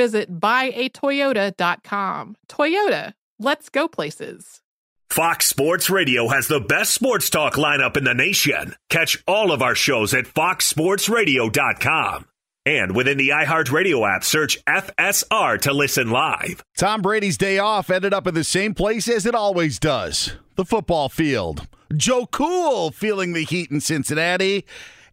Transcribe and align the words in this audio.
visit 0.00 0.40
buyatoyota.com. 0.40 2.36
Toyota, 2.48 3.12
let's 3.38 3.68
go 3.68 3.86
places. 3.86 4.62
Fox 5.10 5.46
Sports 5.46 5.90
Radio 5.90 6.28
has 6.28 6.48
the 6.48 6.60
best 6.60 6.94
sports 6.94 7.28
talk 7.28 7.56
lineup 7.56 7.98
in 7.98 8.04
the 8.04 8.14
nation. 8.14 8.76
Catch 8.88 9.22
all 9.26 9.52
of 9.52 9.60
our 9.60 9.74
shows 9.74 10.14
at 10.14 10.24
foxsportsradio.com. 10.24 12.24
And 12.64 12.94
within 12.94 13.18
the 13.18 13.28
iHeartRadio 13.30 14.08
app, 14.08 14.24
search 14.24 14.64
FSR 14.64 15.60
to 15.62 15.72
listen 15.74 16.10
live. 16.10 16.62
Tom 16.78 17.02
Brady's 17.02 17.36
day 17.36 17.58
off 17.58 17.90
ended 17.90 18.14
up 18.14 18.26
in 18.26 18.34
the 18.34 18.44
same 18.44 18.72
place 18.72 19.06
as 19.08 19.26
it 19.26 19.34
always 19.34 19.78
does 19.78 20.32
the 20.56 20.64
football 20.64 21.10
field. 21.10 21.66
Joe 21.94 22.24
Cool 22.26 22.90
feeling 22.90 23.34
the 23.34 23.44
heat 23.44 23.70
in 23.70 23.80
Cincinnati. 23.80 24.64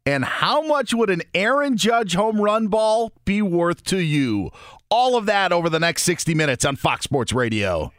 And 0.08 0.24
how 0.24 0.62
much 0.62 0.94
would 0.94 1.10
an 1.10 1.22
Aaron 1.34 1.76
Judge 1.76 2.16
home 2.16 2.40
run 2.40 2.70
ball 2.70 3.12
be 3.26 3.42
worth 3.42 3.84
to 3.86 3.98
you? 3.98 4.52
All 4.90 5.18
of 5.18 5.26
that 5.26 5.52
over 5.52 5.70
the 5.70 5.80
next 5.80 6.04
60 6.04 6.34
minutes 6.34 6.64
on 6.64 6.78
Fox 6.78 7.04
Sports 7.04 7.34
Radio. 7.34 7.92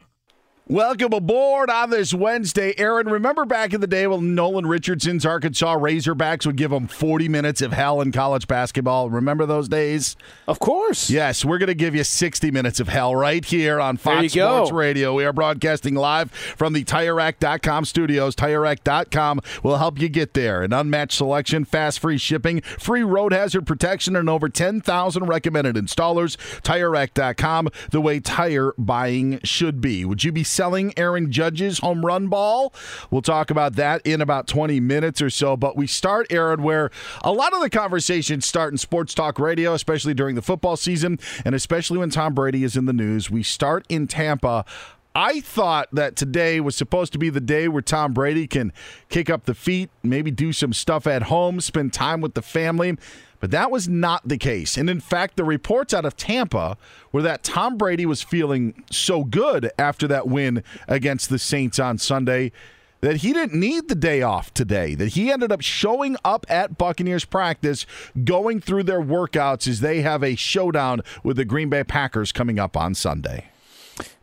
Welcome 0.70 1.14
aboard 1.14 1.70
on 1.70 1.88
this 1.88 2.12
Wednesday. 2.12 2.74
Aaron, 2.76 3.08
remember 3.08 3.46
back 3.46 3.72
in 3.72 3.80
the 3.80 3.86
day 3.86 4.06
when 4.06 4.34
Nolan 4.34 4.66
Richardson's 4.66 5.24
Arkansas 5.24 5.78
Razorbacks 5.78 6.44
would 6.44 6.56
give 6.56 6.70
them 6.70 6.86
40 6.86 7.26
minutes 7.26 7.62
of 7.62 7.72
hell 7.72 8.02
in 8.02 8.12
college 8.12 8.46
basketball? 8.46 9.08
Remember 9.08 9.46
those 9.46 9.66
days? 9.66 10.14
Of 10.46 10.58
course. 10.58 11.08
Yes, 11.08 11.42
we're 11.42 11.56
going 11.56 11.68
to 11.68 11.74
give 11.74 11.94
you 11.94 12.04
60 12.04 12.50
minutes 12.50 12.80
of 12.80 12.88
hell 12.88 13.16
right 13.16 13.42
here 13.42 13.80
on 13.80 13.96
Fox 13.96 14.34
you 14.34 14.42
go. 14.42 14.56
Sports 14.56 14.72
Radio. 14.72 15.14
We 15.14 15.24
are 15.24 15.32
broadcasting 15.32 15.94
live 15.94 16.30
from 16.30 16.74
the 16.74 16.84
TireRack.com 16.84 17.86
studios. 17.86 18.36
TireRack.com 18.36 19.40
will 19.62 19.78
help 19.78 19.98
you 19.98 20.10
get 20.10 20.34
there. 20.34 20.62
An 20.62 20.74
unmatched 20.74 21.16
selection, 21.16 21.64
fast 21.64 21.98
free 21.98 22.18
shipping, 22.18 22.60
free 22.60 23.02
road 23.02 23.32
hazard 23.32 23.66
protection, 23.66 24.14
and 24.14 24.28
over 24.28 24.50
10,000 24.50 25.24
recommended 25.24 25.76
installers. 25.76 26.36
TireRack.com, 26.60 27.70
the 27.90 28.02
way 28.02 28.20
tire 28.20 28.74
buying 28.76 29.40
should 29.44 29.80
be. 29.80 30.04
Would 30.04 30.24
you 30.24 30.30
be 30.30 30.44
selling 30.58 30.92
Aaron 30.96 31.30
Judge's 31.30 31.78
home 31.78 32.04
run 32.04 32.26
ball? 32.26 32.74
We'll 33.12 33.22
talk 33.22 33.48
about 33.48 33.76
that 33.76 34.04
in 34.04 34.20
about 34.20 34.48
20 34.48 34.80
minutes 34.80 35.22
or 35.22 35.30
so. 35.30 35.56
But 35.56 35.76
we 35.76 35.86
start, 35.86 36.26
Aaron, 36.30 36.64
where 36.64 36.90
a 37.22 37.30
lot 37.30 37.54
of 37.54 37.60
the 37.60 37.70
conversations 37.70 38.44
start 38.44 38.74
in 38.74 38.76
sports 38.76 39.14
talk 39.14 39.38
radio, 39.38 39.72
especially 39.72 40.14
during 40.14 40.34
the 40.34 40.42
football 40.42 40.76
season, 40.76 41.20
and 41.44 41.54
especially 41.54 41.98
when 41.98 42.10
Tom 42.10 42.34
Brady 42.34 42.64
is 42.64 42.76
in 42.76 42.86
the 42.86 42.92
news. 42.92 43.30
We 43.30 43.44
start 43.44 43.86
in 43.88 44.08
Tampa. 44.08 44.64
I 45.14 45.40
thought 45.42 45.90
that 45.92 46.16
today 46.16 46.58
was 46.60 46.74
supposed 46.74 47.12
to 47.12 47.20
be 47.20 47.30
the 47.30 47.40
day 47.40 47.68
where 47.68 47.80
Tom 47.80 48.12
Brady 48.12 48.48
can 48.48 48.72
kick 49.08 49.30
up 49.30 49.44
the 49.44 49.54
feet, 49.54 49.90
maybe 50.02 50.32
do 50.32 50.52
some 50.52 50.72
stuff 50.72 51.06
at 51.06 51.22
home, 51.22 51.60
spend 51.60 51.92
time 51.92 52.20
with 52.20 52.34
the 52.34 52.42
family. 52.42 52.98
But 53.40 53.50
that 53.52 53.70
was 53.70 53.88
not 53.88 54.26
the 54.26 54.38
case. 54.38 54.76
And 54.76 54.90
in 54.90 55.00
fact, 55.00 55.36
the 55.36 55.44
reports 55.44 55.94
out 55.94 56.04
of 56.04 56.16
Tampa 56.16 56.76
were 57.12 57.22
that 57.22 57.44
Tom 57.44 57.76
Brady 57.76 58.04
was 58.04 58.22
feeling 58.22 58.84
so 58.90 59.24
good 59.24 59.70
after 59.78 60.08
that 60.08 60.26
win 60.26 60.64
against 60.88 61.30
the 61.30 61.38
Saints 61.38 61.78
on 61.78 61.98
Sunday 61.98 62.52
that 63.00 63.18
he 63.18 63.32
didn't 63.32 63.58
need 63.58 63.88
the 63.88 63.94
day 63.94 64.22
off 64.22 64.52
today, 64.52 64.94
that 64.96 65.10
he 65.10 65.30
ended 65.30 65.52
up 65.52 65.60
showing 65.60 66.16
up 66.24 66.44
at 66.48 66.76
Buccaneers 66.76 67.24
practice, 67.24 67.86
going 68.24 68.60
through 68.60 68.82
their 68.82 69.00
workouts 69.00 69.68
as 69.68 69.80
they 69.80 70.02
have 70.02 70.24
a 70.24 70.34
showdown 70.34 71.02
with 71.22 71.36
the 71.36 71.44
Green 71.44 71.68
Bay 71.68 71.84
Packers 71.84 72.32
coming 72.32 72.58
up 72.58 72.76
on 72.76 72.94
Sunday. 72.94 73.50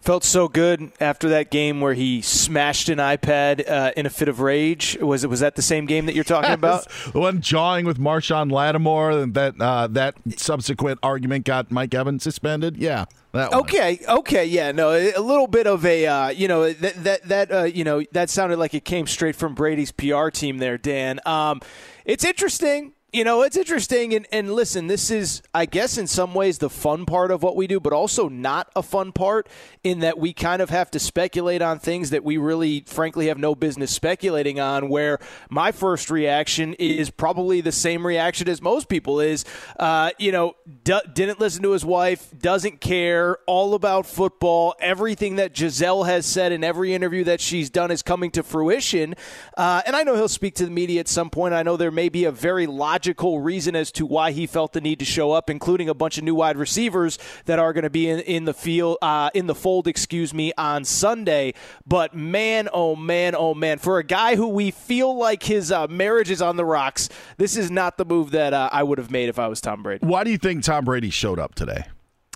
Felt 0.01 0.23
so 0.23 0.47
good 0.47 0.91
after 0.99 1.29
that 1.29 1.49
game 1.49 1.81
where 1.81 1.95
he 1.95 2.21
smashed 2.21 2.89
an 2.89 2.99
iPad 2.99 3.67
uh, 3.69 3.91
in 3.97 4.05
a 4.05 4.09
fit 4.09 4.27
of 4.27 4.39
rage. 4.39 4.97
Was 5.01 5.23
it 5.23 5.29
was 5.29 5.39
that 5.39 5.55
the 5.55 5.61
same 5.61 5.85
game 5.85 6.05
that 6.05 6.13
you're 6.13 6.23
talking 6.23 6.51
about? 6.51 6.87
the 7.11 7.19
one 7.19 7.41
jawing 7.41 7.85
with 7.85 7.97
Marshon 7.97 8.51
Lattimore, 8.51 9.11
and 9.11 9.33
that 9.33 9.59
uh, 9.59 9.87
that 9.87 10.15
subsequent 10.37 10.99
argument 11.01 11.45
got 11.45 11.71
Mike 11.71 11.93
Evans 11.93 12.23
suspended. 12.23 12.77
Yeah. 12.77 13.05
Okay, 13.35 13.99
okay, 14.07 14.45
yeah, 14.45 14.71
no, 14.71 14.91
a 14.91 15.19
little 15.19 15.47
bit 15.47 15.67
of 15.67 15.85
a, 15.85 16.05
uh, 16.07 16.29
you 16.29 16.47
know, 16.47 16.71
that 16.71 17.03
that 17.03 17.23
that 17.23 17.51
uh, 17.51 17.63
you 17.63 17.83
know 17.83 18.01
that 18.13 18.29
sounded 18.29 18.57
like 18.57 18.73
it 18.73 18.85
came 18.85 19.07
straight 19.07 19.35
from 19.35 19.53
Brady's 19.53 19.91
PR 19.91 20.29
team 20.29 20.59
there, 20.59 20.77
Dan. 20.77 21.19
Um, 21.25 21.59
it's 22.05 22.23
interesting. 22.23 22.93
You 23.15 23.23
know, 23.23 23.43
it's 23.43 23.55
interesting. 23.55 24.13
And, 24.13 24.27
and 24.33 24.53
listen, 24.53 24.87
this 24.87 25.09
is, 25.09 25.41
I 25.53 25.67
guess, 25.67 25.97
in 25.97 26.05
some 26.05 26.33
ways 26.33 26.57
the 26.57 26.69
fun 26.69 27.05
part 27.05 27.31
of 27.31 27.43
what 27.43 27.55
we 27.55 27.65
do, 27.65 27.79
but 27.79 27.93
also 27.93 28.27
not 28.27 28.69
a 28.75 28.83
fun 28.83 29.13
part 29.13 29.47
in 29.85 29.99
that 29.99 30.19
we 30.19 30.33
kind 30.33 30.61
of 30.61 30.69
have 30.69 30.91
to 30.91 30.99
speculate 30.99 31.61
on 31.61 31.79
things 31.79 32.09
that 32.09 32.25
we 32.25 32.35
really, 32.35 32.83
frankly, 32.85 33.27
have 33.27 33.37
no 33.37 33.55
business 33.55 33.91
speculating 33.91 34.59
on. 34.59 34.89
Where 34.89 35.19
my 35.49 35.71
first 35.71 36.11
reaction 36.11 36.73
is 36.73 37.09
probably 37.09 37.61
the 37.61 37.71
same 37.71 38.05
reaction 38.05 38.49
as 38.49 38.61
most 38.61 38.89
people 38.89 39.21
is, 39.21 39.45
uh, 39.79 40.09
you 40.19 40.33
know, 40.33 40.57
d- 40.83 40.99
didn't 41.13 41.39
listen 41.39 41.63
to 41.63 41.71
his 41.71 41.85
wife, 41.85 42.37
doesn't 42.37 42.81
care, 42.81 43.37
all 43.47 43.75
about 43.75 44.05
football. 44.05 44.75
Everything 44.81 45.37
that 45.37 45.53
Gisele 45.53 46.03
has 46.03 46.25
said 46.25 46.51
in 46.51 46.65
every 46.65 46.93
interview 46.93 47.23
that 47.23 47.39
she's 47.39 47.69
done 47.69 47.91
is 47.91 48.01
coming 48.01 48.29
to 48.31 48.43
fruition. 48.43 49.15
Uh, 49.55 49.83
and 49.85 49.95
I 49.95 50.03
know 50.03 50.15
he'll 50.15 50.27
speak 50.27 50.55
to 50.55 50.65
the 50.65 50.71
media 50.71 50.99
at 50.99 51.07
some 51.07 51.29
point. 51.29 51.53
I 51.53 51.63
know 51.63 51.77
there 51.77 51.91
may 51.91 52.09
be 52.09 52.25
a 52.25 52.31
very 52.31 52.67
logical 52.67 53.04
logical 53.05 53.39
reason 53.39 53.75
as 53.75 53.91
to 53.91 54.03
why 54.03 54.31
he 54.31 54.47
felt 54.47 54.73
the 54.73 54.81
need 54.81 54.97
to 54.97 55.05
show 55.05 55.31
up, 55.31 55.47
including 55.47 55.87
a 55.87 55.93
bunch 55.93 56.17
of 56.17 56.23
new 56.23 56.33
wide 56.33 56.57
receivers 56.57 57.19
that 57.45 57.59
are 57.59 57.71
going 57.71 57.83
to 57.83 57.89
be 57.89 58.09
in, 58.09 58.19
in 58.21 58.45
the 58.45 58.53
field, 58.53 58.97
uh, 59.03 59.29
in 59.35 59.45
the 59.45 59.53
fold, 59.53 59.87
excuse 59.87 60.33
me, 60.33 60.51
on 60.57 60.83
Sunday. 60.83 61.53
But 61.85 62.15
man, 62.15 62.67
oh 62.73 62.95
man, 62.95 63.35
oh 63.37 63.53
man, 63.53 63.77
for 63.77 63.99
a 63.99 64.03
guy 64.03 64.35
who 64.35 64.47
we 64.47 64.71
feel 64.71 65.15
like 65.15 65.43
his 65.43 65.71
uh, 65.71 65.85
marriage 65.87 66.31
is 66.31 66.41
on 66.41 66.55
the 66.55 66.65
rocks, 66.65 67.09
this 67.37 67.55
is 67.55 67.69
not 67.69 67.97
the 67.97 68.05
move 68.05 68.31
that 68.31 68.53
uh, 68.53 68.69
I 68.71 68.81
would 68.81 68.97
have 68.97 69.11
made 69.11 69.29
if 69.29 69.37
I 69.37 69.47
was 69.47 69.61
Tom 69.61 69.83
Brady. 69.83 70.03
Why 70.03 70.23
do 70.23 70.31
you 70.31 70.39
think 70.39 70.63
Tom 70.63 70.83
Brady 70.83 71.11
showed 71.11 71.37
up 71.37 71.53
today? 71.53 71.85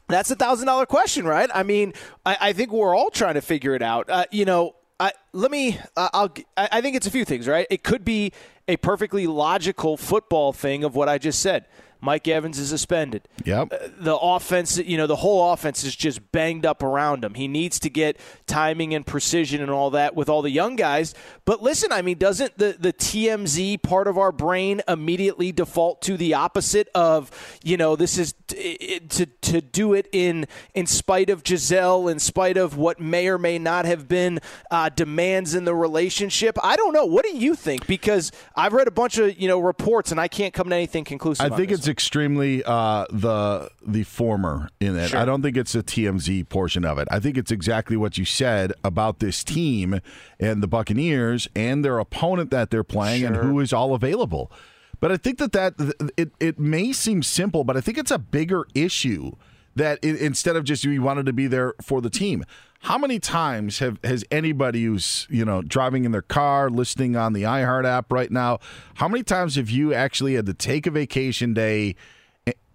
That's 0.07 0.29
a 0.29 0.35
thousand 0.35 0.67
dollar 0.67 0.85
question, 0.85 1.25
right? 1.25 1.49
I 1.51 1.63
mean, 1.63 1.93
I, 2.27 2.37
I, 2.39 2.53
think 2.53 2.71
we're 2.71 2.95
all 2.95 3.09
trying 3.09 3.35
to 3.35 3.41
figure 3.41 3.75
it 3.75 3.83
out. 3.83 4.09
Uh, 4.09 4.25
you 4.31 4.45
know, 4.45 4.75
I, 4.99 5.13
let 5.33 5.49
me. 5.49 5.79
Uh, 5.95 6.09
I'll. 6.13 6.33
I 6.57 6.81
think 6.81 6.95
it's 6.95 7.07
a 7.07 7.11
few 7.11 7.25
things, 7.25 7.47
right? 7.47 7.65
It 7.69 7.83
could 7.83 8.03
be 8.03 8.33
a 8.69 8.77
perfectly 8.77 9.25
logical 9.25 9.97
football 9.97 10.53
thing 10.53 10.83
of 10.83 10.95
what 10.95 11.09
I 11.09 11.17
just 11.17 11.41
said. 11.41 11.65
Mike 12.01 12.27
Evans 12.27 12.57
is 12.57 12.69
suspended. 12.69 13.27
Yep. 13.43 13.73
Uh, 13.73 13.77
the 13.99 14.17
offense, 14.17 14.77
you 14.77 14.97
know, 14.97 15.07
the 15.07 15.17
whole 15.17 15.51
offense 15.51 15.83
is 15.83 15.95
just 15.95 16.31
banged 16.31 16.65
up 16.65 16.81
around 16.81 17.23
him. 17.23 17.33
He 17.33 17.47
needs 17.47 17.79
to 17.79 17.89
get 17.89 18.17
timing 18.47 18.93
and 18.93 19.05
precision 19.05 19.61
and 19.61 19.69
all 19.69 19.89
that 19.91 20.15
with 20.15 20.29
all 20.29 20.41
the 20.41 20.49
young 20.49 20.75
guys. 20.75 21.13
But 21.45 21.61
listen, 21.61 21.91
I 21.91 22.01
mean, 22.01 22.17
doesn't 22.17 22.57
the, 22.57 22.75
the 22.79 22.93
TMZ 22.93 23.81
part 23.81 24.07
of 24.07 24.17
our 24.17 24.31
brain 24.31 24.81
immediately 24.87 25.51
default 25.51 26.01
to 26.03 26.15
the 26.15 26.35
opposite 26.35 26.87
of, 26.95 27.31
you 27.63 27.75
know, 27.75 27.95
this 27.95 28.17
is 28.17 28.33
t- 28.47 28.99
to, 29.09 29.25
to 29.25 29.61
do 29.61 29.93
it 29.93 30.07
in, 30.11 30.47
in 30.73 30.85
spite 30.85 31.29
of 31.29 31.43
Gisele, 31.43 32.07
in 32.07 32.19
spite 32.19 32.55
of 32.55 32.77
what 32.77 32.99
may 32.99 33.27
or 33.27 33.37
may 33.37 33.59
not 33.59 33.85
have 33.85 34.07
been 34.07 34.39
uh, 34.71 34.89
demands 34.89 35.53
in 35.53 35.65
the 35.65 35.75
relationship? 35.75 36.57
I 36.63 36.75
don't 36.77 36.93
know. 36.93 37.05
What 37.05 37.25
do 37.25 37.35
you 37.35 37.55
think? 37.55 37.87
Because 37.87 38.31
I've 38.55 38.73
read 38.73 38.87
a 38.87 38.91
bunch 38.91 39.17
of, 39.17 39.37
you 39.37 39.47
know, 39.47 39.59
reports 39.59 40.11
and 40.11 40.19
I 40.19 40.27
can't 40.27 40.53
come 40.53 40.69
to 40.69 40.75
anything 40.75 41.03
conclusive. 41.03 41.51
I 41.51 41.55
think 41.55 41.71
it's 41.71 41.88
extremely 41.89 42.63
uh, 42.63 43.05
the 43.09 43.69
the 43.85 44.03
former 44.03 44.69
in 44.79 44.95
it. 44.97 45.09
Sure. 45.09 45.19
I 45.19 45.25
don't 45.25 45.41
think 45.41 45.57
it's 45.57 45.75
a 45.75 45.83
TMZ 45.83 46.47
portion 46.49 46.85
of 46.85 46.97
it. 46.97 47.07
I 47.11 47.19
think 47.19 47.37
it's 47.37 47.51
exactly 47.51 47.97
what 47.97 48.17
you 48.17 48.25
said 48.25 48.71
about 48.83 49.19
this 49.19 49.43
team 49.43 49.99
and 50.39 50.63
the 50.63 50.67
Buccaneers 50.67 51.49
and 51.55 51.83
their 51.83 51.99
opponent 51.99 52.51
that 52.51 52.69
they're 52.69 52.83
playing 52.83 53.21
sure. 53.21 53.33
and 53.33 53.35
who 53.37 53.59
is 53.59 53.73
all 53.73 53.93
available. 53.93 54.51
But 54.99 55.11
I 55.11 55.17
think 55.17 55.37
that 55.39 55.51
that 55.53 55.73
it 56.15 56.31
it 56.39 56.59
may 56.59 56.93
seem 56.93 57.23
simple, 57.23 57.63
but 57.63 57.75
I 57.75 57.81
think 57.81 57.97
it's 57.97 58.11
a 58.11 58.19
bigger 58.19 58.65
issue 58.73 59.33
that 59.75 59.99
it, 60.01 60.21
instead 60.21 60.55
of 60.55 60.63
just 60.63 60.83
you 60.83 61.01
wanted 61.01 61.25
to 61.25 61.33
be 61.33 61.47
there 61.47 61.73
for 61.81 62.01
the 62.01 62.09
team. 62.09 62.43
How 62.81 62.97
many 62.97 63.19
times 63.19 63.79
have 63.79 63.99
has 64.03 64.23
anybody 64.31 64.85
who's 64.85 65.27
you 65.29 65.43
know 65.45 65.61
driving 65.61 66.05
in 66.05 66.11
their 66.11 66.21
car, 66.21 66.69
listening 66.69 67.15
on 67.15 67.33
the 67.33 67.43
iHeart 67.43 67.85
app 67.85 68.11
right 68.11 68.31
now? 68.31 68.59
How 68.95 69.07
many 69.07 69.23
times 69.23 69.55
have 69.55 69.69
you 69.69 69.93
actually 69.93 70.35
had 70.35 70.45
to 70.45 70.53
take 70.53 70.87
a 70.87 70.91
vacation 70.91 71.53
day 71.53 71.95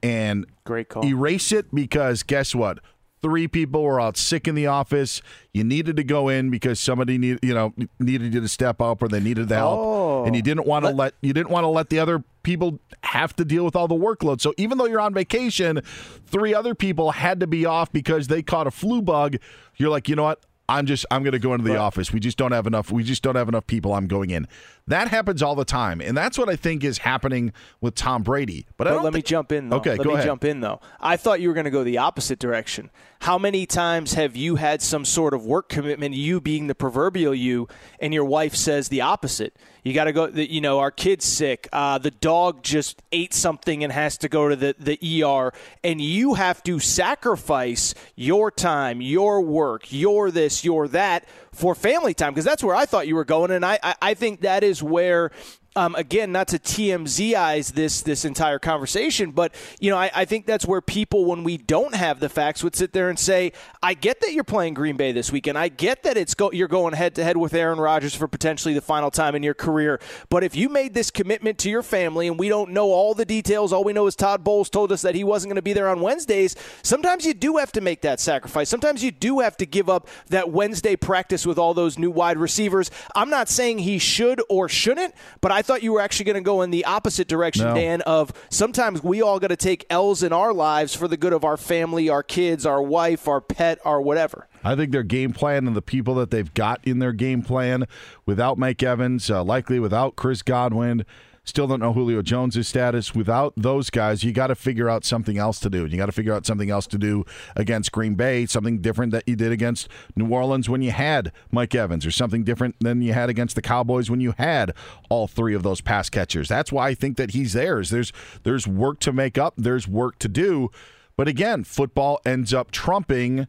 and 0.03 0.45
great 0.65 0.91
call 0.91 1.05
erase 1.05 1.53
it 1.53 1.75
because 1.75 2.23
guess 2.23 2.55
what? 2.55 2.81
Three 3.25 3.49
people 3.49 3.83
were 3.83 3.99
out 3.99 4.19
sick 4.19 4.47
in 4.47 4.55
the 4.55 4.67
office. 4.67 5.23
You 5.55 5.65
needed 5.65 5.97
to 5.97 6.05
go 6.05 6.29
in 6.29 6.51
because 6.51 6.79
somebody 6.79 7.17
need 7.17 7.39
you 7.43 7.55
know 7.55 7.73
needed 7.99 8.35
you 8.35 8.41
to 8.43 8.49
step 8.49 8.83
up 8.83 9.01
or 9.01 9.09
they 9.09 9.19
needed 9.19 9.49
the 9.49 9.55
help, 9.55 9.81
oh. 9.81 10.25
and 10.27 10.37
you 10.37 10.43
oh. 10.43 10.45
didn't 10.45 10.67
want 10.67 10.85
to 10.85 10.89
let, 10.91 10.97
let 10.97 11.15
you 11.23 11.33
didn't 11.33 11.49
want 11.49 11.65
to 11.65 11.69
let 11.69 11.89
the 11.89 11.99
other 11.99 12.23
people 12.43 12.81
have 13.03 13.35
to 13.37 13.45
deal 13.47 13.65
with 13.65 13.75
all 13.75 13.89
the 13.89 13.95
workload. 13.95 14.43
So 14.43 14.53
even 14.59 14.77
though 14.77 14.85
you're 14.85 15.01
on 15.01 15.15
vacation, 15.15 15.81
three 16.27 16.53
other 16.53 16.75
people 16.75 17.13
had 17.13 17.41
to 17.41 17.47
be 17.47 17.65
off 17.65 17.91
because 17.91 18.27
they 18.27 18.43
caught 18.43 18.67
a 18.67 18.71
flu 18.71 19.01
bug. 19.01 19.37
You're 19.77 19.89
like, 19.89 20.07
you 20.07 20.17
know 20.17 20.25
what? 20.25 20.45
I'm 20.69 20.87
just 20.87 21.05
I'm 21.11 21.23
going 21.23 21.33
to 21.33 21.39
go 21.39 21.53
into 21.53 21.65
the 21.65 21.75
right. 21.75 21.79
office. 21.79 22.13
We 22.13 22.21
just 22.21 22.39
don't 22.39 22.53
have 22.53 22.67
enough. 22.67 22.91
We 22.91 23.05
just 23.05 23.23
don't 23.23 23.37
have 23.37 23.49
enough 23.49 23.67
people. 23.67 23.93
I'm 23.93 24.07
going 24.07 24.31
in. 24.31 24.49
That 24.87 25.09
happens 25.09 25.43
all 25.43 25.55
the 25.55 25.65
time, 25.65 26.01
and 26.01 26.17
that's 26.17 26.39
what 26.39 26.49
I 26.49 26.57
think 26.57 26.85
is 26.85 26.99
happening 26.99 27.53
with 27.81 27.95
Tom 27.95 28.23
Brady. 28.23 28.67
But, 28.77 28.85
but 28.85 29.03
let 29.03 29.13
me 29.13 29.23
jump 29.23 29.53
in. 29.53 29.69
though. 29.69 29.77
Okay, 29.77 29.91
let 29.97 30.05
go 30.05 30.11
me 30.11 30.15
ahead. 30.15 30.27
jump 30.27 30.45
in 30.45 30.61
though. 30.61 30.81
I 31.01 31.17
thought 31.17 31.41
you 31.41 31.49
were 31.49 31.55
going 31.55 31.65
to 31.65 31.71
go 31.71 31.85
the 31.85 31.99
opposite 31.99 32.39
direction. 32.39 32.91
How 33.21 33.39
many 33.39 33.67
times 33.67 34.15
have 34.15 34.37
you 34.37 34.57
had 34.57 34.83
some 34.83 35.05
sort 35.05 35.33
of 35.35 35.45
work 35.45 35.69
commitment, 35.69 36.15
you 36.15 36.41
being 36.41 36.67
the 36.67 36.75
proverbial 36.75 37.35
you, 37.35 37.69
and 38.01 38.13
your 38.13 38.25
wife 38.25 38.55
says 38.55 38.89
the 38.89 39.01
opposite? 39.01 39.57
You 39.85 39.93
got 39.93 40.05
to 40.05 40.13
go. 40.13 40.27
You 40.29 40.63
know, 40.63 40.79
our 40.79 40.91
kid's 40.91 41.27
sick. 41.27 41.69
Uh, 41.71 41.99
the 41.99 42.11
dog 42.11 42.63
just 42.63 43.03
ate 43.13 43.35
something 43.35 43.85
and 43.85 43.93
has 43.93 44.17
to 44.19 44.31
go 44.31 44.49
to 44.49 44.57
the, 44.57 44.75
the 44.79 45.23
ER, 45.23 45.53
and 45.85 46.01
you 46.01 46.35
have 46.35 46.63
to 46.65 46.81
sacrifice 46.81 47.95
your 48.17 48.51
time, 48.51 49.03
your 49.03 49.43
work, 49.43 49.93
your 49.93 50.31
this, 50.31 50.65
your 50.65 50.89
that 50.89 51.29
for 51.53 51.75
family 51.75 52.15
time 52.15 52.33
because 52.33 52.47
that's 52.47 52.65
where 52.65 52.75
I 52.75 52.87
thought 52.87 53.07
you 53.07 53.15
were 53.15 53.27
going, 53.27 53.51
and 53.51 53.63
I, 53.63 53.79
I, 53.83 53.95
I 54.01 54.15
think 54.15 54.41
that 54.41 54.65
is 54.65 54.83
where 54.83 55.31
um, 55.77 55.95
again, 55.97 56.31
not 56.31 56.49
to 56.49 56.59
TMZize 56.59 57.73
this 57.73 58.03
this 58.03 58.25
entire 58.25 58.61
conversation, 58.61 59.33
but 59.33 59.53
you 59.81 59.91
know, 59.91 59.97
I, 59.97 60.11
I, 60.15 60.25
think 60.25 60.47
that's 60.47 60.65
where 60.65 60.81
people, 60.81 61.25
when 61.25 61.43
we 61.43 61.57
don't 61.57 61.95
have 61.97 62.21
the 62.21 62.29
facts, 62.29 62.63
would 62.63 62.77
sit 62.77 62.93
there 62.93 63.09
and 63.09 63.19
say, 63.19 63.53
"I 63.83 63.95
get 63.95 64.21
that 64.21 64.33
you're 64.33 64.45
playing 64.45 64.75
Green 64.75 64.97
Bay 64.97 65.11
this 65.11 65.33
weekend. 65.33 65.59
I 65.59 65.69
get 65.69 66.05
that 66.05 66.17
it's 66.17 66.35
go, 66.35 66.53
you're 66.53 66.69
going 66.69 66.95
head 66.95 67.17
to 67.17 67.25
head 67.25 67.37
with 67.37 67.55
Aaron 67.55 67.81
Rodgers 67.81 68.15
for 68.15 68.29
potentially 68.29 68.73
the 68.73 68.81
final 68.81 69.11
time 69.11 69.35
in 69.35 69.43
your 69.43 69.55
career. 69.55 69.99
But 70.29 70.45
if 70.45 70.55
you 70.55 70.69
made 70.69 70.95
this 70.95 71.11
commitment 71.11 71.59
to 71.59 71.71
your 71.71 71.83
family, 71.83 72.29
and 72.29 72.39
we 72.39 72.49
don't 72.49 72.71
know 72.71 72.93
all 72.93 73.13
the 73.13 73.25
details, 73.25 73.73
all 73.73 73.83
we 73.83 73.93
know 73.93 74.07
is 74.07 74.15
Todd 74.15 74.45
Bowles 74.45 74.71
told 74.71 74.93
us 74.93 75.03
that 75.03 75.17
he 75.17 75.25
wasn't 75.25 75.51
going 75.51 75.57
to 75.57 75.63
be 75.63 75.73
there 75.73 75.89
on 75.89 76.01
Wednesdays. 76.01 76.55
Sometimes 76.83 77.27
you 77.27 77.35
do 77.35 77.57
have 77.57 77.73
to 77.73 77.81
make 77.81 78.03
that 78.03 78.21
sacrifice. 78.21 78.69
Sometimes 78.69 79.03
you 79.03 79.11
do 79.11 79.41
have 79.41 79.57
to 79.57 79.67
give 79.67 79.91
up 79.91 80.07
that 80.29 80.51
Wednesday 80.51 80.95
practice 80.95 81.45
with 81.45 81.59
all 81.59 81.75
those 81.75 81.99
new 81.99 82.13
wide 82.13 82.39
receivers. 82.39 82.93
I'm 83.17 83.31
not 83.31 83.49
saying 83.49 83.81
he 83.81 83.99
should 83.99 84.41
or 84.49 84.69
shouldn't, 84.69 85.15
but 85.41 85.51
I 85.51 85.64
thought 85.65 85.83
you 85.83 85.93
were 85.93 86.01
actually 86.01 86.27
going 86.27 86.35
to 86.37 86.41
go 86.41 86.63
in 86.63 86.71
the 86.71 86.85
opposite 86.85 87.27
direction, 87.27 87.65
no. 87.65 87.75
Dan, 87.75 88.01
of 88.03 88.33
sometimes 88.51 89.03
we 89.03 89.23
all 89.23 89.41
got 89.41 89.49
to 89.49 89.57
take 89.57 89.85
L's 89.91 90.23
in 90.23 90.33
our 90.33 90.53
lives 90.53 90.95
for 90.95 91.09
the 91.09 91.17
good 91.17 91.33
of 91.33 91.45
our 91.45 91.57
family, 91.57 92.09
our 92.09 92.23
kids, 92.23 92.65
our 92.65 92.83
wife, 92.83 93.27
our 93.27 93.41
pet, 93.41 93.79
our 93.85 94.01
whatever. 94.01 94.47
I 94.63 94.77
think 94.77 94.93
their 94.93 95.03
game 95.03 95.33
plan 95.33 95.67
and 95.67 95.75
the 95.77 95.83
people 95.83 96.15
that 96.17 96.31
they've 96.31 96.53
got 96.55 96.81
in 96.87 96.99
their 96.99 97.13
game 97.13 97.43
plan 97.43 97.87
without 98.25 98.57
Mike 98.59 98.83
Evans, 98.83 99.31
uh, 99.31 99.43
likely 99.43 99.79
without 99.79 100.17
Chris 100.17 100.43
Godwin, 100.43 101.05
Still 101.47 101.67
don't 101.67 101.81
know 101.81 101.93
Julio 101.93 102.23
Jones' 102.23 102.67
status. 102.67 103.15
Without 103.15 103.53
those 103.55 103.91
guys, 103.91 104.25
you 104.25 104.33
got 104.33 104.47
to 104.47 104.55
figure 104.55 104.89
out 104.89 105.05
something 105.05 105.37
else 105.37 105.61
to 105.61 105.69
do. 105.69 105.85
You 105.85 105.99
got 105.99 106.07
to 106.07 106.13
figure 106.13 106.33
out 106.33 106.47
something 106.47 106.71
else 106.71 106.87
to 106.87 106.97
do 106.97 107.27
against 107.55 107.93
Green 107.93 108.15
Bay, 108.15 108.47
something 108.47 108.81
different 108.81 109.13
that 109.13 109.29
you 109.29 109.37
did 109.37 109.53
against 109.53 109.89
New 110.17 110.29
Orleans 110.33 110.71
when 110.71 110.81
you 110.81 110.91
had 110.91 111.33
Mike 111.53 111.75
Evans, 111.75 112.07
or 112.07 112.11
something 112.11 112.45
different 112.45 112.77
than 112.81 113.03
you 113.03 113.13
had 113.13 113.29
against 113.29 113.57
the 113.57 113.63
Cowboys 113.63 114.11
when 114.11 114.21
you 114.21 114.33
had 114.39 114.73
all 115.11 115.27
three 115.27 115.55
of 115.55 115.63
those 115.63 115.83
pass 115.83 116.09
catchers. 116.09 116.49
That's 116.49 116.73
why 116.73 116.89
I 116.89 116.95
think 116.95 117.19
that 117.19 117.33
he's 117.33 117.53
theirs. 117.53 117.91
There's 117.91 118.13
there's 118.43 118.67
work 118.67 118.99
to 119.01 119.13
make 119.13 119.37
up. 119.37 119.53
There's 119.59 119.87
work 119.87 120.19
to 120.21 120.29
do. 120.29 120.71
But 121.17 121.29
again, 121.29 121.63
football 121.65 122.21
ends 122.25 122.55
up 122.55 122.71
trumping 122.71 123.47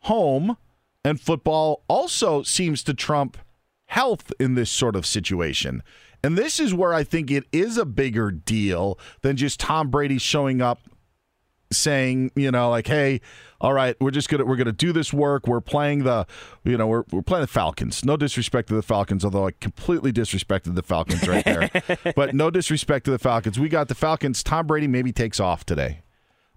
home, 0.00 0.58
and 1.02 1.18
football 1.18 1.82
also 1.88 2.42
seems 2.42 2.84
to 2.84 2.92
trump 2.92 3.38
health 3.86 4.32
in 4.38 4.54
this 4.54 4.70
sort 4.70 4.94
of 4.94 5.06
situation. 5.06 5.82
And 6.24 6.38
this 6.38 6.58
is 6.58 6.72
where 6.72 6.94
I 6.94 7.04
think 7.04 7.30
it 7.30 7.44
is 7.52 7.76
a 7.76 7.84
bigger 7.84 8.30
deal 8.30 8.98
than 9.20 9.36
just 9.36 9.60
Tom 9.60 9.90
Brady 9.90 10.16
showing 10.16 10.62
up 10.62 10.80
saying, 11.70 12.30
you 12.34 12.50
know, 12.50 12.70
like, 12.70 12.86
hey, 12.86 13.20
all 13.60 13.74
right, 13.74 13.94
we're 14.00 14.10
just 14.10 14.30
gonna 14.30 14.46
we're 14.46 14.56
gonna 14.56 14.72
do 14.72 14.90
this 14.90 15.12
work. 15.12 15.46
We're 15.46 15.60
playing 15.60 16.04
the, 16.04 16.26
you 16.64 16.78
know, 16.78 16.86
we're 16.86 17.04
we're 17.12 17.20
playing 17.20 17.42
the 17.42 17.46
Falcons. 17.46 18.06
No 18.06 18.16
disrespect 18.16 18.68
to 18.68 18.74
the 18.74 18.82
Falcons, 18.82 19.22
although 19.22 19.46
I 19.46 19.50
completely 19.60 20.14
disrespected 20.14 20.74
the 20.74 20.82
Falcons 20.82 21.28
right 21.28 21.44
there. 21.44 21.70
but 22.16 22.34
no 22.34 22.48
disrespect 22.48 23.04
to 23.04 23.10
the 23.10 23.18
Falcons. 23.18 23.60
We 23.60 23.68
got 23.68 23.88
the 23.88 23.94
Falcons. 23.94 24.42
Tom 24.42 24.66
Brady 24.66 24.86
maybe 24.86 25.12
takes 25.12 25.40
off 25.40 25.66
today. 25.66 26.03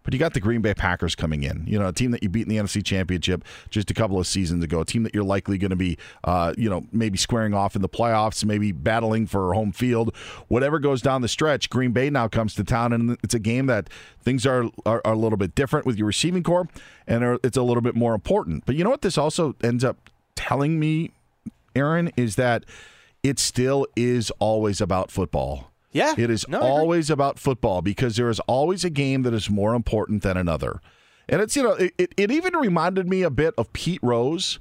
But 0.07 0.13
you 0.13 0.21
got 0.21 0.33
the 0.33 0.39
Green 0.39 0.61
Bay 0.61 0.73
Packers 0.73 1.15
coming 1.15 1.43
in, 1.43 1.65
you 1.67 1.77
know, 1.77 1.89
a 1.89 1.91
team 1.91 2.11
that 2.11 2.23
you 2.23 2.29
beat 2.29 2.43
in 2.43 2.47
the 2.47 2.55
NFC 2.55 2.81
Championship 2.81 3.43
just 3.69 3.91
a 3.91 3.93
couple 3.93 4.17
of 4.17 4.25
seasons 4.25 4.63
ago, 4.63 4.79
a 4.79 4.85
team 4.85 5.03
that 5.03 5.13
you're 5.13 5.21
likely 5.21 5.57
going 5.57 5.71
to 5.71 5.75
be, 5.75 5.97
uh, 6.23 6.53
you 6.57 6.69
know, 6.69 6.85
maybe 6.93 7.17
squaring 7.17 7.53
off 7.53 7.75
in 7.75 7.81
the 7.81 7.89
playoffs, 7.89 8.45
maybe 8.45 8.71
battling 8.71 9.27
for 9.27 9.53
home 9.53 9.73
field. 9.73 10.15
Whatever 10.47 10.79
goes 10.79 11.01
down 11.01 11.23
the 11.23 11.27
stretch, 11.27 11.69
Green 11.69 11.91
Bay 11.91 12.09
now 12.09 12.29
comes 12.29 12.55
to 12.55 12.63
town, 12.63 12.93
and 12.93 13.17
it's 13.21 13.33
a 13.33 13.39
game 13.39 13.65
that 13.65 13.89
things 14.21 14.45
are, 14.45 14.69
are, 14.85 15.01
are 15.03 15.11
a 15.11 15.17
little 15.17 15.37
bit 15.37 15.55
different 15.55 15.85
with 15.85 15.97
your 15.97 16.07
receiving 16.07 16.41
corps, 16.41 16.69
and 17.05 17.25
are, 17.25 17.37
it's 17.43 17.57
a 17.57 17.61
little 17.61 17.81
bit 17.81 17.93
more 17.93 18.15
important. 18.15 18.65
But 18.65 18.75
you 18.77 18.85
know 18.85 18.89
what 18.89 19.01
this 19.01 19.17
also 19.17 19.57
ends 19.61 19.83
up 19.83 20.09
telling 20.37 20.79
me, 20.79 21.11
Aaron, 21.75 22.13
is 22.15 22.37
that 22.37 22.63
it 23.23 23.39
still 23.39 23.85
is 23.97 24.31
always 24.39 24.79
about 24.79 25.11
football. 25.11 25.69
Yeah. 25.91 26.13
It 26.17 26.29
is 26.29 26.47
no, 26.47 26.59
always 26.59 27.09
about 27.09 27.39
football 27.39 27.81
because 27.81 28.15
there 28.17 28.29
is 28.29 28.39
always 28.41 28.83
a 28.83 28.89
game 28.89 29.23
that 29.23 29.33
is 29.33 29.49
more 29.49 29.73
important 29.73 30.23
than 30.23 30.37
another. 30.37 30.81
And 31.29 31.41
it's, 31.41 31.55
you 31.55 31.63
know, 31.63 31.73
it, 31.73 31.93
it, 31.97 32.13
it 32.17 32.31
even 32.31 32.55
reminded 32.55 33.07
me 33.07 33.21
a 33.23 33.29
bit 33.29 33.53
of 33.57 33.71
Pete 33.73 33.99
Rose 34.01 34.59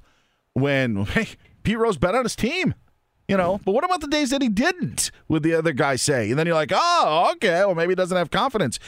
when 0.52 1.04
hey, 1.06 1.28
Pete 1.62 1.78
Rose 1.78 1.98
bet 1.98 2.14
on 2.14 2.24
his 2.24 2.36
team. 2.36 2.74
You 3.28 3.36
know, 3.36 3.60
but 3.64 3.72
what 3.72 3.84
about 3.84 4.00
the 4.00 4.06
days 4.06 4.30
that 4.30 4.40
he 4.40 4.48
didn't, 4.48 5.10
would 5.26 5.42
the 5.42 5.54
other 5.54 5.72
guy 5.72 5.96
say? 5.96 6.30
And 6.30 6.38
then 6.38 6.46
you're 6.46 6.54
like, 6.54 6.70
oh, 6.72 7.32
okay, 7.34 7.64
well, 7.64 7.74
maybe 7.74 7.90
he 7.90 7.96
doesn't 7.96 8.16
have 8.16 8.30
confidence. 8.30 8.78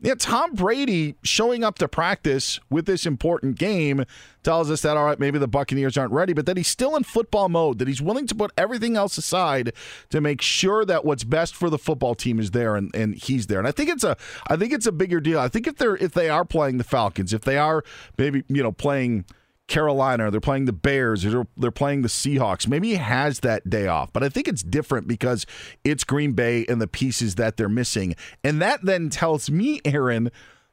Yeah, 0.00 0.14
Tom 0.16 0.54
Brady 0.54 1.16
showing 1.24 1.64
up 1.64 1.78
to 1.78 1.88
practice 1.88 2.60
with 2.70 2.86
this 2.86 3.04
important 3.04 3.58
game 3.58 4.04
tells 4.44 4.70
us 4.70 4.82
that 4.82 4.96
all 4.96 5.04
right, 5.04 5.18
maybe 5.18 5.38
the 5.38 5.48
Buccaneers 5.48 5.98
aren't 5.98 6.12
ready, 6.12 6.32
but 6.32 6.46
that 6.46 6.56
he's 6.56 6.68
still 6.68 6.94
in 6.94 7.02
football 7.02 7.48
mode, 7.48 7.78
that 7.78 7.88
he's 7.88 8.00
willing 8.00 8.26
to 8.28 8.34
put 8.34 8.52
everything 8.56 8.96
else 8.96 9.18
aside 9.18 9.72
to 10.10 10.20
make 10.20 10.40
sure 10.40 10.84
that 10.84 11.04
what's 11.04 11.24
best 11.24 11.56
for 11.56 11.68
the 11.68 11.78
football 11.78 12.14
team 12.14 12.38
is 12.38 12.52
there 12.52 12.76
and, 12.76 12.94
and 12.94 13.16
he's 13.16 13.48
there. 13.48 13.58
And 13.58 13.66
I 13.66 13.72
think 13.72 13.90
it's 13.90 14.04
a 14.04 14.16
I 14.46 14.56
think 14.56 14.72
it's 14.72 14.86
a 14.86 14.92
bigger 14.92 15.20
deal. 15.20 15.40
I 15.40 15.48
think 15.48 15.66
if 15.66 15.76
they're 15.76 15.96
if 15.96 16.12
they 16.12 16.28
are 16.28 16.44
playing 16.44 16.78
the 16.78 16.84
Falcons, 16.84 17.32
if 17.32 17.42
they 17.42 17.58
are 17.58 17.82
maybe, 18.16 18.44
you 18.48 18.62
know, 18.62 18.72
playing 18.72 19.24
Carolina, 19.68 20.30
they're 20.30 20.40
playing 20.40 20.64
the 20.64 20.72
Bears, 20.72 21.24
or 21.24 21.46
they're 21.56 21.70
playing 21.70 22.02
the 22.02 22.08
Seahawks. 22.08 22.66
Maybe 22.66 22.88
he 22.88 22.94
has 22.96 23.40
that 23.40 23.68
day 23.68 23.86
off, 23.86 24.12
but 24.12 24.24
I 24.24 24.28
think 24.30 24.48
it's 24.48 24.62
different 24.62 25.06
because 25.06 25.46
it's 25.84 26.04
Green 26.04 26.32
Bay 26.32 26.64
and 26.68 26.80
the 26.80 26.88
pieces 26.88 27.36
that 27.36 27.56
they're 27.56 27.68
missing. 27.68 28.16
And 28.42 28.60
that 28.60 28.80
then 28.82 29.10
tells 29.10 29.50
me, 29.50 29.80
Aaron, 29.84 30.30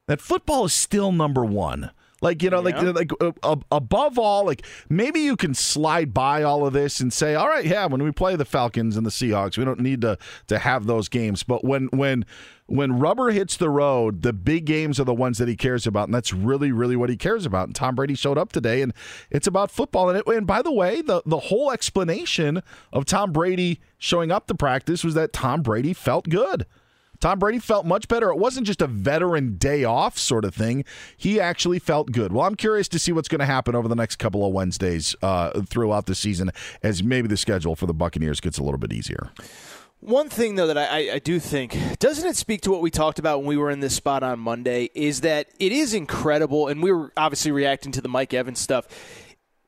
that 0.08 0.22
football 0.22 0.66
is 0.66 0.74
still 0.74 1.12
number 1.12 1.44
one. 1.44 1.92
Like 2.26 2.42
you 2.42 2.50
know, 2.50 2.68
yeah. 2.68 2.90
like 2.90 3.12
like 3.22 3.36
uh, 3.44 3.56
above 3.72 4.18
all, 4.18 4.48
like 4.48 4.66
maybe 4.90 5.20
you 5.20 5.38
can 5.38 5.54
slide 5.54 6.12
by 6.12 6.42
all 6.42 6.66
of 6.66 6.74
this 6.74 7.00
and 7.00 7.14
say, 7.14 7.36
all 7.36 7.48
right, 7.48 7.64
yeah, 7.64 7.86
when 7.86 8.02
we 8.02 8.12
play 8.12 8.36
the 8.36 8.46
Falcons 8.46 8.98
and 8.98 9.06
the 9.06 9.12
Seahawks, 9.12 9.60
we 9.60 9.64
don't 9.64 9.80
need 9.80 10.02
to 10.02 10.18
to 10.48 10.58
have 10.58 10.88
those 10.88 11.08
games. 11.08 11.44
But 11.44 11.64
when 11.64 11.86
when 11.92 12.26
when 12.66 12.98
rubber 12.98 13.30
hits 13.30 13.58
the 13.58 13.70
road, 13.70 14.24
the 14.24 14.34
big 14.34 14.66
games 14.66 15.00
are 15.00 15.04
the 15.04 15.14
ones 15.14 15.38
that 15.38 15.48
he 15.48 15.56
cares 15.56 15.86
about, 15.86 16.08
and 16.08 16.16
that's 16.16 16.34
really, 16.34 16.72
really 16.72 16.96
what 16.96 17.12
he 17.12 17.16
cares 17.16 17.46
about. 17.46 17.68
And 17.68 17.76
Tom 17.76 17.94
Brady 17.94 18.16
showed 18.16 18.40
up 18.40 18.52
today, 18.52 18.82
and 18.82 18.92
it's 19.30 19.46
about 19.46 19.70
football. 19.70 20.10
And, 20.10 20.18
it, 20.18 20.26
and 20.26 20.48
by 20.48 20.64
the 20.64 20.72
way, 20.72 21.04
the 21.04 21.22
the 21.28 21.38
whole 21.38 21.72
explanation 21.72 22.64
of 22.92 23.06
Tom 23.06 23.34
Brady 23.34 23.82
showing 24.00 24.32
up 24.32 24.48
to 24.48 24.56
practice 24.56 25.04
was 25.04 25.14
that 25.14 25.32
Tom 25.32 25.62
Brady 25.62 25.94
felt 25.94 26.28
good. 26.28 26.66
Tom 27.20 27.40
Brady 27.40 27.60
felt 27.60 27.86
much 27.86 28.08
better. 28.08 28.30
It 28.30 28.38
wasn't 28.38 28.68
just 28.68 28.82
a 28.82 28.88
veteran 28.88 29.58
day 29.58 29.84
off 29.84 30.18
sort 30.18 30.46
of 30.46 30.54
thing. 30.54 30.86
He 31.18 31.40
actually 31.40 31.80
felt 31.80 32.12
good. 32.12 32.32
Well, 32.32 32.46
I'm 32.46 32.56
curious 32.56 32.88
to 32.90 33.00
see 33.00 33.12
what's 33.12 33.28
going 33.28 33.40
to 33.40 33.46
happen 33.46 33.76
over 33.76 33.88
the 33.88 33.96
next 33.96 34.18
couple 34.18 34.46
of 34.46 34.54
Wednesdays 34.54 35.16
uh, 35.22 35.62
throughout 35.62 36.06
the 36.06 36.16
season 36.16 36.52
as 36.84 37.04
maybe 37.04 37.28
the 37.28 37.38
schedule 37.38 37.76
for 37.76 37.86
the 37.86 37.94
Buccaneers 37.94 38.40
gets 38.40 38.58
a 38.58 38.64
little 38.64 38.80
bit 38.80 38.94
easier. 38.94 39.32
One 40.02 40.30
thing, 40.30 40.56
though, 40.56 40.68
that 40.68 40.78
I, 40.78 41.14
I, 41.14 41.20
do 41.20 41.40
think 41.40 41.76
doesn't 41.98 42.28
it 42.28 42.36
speak 42.36 42.62
to 42.62 42.72
what 42.72 42.82
we 42.82 42.92
talked 42.92 43.18
about 43.18 43.40
when 43.40 43.48
we 43.48 43.58
were 43.58 43.72
in 43.72 43.80
this 43.80 43.96
spot 43.96 44.22
on 44.22 44.40
Monday 44.40 44.92
is 44.94 45.22
that 45.22 45.48
it 45.58 45.72
is 45.72 45.96
incredible, 45.96 46.68
and 46.68 46.84
we 46.84 46.92
were 46.92 47.12
obviously 47.18 47.52
reacting 47.52 47.92
to 47.94 48.02
the 48.02 48.10
Mike 48.10 48.32
Evans 48.32 48.60
stuff 48.60 48.88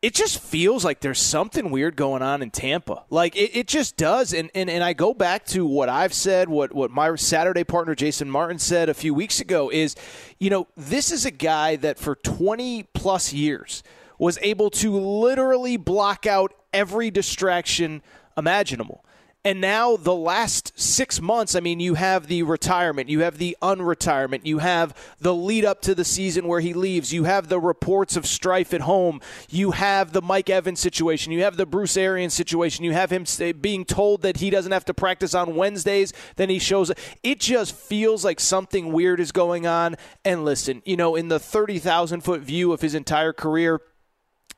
it 0.02 0.14
just 0.14 0.40
feels 0.40 0.86
like 0.86 1.00
there's 1.00 1.20
something 1.20 1.72
weird 1.72 1.96
going 1.96 2.22
on 2.22 2.44
in 2.44 2.52
Tampa. 2.52 3.04
Like 3.10 3.36
it, 3.36 3.56
it 3.56 3.68
just 3.68 3.98
does. 3.98 4.34
And, 4.34 4.52
and 4.54 4.70
and 4.70 4.84
I 4.84 4.94
go 4.94 5.14
back 5.14 5.46
to 5.48 5.66
what 5.66 5.90
I've 5.90 6.14
said, 6.14 6.50
what 6.50 6.74
what 6.74 6.92
my 6.92 7.16
Saturday 7.16 7.64
partner 7.64 7.96
Jason 7.96 8.30
Martin 8.30 8.60
said 8.60 8.90
a 8.90 8.94
few 8.94 9.14
weeks 9.14 9.40
ago 9.40 9.72
is, 9.72 9.96
you 10.40 10.50
know, 10.50 10.68
this 10.76 11.12
is 11.12 11.26
a 11.26 11.32
guy 11.32 11.78
that 11.78 11.98
for 11.98 12.16
20 12.16 12.84
plus 12.94 13.34
years 13.34 13.82
was 14.20 14.38
able 14.42 14.70
to 14.70 14.98
literally 14.98 15.78
block 15.78 16.26
out 16.26 16.54
every 16.74 17.10
distraction 17.10 18.02
imaginable. 18.38 19.04
And 19.48 19.62
now 19.62 19.96
the 19.96 20.14
last 20.14 20.78
six 20.78 21.22
months, 21.22 21.56
I 21.56 21.62
mean, 21.62 21.80
you 21.80 21.94
have 21.94 22.28
the 22.28 22.44
retirement, 22.44 23.08
you 23.08 23.22
have 23.22 23.38
the 23.38 23.56
unretirement, 23.62 24.46
you 24.46 24.58
have 24.58 24.94
the 25.22 25.34
lead 25.34 25.64
up 25.64 25.82
to 25.84 25.96
the 25.96 26.04
season 26.04 26.50
where 26.50 26.60
he 26.60 26.74
leaves, 26.74 27.14
you 27.14 27.24
have 27.24 27.48
the 27.48 27.58
reports 27.58 28.18
of 28.18 28.26
strife 28.26 28.74
at 28.74 28.82
home, 28.82 29.22
you 29.50 29.72
have 29.72 30.12
the 30.12 30.22
Mike 30.22 30.50
Evans 30.50 30.82
situation, 30.82 31.32
you 31.32 31.44
have 31.44 31.56
the 31.56 31.66
Bruce 31.66 31.96
Arians 31.96 32.34
situation, 32.34 32.84
you 32.84 32.92
have 32.92 33.10
him 33.10 33.24
eh, 33.40 33.54
being 33.54 33.86
told 33.86 34.22
that 34.24 34.36
he 34.36 34.50
doesn't 34.50 34.74
have 34.74 34.84
to 34.84 34.94
practice 34.94 35.34
on 35.34 35.56
Wednesdays, 35.56 36.12
then 36.36 36.50
he 36.50 36.60
shows 36.60 36.92
it 37.24 37.40
just 37.40 37.74
feels 37.74 38.26
like 38.26 38.42
something 38.42 38.92
weird 38.92 39.22
is 39.22 39.32
going 39.32 39.66
on. 39.66 39.96
And 40.26 40.44
listen, 40.44 40.82
you 40.84 40.98
know, 40.98 41.16
in 41.16 41.30
the 41.30 41.40
30,000 41.40 42.20
foot 42.20 42.42
view 42.42 42.74
of 42.74 42.82
his 42.82 42.94
entire 42.94 43.32
career, 43.32 43.80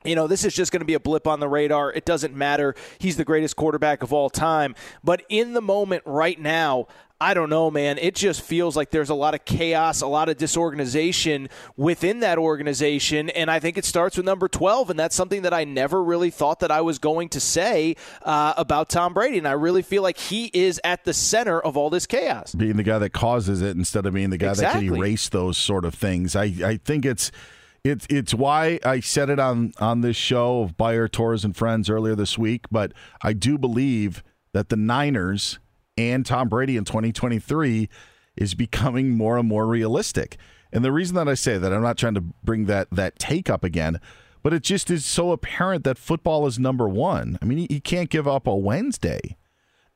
you 0.06 0.16
know, 0.16 0.28
this 0.28 0.46
is 0.46 0.56
just 0.56 0.72
going 0.72 0.80
to 0.80 0.86
be 0.86 0.94
a 0.94 1.00
blip 1.00 1.28
on 1.28 1.42
the 1.42 1.50
radar. 1.50 1.92
It 1.92 2.06
doesn't 2.06 2.34
matter. 2.34 2.74
He's 3.00 3.18
the 3.18 3.26
greatest 3.26 3.58
quarterback 3.58 4.02
of 4.02 4.14
all 4.14 4.30
time. 4.30 4.76
But 5.04 5.24
in 5.28 5.54
the 5.54 5.62
moment 5.62 6.04
right 6.06 6.40
now, 6.40 6.88
I 7.22 7.34
don't 7.34 7.50
know, 7.50 7.70
man. 7.70 7.98
It 7.98 8.16
just 8.16 8.42
feels 8.42 8.78
like 8.78 8.92
there's 8.92 9.10
a 9.10 9.14
lot 9.14 9.34
of 9.34 9.44
chaos, 9.44 10.00
a 10.00 10.08
lot 10.08 10.30
of 10.30 10.38
disorganization 10.38 11.50
within 11.76 12.22
that 12.22 12.38
organization. 12.38 13.30
And 13.32 13.52
I 13.52 13.60
think 13.60 13.78
it 13.78 13.84
starts 13.84 14.16
with 14.16 14.26
number 14.26 14.48
12. 14.48 14.90
And 14.90 14.98
that's 14.98 15.18
something 15.18 15.42
that 15.42 15.54
I 15.54 15.66
never 15.66 16.02
really 16.02 16.30
thought 16.30 16.62
that 16.62 16.72
I 16.72 16.80
was 16.80 16.98
going 16.98 17.28
to 17.30 17.42
say 17.42 17.98
uh, 18.22 18.54
about 18.56 18.88
Tom 18.88 19.14
Brady. 19.14 19.38
And 19.38 19.50
I 19.50 19.52
really 19.52 19.82
feel 19.82 20.02
like 20.02 20.18
he 20.18 20.50
is 20.54 20.80
at 20.86 21.04
the 21.04 21.14
center 21.14 21.60
of 21.60 21.76
all 21.76 21.90
this 21.90 22.06
chaos. 22.06 22.56
Being 22.56 22.78
the 22.78 22.84
guy 22.84 23.00
that 23.00 23.10
causes 23.10 23.62
it 23.62 23.76
instead 23.76 24.06
of 24.06 24.14
being 24.14 24.30
the 24.30 24.38
guy 24.38 24.52
exactly. 24.52 24.88
that 24.88 24.94
can 24.94 24.98
erase 24.98 25.28
those 25.28 25.58
sort 25.58 25.84
of 25.84 25.94
things. 25.94 26.38
I, 26.38 26.54
I 26.64 26.78
think 26.78 27.06
it's 27.06 27.34
it's 27.84 28.06
it's 28.10 28.34
why 28.34 28.80
I 28.84 29.00
said 29.00 29.30
it 29.30 29.40
on 29.40 29.74
on 29.80 30.02
this 30.02 30.16
show 30.16 30.62
of 30.62 30.78
Beyer 30.78 31.08
Torres 31.08 31.46
and 31.46 31.56
Friends 31.56 31.90
earlier 31.90 32.16
this 32.16 32.38
week. 32.38 32.66
But 32.72 32.94
I 33.22 33.34
do 33.34 33.58
believe 33.58 34.24
that 34.54 34.70
the 34.70 34.76
Niners 34.76 35.60
and 35.98 36.26
Tom 36.26 36.50
Brady 36.50 36.78
in 36.78 36.86
2023 36.86 37.90
is 38.36 38.56
becoming 38.56 39.12
more 39.12 39.38
and 39.38 39.48
more 39.48 39.68
realistic. 39.68 40.38
And 40.72 40.86
the 40.86 40.92
reason 40.92 41.16
that 41.16 41.28
I 41.28 41.34
say 41.34 41.58
that, 41.58 41.74
I'm 41.74 41.82
not 41.82 41.98
trying 41.98 42.14
to 42.16 42.22
bring 42.22 42.66
that 42.66 42.88
that 42.92 43.20
take 43.20 43.50
up 43.50 43.64
again, 43.64 44.00
but 44.44 44.54
it 44.54 44.64
just 44.64 44.90
is 44.90 45.06
so 45.06 45.32
apparent 45.32 45.84
that 45.84 45.98
football 45.98 46.46
is 46.48 46.60
number 46.60 46.88
one. 46.88 47.38
I 47.42 47.46
mean, 47.46 47.68
you 47.70 47.82
can't 47.82 48.10
give 48.10 48.28
up 48.28 48.48
a 48.48 48.56
Wednesday. 48.56 49.38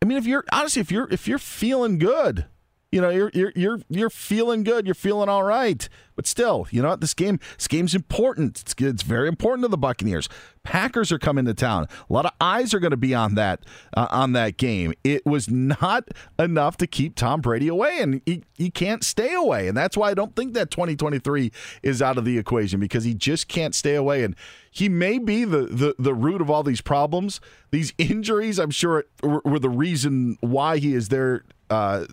I 0.02 0.06
mean, 0.06 0.18
if 0.18 0.26
you're 0.26 0.44
honestly, 0.52 0.82
if 0.82 0.92
you're 0.92 1.08
if 1.12 1.28
you're 1.28 1.40
feeling 1.40 1.98
good, 1.98 2.46
you 2.94 3.02
know, 3.02 3.10
you're 3.10 3.32
you're 3.34 3.52
you're 3.56 3.80
you're 3.90 4.10
feeling 4.12 4.64
good, 4.64 4.86
you're 4.86 4.94
feeling 4.94 5.28
all 5.28 5.42
right. 5.42 5.90
But 6.16 6.28
still, 6.28 6.68
you 6.70 6.84
know 6.84 6.90
what? 6.90 7.02
This 7.02 7.16
game, 7.16 7.40
this 7.58 7.68
game's 7.68 7.96
important. 7.96 8.62
It's, 8.62 8.76
it's 8.78 9.02
very 9.02 9.28
important 9.28 9.64
to 9.64 9.68
the 9.68 9.80
Buccaneers. 9.80 10.30
Packers 10.62 11.12
are 11.12 11.18
coming 11.18 11.46
to 11.46 11.56
town. 11.56 11.88
A 12.08 12.14
lot 12.14 12.28
of 12.28 12.34
eyes 12.40 12.72
are 12.72 12.80
going 12.80 12.92
to 12.92 12.98
be 12.98 13.16
on 13.16 13.34
that 13.34 13.62
uh, 13.98 14.06
on 14.12 14.34
that 14.34 14.58
game. 14.58 14.94
It 15.04 15.26
was 15.26 15.50
not 15.50 16.08
enough 16.38 16.78
to 16.78 16.86
keep 16.86 17.16
Tom 17.16 17.42
Brady 17.42 17.68
away, 17.68 17.98
and 18.00 18.22
he, 18.28 18.44
he 18.56 18.70
can't 18.70 19.04
stay 19.04 19.34
away. 19.34 19.68
And 19.68 19.76
that's 19.76 19.98
why 19.98 20.12
I 20.12 20.14
don't 20.14 20.36
think 20.36 20.54
that 20.54 20.70
2023 20.70 21.52
is 21.82 22.00
out 22.00 22.20
of 22.20 22.26
the 22.26 22.38
equation 22.38 22.80
because 22.80 23.06
he 23.06 23.16
just 23.16 23.48
can't 23.48 23.74
stay 23.74 23.96
away. 23.96 24.24
And 24.24 24.36
he 24.70 24.88
may 24.88 25.18
be 25.18 25.46
the 25.46 25.66
the, 25.66 25.96
the 25.98 26.14
root 26.14 26.42
of 26.42 26.52
all 26.52 26.62
these 26.62 26.82
problems. 26.82 27.42
These 27.72 27.92
injuries, 27.98 28.60
I'm 28.60 28.70
sure, 28.70 29.06
were, 29.24 29.42
were 29.44 29.60
the 29.60 29.70
reason 29.70 30.38
why 30.42 30.78
he 30.78 30.94
is 30.94 31.10
there. 31.10 31.44
Uh, 31.72 32.06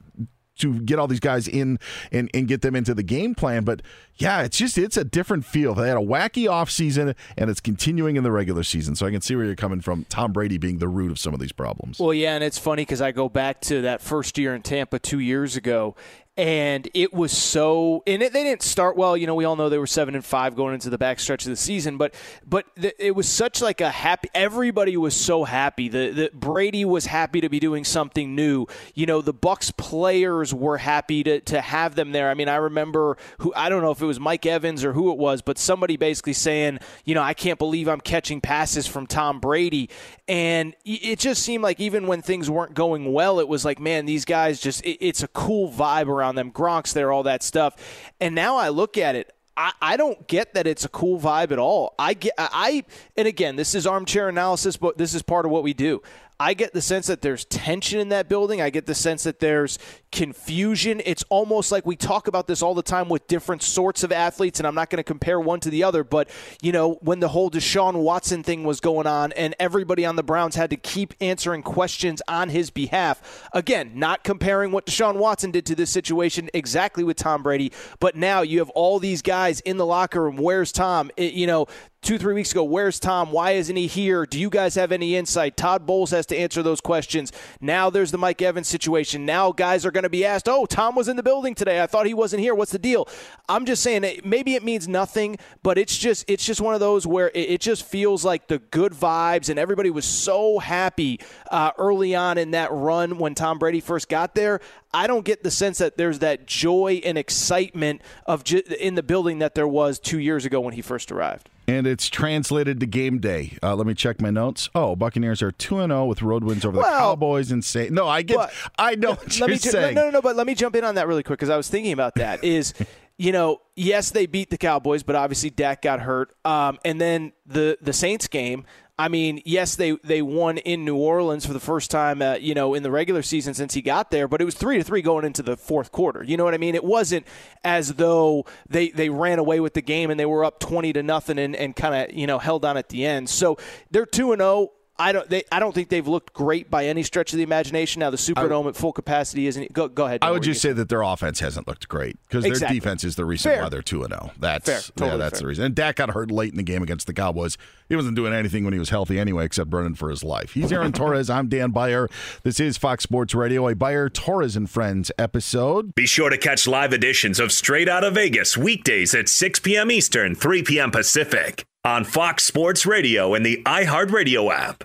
to 0.61 0.81
get 0.81 0.99
all 0.99 1.07
these 1.07 1.21
guys 1.21 1.49
in 1.49 1.79
and, 2.13 2.31
and 2.33 2.49
get 2.49 2.63
them 2.63 2.77
into 2.77 2.95
the 2.95 3.03
game 3.03 3.35
plan. 3.35 3.65
But 3.65 3.83
yeah, 4.17 4.43
it's 4.43 4.59
just 4.59 4.79
it's 4.79 4.97
a 4.97 5.05
different 5.05 5.45
feel. 5.45 5.75
They 5.75 5.89
had 5.89 5.97
a 5.97 6.01
wacky 6.01 6.45
offseason 6.45 7.15
and 7.37 7.51
it's 7.51 7.61
continuing 7.61 8.17
in 8.17 8.23
the 8.23 8.33
regular 8.33 8.63
season. 8.63 8.95
So 8.97 9.07
I 9.07 9.11
can 9.11 9.21
see 9.21 9.37
where 9.37 9.45
you're 9.45 9.57
coming 9.57 9.81
from. 9.81 10.05
Tom 10.09 10.33
Brady 10.33 10.59
being 10.59 10.79
the 10.79 10.89
root 10.89 11.11
of 11.11 11.19
some 11.19 11.35
of 11.35 11.41
these 11.41 11.53
problems. 11.53 11.99
Well, 11.99 12.15
yeah, 12.15 12.35
and 12.35 12.45
it's 12.45 12.59
funny 12.59 12.83
because 12.83 13.01
I 13.01 13.13
go 13.13 13.29
back 13.29 13.61
to 13.63 13.83
that 13.83 14.01
first 14.01 14.39
year 14.39 14.55
in 14.55 14.63
Tampa 14.63 14.99
two 14.99 15.21
years 15.21 15.57
ago, 15.57 15.97
and 16.41 16.89
it 16.95 17.13
was 17.13 17.33
so 17.33 18.03
and 18.07 18.23
it, 18.23 18.33
they 18.33 18.43
didn't 18.43 18.63
start 18.63 18.97
well. 18.97 19.15
You 19.15 19.27
know 19.27 19.35
we 19.35 19.45
all 19.45 19.57
know 19.57 19.69
they 19.69 19.77
were 19.77 19.87
seven 19.87 20.15
and 20.15 20.25
five 20.25 20.57
going 20.57 20.73
into 20.73 20.89
the 20.89 20.97
back 20.97 21.21
stretch 21.21 21.45
of 21.45 21.51
the 21.51 21.57
season 21.57 21.99
but 21.99 22.15
but 22.47 22.65
it 22.77 23.15
was 23.15 23.29
such 23.29 23.61
like 23.61 23.83
a 23.83 23.91
happy 23.91 24.31
everybody 24.35 24.97
was 24.97 25.15
so 25.15 25.45
happy. 25.45 25.91
The, 25.91 26.11
the 26.11 26.31
brady 26.33 26.87
was 26.87 27.05
happy 27.05 27.43
to 27.43 27.51
be 27.51 27.61
doing 27.61 27.85
something 27.85 28.35
new. 28.35 28.67
You 28.95 29.05
know 29.05 29.21
the 29.21 29.35
bucks 29.35 29.71
players 29.71 30.55
were 30.55 30.79
happy 30.79 31.23
to, 31.25 31.41
to 31.41 31.61
have 31.61 31.95
them 31.95 32.13
there. 32.13 32.31
I 32.31 32.35
mean 32.35 32.49
i 32.49 32.57
remember 32.57 33.19
who 33.41 33.53
i 33.55 33.69
don't 33.69 33.83
know 33.83 33.91
if 33.91 34.01
it 34.01 34.07
was 34.07 34.19
mike 34.19 34.47
evans 34.47 34.83
or 34.83 34.95
who 34.95 35.13
it 35.13 35.19
was 35.19 35.43
but 35.43 35.59
somebody 35.59 35.99
basically 35.99 36.33
saying 36.33 36.79
you 37.05 37.15
know 37.15 37.23
i 37.23 37.35
can't 37.35 37.59
believe 37.59 37.87
i'm 37.87 38.01
catching 38.01 38.41
passes 38.41 38.87
from 38.87 39.07
tom 39.07 39.41
brady. 39.41 39.91
And 40.27 40.75
it 40.85 41.19
just 41.19 41.43
seemed 41.43 41.65
like 41.65 41.81
even 41.81 42.07
when 42.07 42.23
things 42.23 42.49
weren't 42.49 42.73
going 42.73 43.13
well 43.13 43.41
it 43.41 43.49
was 43.49 43.63
like 43.63 43.79
man 43.79 44.07
these 44.07 44.25
guys 44.25 44.59
just 44.59 44.83
it, 44.87 45.05
it's 45.05 45.23
a 45.23 45.29
cool 45.29 45.71
vibe 45.71 46.07
around 46.07 46.30
around 46.31 46.37
them, 46.37 46.53
Gronk's 46.53 46.93
there, 46.93 47.13
all 47.13 47.25
that 47.25 47.43
stuff. 47.43 48.13
And 48.21 48.35
now 48.35 48.57
I 48.57 48.69
look 48.69 48.97
at 48.99 49.15
it, 49.15 49.35
I, 49.57 49.73
I 49.83 49.97
don't 49.97 50.27
get 50.27 50.55
that 50.55 50.67
it's 50.67 50.85
a 50.85 50.89
cool 50.89 51.21
vibe 51.21 51.51
at 51.51 51.59
all. 51.59 51.95
I 51.99 52.15
get 52.15 52.35
I 52.39 52.85
and 53.17 53.29
again, 53.29 53.57
this 53.57 53.75
is 53.75 53.87
armchair 53.87 54.29
analysis, 54.29 54.77
but 54.77 54.97
this 54.97 55.13
is 55.15 55.23
part 55.23 55.45
of 55.45 55.51
what 55.51 55.63
we 55.63 55.75
do. 55.75 56.03
I 56.41 56.55
get 56.55 56.73
the 56.73 56.81
sense 56.81 57.07
that 57.09 57.21
there's 57.21 57.45
tension 57.45 58.01
in 58.01 58.09
that 58.09 58.27
building. 58.27 58.63
I 58.63 58.71
get 58.71 58.87
the 58.87 58.95
sense 58.95 59.25
that 59.25 59.41
there's 59.41 59.79
confusion. 60.11 61.03
It's 61.05 61.23
almost 61.29 61.71
like 61.71 61.85
we 61.85 61.97
talk 61.97 62.29
about 62.29 62.47
this 62.47 62.63
all 62.63 62.75
the 62.75 62.83
time 62.83 63.11
with 63.11 63.27
different 63.27 63.63
sorts 63.63 64.03
of 64.03 64.11
athletes, 64.11 64.59
and 64.59 64.67
I'm 64.67 64.75
not 64.75 64.89
going 64.89 64.97
to 64.97 65.05
compare 65.05 65.39
one 65.39 65.61
to 65.61 65.69
the 65.69 65.85
other, 65.85 66.03
but, 66.03 66.31
you 66.63 66.73
know, 66.73 66.95
when 67.03 67.21
the 67.21 67.29
whole 67.29 67.51
Deshaun 67.51 67.97
Watson 67.97 68.43
thing 68.43 68.65
was 68.65 68.81
going 68.81 69.07
on 69.07 69.33
and 69.33 69.55
everybody 69.61 70.07
on 70.07 70.17
the 70.17 70.23
Browns 70.23 70.57
had 70.57 70.71
to 70.71 70.77
keep 70.77 71.13
answering 71.21 71.63
questions 71.63 72.23
on 72.27 72.49
his 72.49 72.71
behalf, 72.71 73.49
again, 73.53 73.93
not 73.95 74.25
comparing 74.25 74.73
what 74.73 74.87
Deshaun 74.87 75.17
Watson 75.17 75.51
did 75.51 75.67
to 75.67 75.75
this 75.75 75.91
situation 75.91 76.49
exactly 76.55 77.05
with 77.05 77.19
Tom 77.19 77.43
Brady, 77.43 77.71
but 77.99 78.17
now 78.17 78.41
you 78.41 78.61
have 78.61 78.71
all 78.71 78.99
these 78.99 79.21
guys 79.21 79.61
in 79.61 79.77
the 79.77 79.85
locker 79.85 80.23
room. 80.23 80.37
Where's 80.39 80.73
Tom? 80.73 81.11
It, 81.19 81.35
you 81.35 81.47
know, 81.47 81.67
two, 82.03 82.17
three 82.17 82.33
weeks 82.33 82.51
ago, 82.51 82.65
where's 82.65 82.99
Tom? 82.99 83.31
Why 83.31 83.53
isn't 83.53 83.77
he 83.77 83.87
here? 83.87 84.25
Do 84.25 84.41
you 84.41 84.49
guys 84.49 84.75
have 84.75 84.91
any 84.91 85.17
insight? 85.17 85.57
Todd 85.57 85.87
Bowles 85.87 86.11
has 86.13 86.25
to 86.27 86.37
answer 86.37 86.63
those 86.63 86.81
questions. 86.81 87.31
Now 87.61 87.91
there's 87.91 88.11
the 88.11 88.19
Mike 88.19 88.41
Evans 88.41 88.69
situation. 88.69 89.27
Now 89.27 89.53
guys 89.53 89.85
are 89.85 89.91
going 89.91 90.05
to 90.05 90.11
be 90.11 90.25
asked, 90.25 90.49
oh, 90.49 90.65
Tom 90.65 90.95
was 90.95 91.09
in 91.09 91.17
the 91.17 91.23
building 91.23 91.55
today. 91.55 91.83
I 91.83 91.87
thought 91.87 92.07
he 92.07 92.15
wasn't 92.15 92.41
here. 92.41 92.55
What's 92.55 92.73
the 92.73 92.79
deal? 92.79 93.07
I'm 93.49 93.67
just 93.67 93.83
saying, 93.83 94.21
maybe 94.25 94.55
it 94.55 94.65
means 94.65 94.89
nothing, 94.89 95.37
but 95.63 95.77
it's 95.77 95.97
just 95.97 96.25
it's 96.29 96.45
just 96.45 96.61
one 96.61 96.75
of 96.75 96.81
those 96.81 97.07
where 97.07 97.31
it, 97.35 97.61
just 97.61 97.85
feels 97.85 98.25
like 98.25 98.49
the 98.49 98.59
good 98.59 98.93
vibes, 98.93 99.51
and 99.51 99.59
everybody 99.59 99.91
was 99.91 100.07
so 100.07 100.59
happy 100.59 101.21
uh, 101.51 101.73
early 101.77 102.15
on 102.15 102.39
in 102.39 102.53
that 102.53 102.73
run 102.73 103.19
when 103.19 103.35
Tom 103.35 103.59
Brady 103.59 103.81
first 103.81 104.09
got 104.09 104.35
there. 104.35 104.61
I 104.95 105.07
don't 105.07 105.27
get 105.27 105.43
the 105.43 105.51
sense 105.51 105.77
that 105.79 105.99
there's 105.99 106.21
that 106.21 106.47
joy 106.47 107.03
and 107.05 107.19
excitement 107.19 108.01
of 108.25 108.45
in 108.81 108.95
the 108.95 109.03
building 109.03 109.41
that 109.41 109.55
there 109.55 109.69
was 109.69 109.99
two 109.99 110.19
years 110.19 110.47
ago 110.47 110.61
when 110.61 110.73
he 110.73 110.81
first 110.81 111.13
arrived 111.13 111.51
and 111.71 111.87
it's 111.87 112.09
translated 112.09 112.81
to 112.81 112.87
game 112.87 113.19
day. 113.19 113.57
Uh, 113.63 113.77
let 113.77 113.87
me 113.87 113.95
check 113.95 114.21
my 114.21 114.31
notes. 114.31 114.69
Oh, 114.75 114.97
Buccaneers 114.97 115.41
are 115.41 115.53
two 115.53 115.79
and 115.79 115.91
zero 115.91 116.03
oh 116.03 116.07
with 116.07 116.21
road 116.21 116.43
wins 116.43 116.65
over 116.65 116.79
well, 116.79 116.91
the 116.91 116.99
Cowboys 116.99 117.53
and 117.53 117.65
say 117.65 117.89
no. 117.91 118.09
I 118.09 118.23
get. 118.23 118.37
But, 118.37 118.53
I 118.79 118.97
know 118.97 119.11
what 119.11 119.39
you're 119.39 119.49
me, 119.49 119.57
saying. 119.57 119.95
No, 119.95 120.07
no, 120.07 120.11
no. 120.11 120.23
But 120.23 120.37
let 120.37 120.47
me 120.47 120.55
jump 120.55 120.75
in 120.75 120.85
on 120.85 120.97
that 120.97 121.07
really 121.07 121.23
quick 121.23 121.39
because 121.39 121.51
I 121.51 121.57
was 121.57 121.69
thinking 121.69 121.93
about 121.93 122.17
that. 122.17 122.43
Is 122.51 122.75
you 123.19 123.33
know, 123.33 123.61
yes, 123.77 124.11
they 124.11 124.27
beat 124.27 124.51
the 124.51 124.59
Cowboys, 124.59 125.03
but 125.03 125.15
obviously 125.15 125.51
Dak 125.51 125.83
got 125.83 126.01
hurt. 126.01 126.35
Um, 126.45 126.79
and 126.85 127.01
then 127.01 127.33
the 127.47 127.79
the 127.81 127.93
Saints 127.93 128.27
game. 128.27 128.65
I 129.01 129.09
mean, 129.09 129.41
yes, 129.47 129.77
they, 129.77 129.93
they 130.05 130.21
won 130.21 130.59
in 130.59 130.85
New 130.85 130.95
Orleans 130.95 131.47
for 131.47 131.55
the 131.55 131.61
first 131.61 131.91
time, 131.91 132.21
uh, 132.21 132.35
you 132.35 132.53
know, 132.53 132.75
in 132.75 132.83
the 132.83 132.91
regular 132.91 133.23
season 133.23 133.55
since 133.55 133.73
he 133.73 133.81
got 133.81 134.11
there, 134.11 134.29
but 134.29 134.43
it 134.43 134.45
was 134.45 134.55
three 134.55 134.77
to 134.77 134.85
three 134.85 135.01
going 135.01 135.25
into 135.25 135.43
the 135.43 135.57
fourth 135.57 135.91
quarter. 135.91 136.23
You 136.23 136.37
know 136.37 136.45
what 136.45 136.53
I 136.53 136.59
mean? 136.59 136.75
It 136.75 136.85
wasn't 136.85 137.27
as 137.65 137.95
though 137.95 138.45
they, 138.69 138.91
they 138.91 139.09
ran 139.09 139.39
away 139.39 139.59
with 139.59 139.73
the 139.73 139.81
game 139.81 140.11
and 140.11 140.21
they 140.21 140.27
were 140.27 140.45
up 140.45 140.61
twenty 140.61 140.93
to 140.93 141.03
nothing 141.03 141.39
and, 141.39 141.57
and 141.57 141.75
kind 141.75 141.95
of 141.95 142.15
you 142.15 142.27
know 142.27 142.39
held 142.39 142.63
on 142.67 142.77
at 142.77 142.91
the 142.91 143.07
end. 143.07 143.31
So 143.31 143.57
they're 143.91 144.05
two 144.05 144.33
and 144.33 144.41
zero. 144.43 144.69
I 145.01 145.13
don't. 145.13 145.29
They, 145.31 145.45
I 145.51 145.61
don't 145.61 145.75
think 145.75 145.89
they've 145.89 146.07
looked 146.07 146.35
great 146.35 146.71
by 146.71 146.85
any 146.85 147.03
stretch 147.03 147.33
of 147.33 147.39
the 147.39 147.43
imagination. 147.43 148.01
Now 148.01 148.11
the 148.11 148.19
Superdome 148.19 148.69
at 148.69 148.77
full 148.77 148.93
capacity 148.93 149.47
isn't. 149.47 149.73
Go, 149.73 149.89
go 149.89 150.05
ahead. 150.05 150.19
I 150.21 150.31
would 150.31 150.43
just 150.43 150.61
say 150.61 150.73
that 150.73 150.91
their 150.91 151.01
offense 151.01 151.41
hasn't 151.41 151.67
looked 151.67 151.89
great 151.89 152.19
because 152.29 152.45
exactly. 152.45 152.79
their 152.79 152.81
defense 152.81 153.05
is 153.05 153.17
the 153.17 153.25
reason 153.25 153.51
fair. 153.51 153.63
why 153.63 153.71
they're 153.71 153.81
two 153.81 154.03
and 154.03 154.13
zero. 154.13 154.27
Oh. 154.31 154.33
That's 154.39 154.67
fair. 154.67 154.81
Totally 154.81 155.11
yeah, 155.13 155.17
that's 155.17 155.39
fair. 155.39 155.41
the 155.41 155.47
reason. 155.47 155.65
And 155.65 155.75
Dak 155.75 155.97
got 155.97 156.11
hurt 156.11 156.31
late 156.31 156.51
in 156.51 156.59
the 156.59 156.63
game 156.63 156.83
against 156.83 157.07
the 157.07 157.15
Cowboys. 157.15 157.57
He 157.89 157.97
wasn't 157.97 158.15
doing 158.15 158.35
anything 158.35 158.63
when 158.65 158.75
he 158.75 158.79
was 158.79 158.91
healthy 158.91 159.19
anyway, 159.19 159.47
except 159.47 159.73
running 159.73 159.95
for 159.95 160.11
his 160.11 160.23
life. 160.23 160.53
He's 160.53 160.71
Aaron 160.71 160.93
Torres. 161.01 161.31
I'm 161.31 161.49
Dan 161.49 161.71
Beyer. 161.71 162.07
This 162.43 162.61
is 162.61 162.77
Fox 162.77 163.03
Sports 163.03 163.35
Radio, 163.35 163.67
a 163.69 163.75
Beyer 163.75 164.11
Torres 164.11 164.55
and 164.55 164.69
Friends 164.69 165.11
episode. 165.19 165.95
Be 165.95 166.07
sure 166.07 166.29
to 166.29 166.37
catch 166.37 166.69
live 166.69 166.93
editions 166.93 167.41
of 167.41 167.53
Straight 167.53 167.89
Out 167.89 168.05
of 168.05 168.15
Vegas 168.15 168.57
weekdays 168.59 169.15
at 169.15 169.31
6 169.31 169.61
p.m. 169.61 169.91
Eastern, 169.91 170.35
3 170.35 170.63
p.m. 170.63 170.91
Pacific 170.91 171.65
on 171.85 172.05
Fox 172.05 172.45
Sports 172.45 172.85
Radio 172.85 173.33
and 173.33 173.47
the 173.47 173.63
iHeartRadio 173.65 174.53
app. 174.53 174.85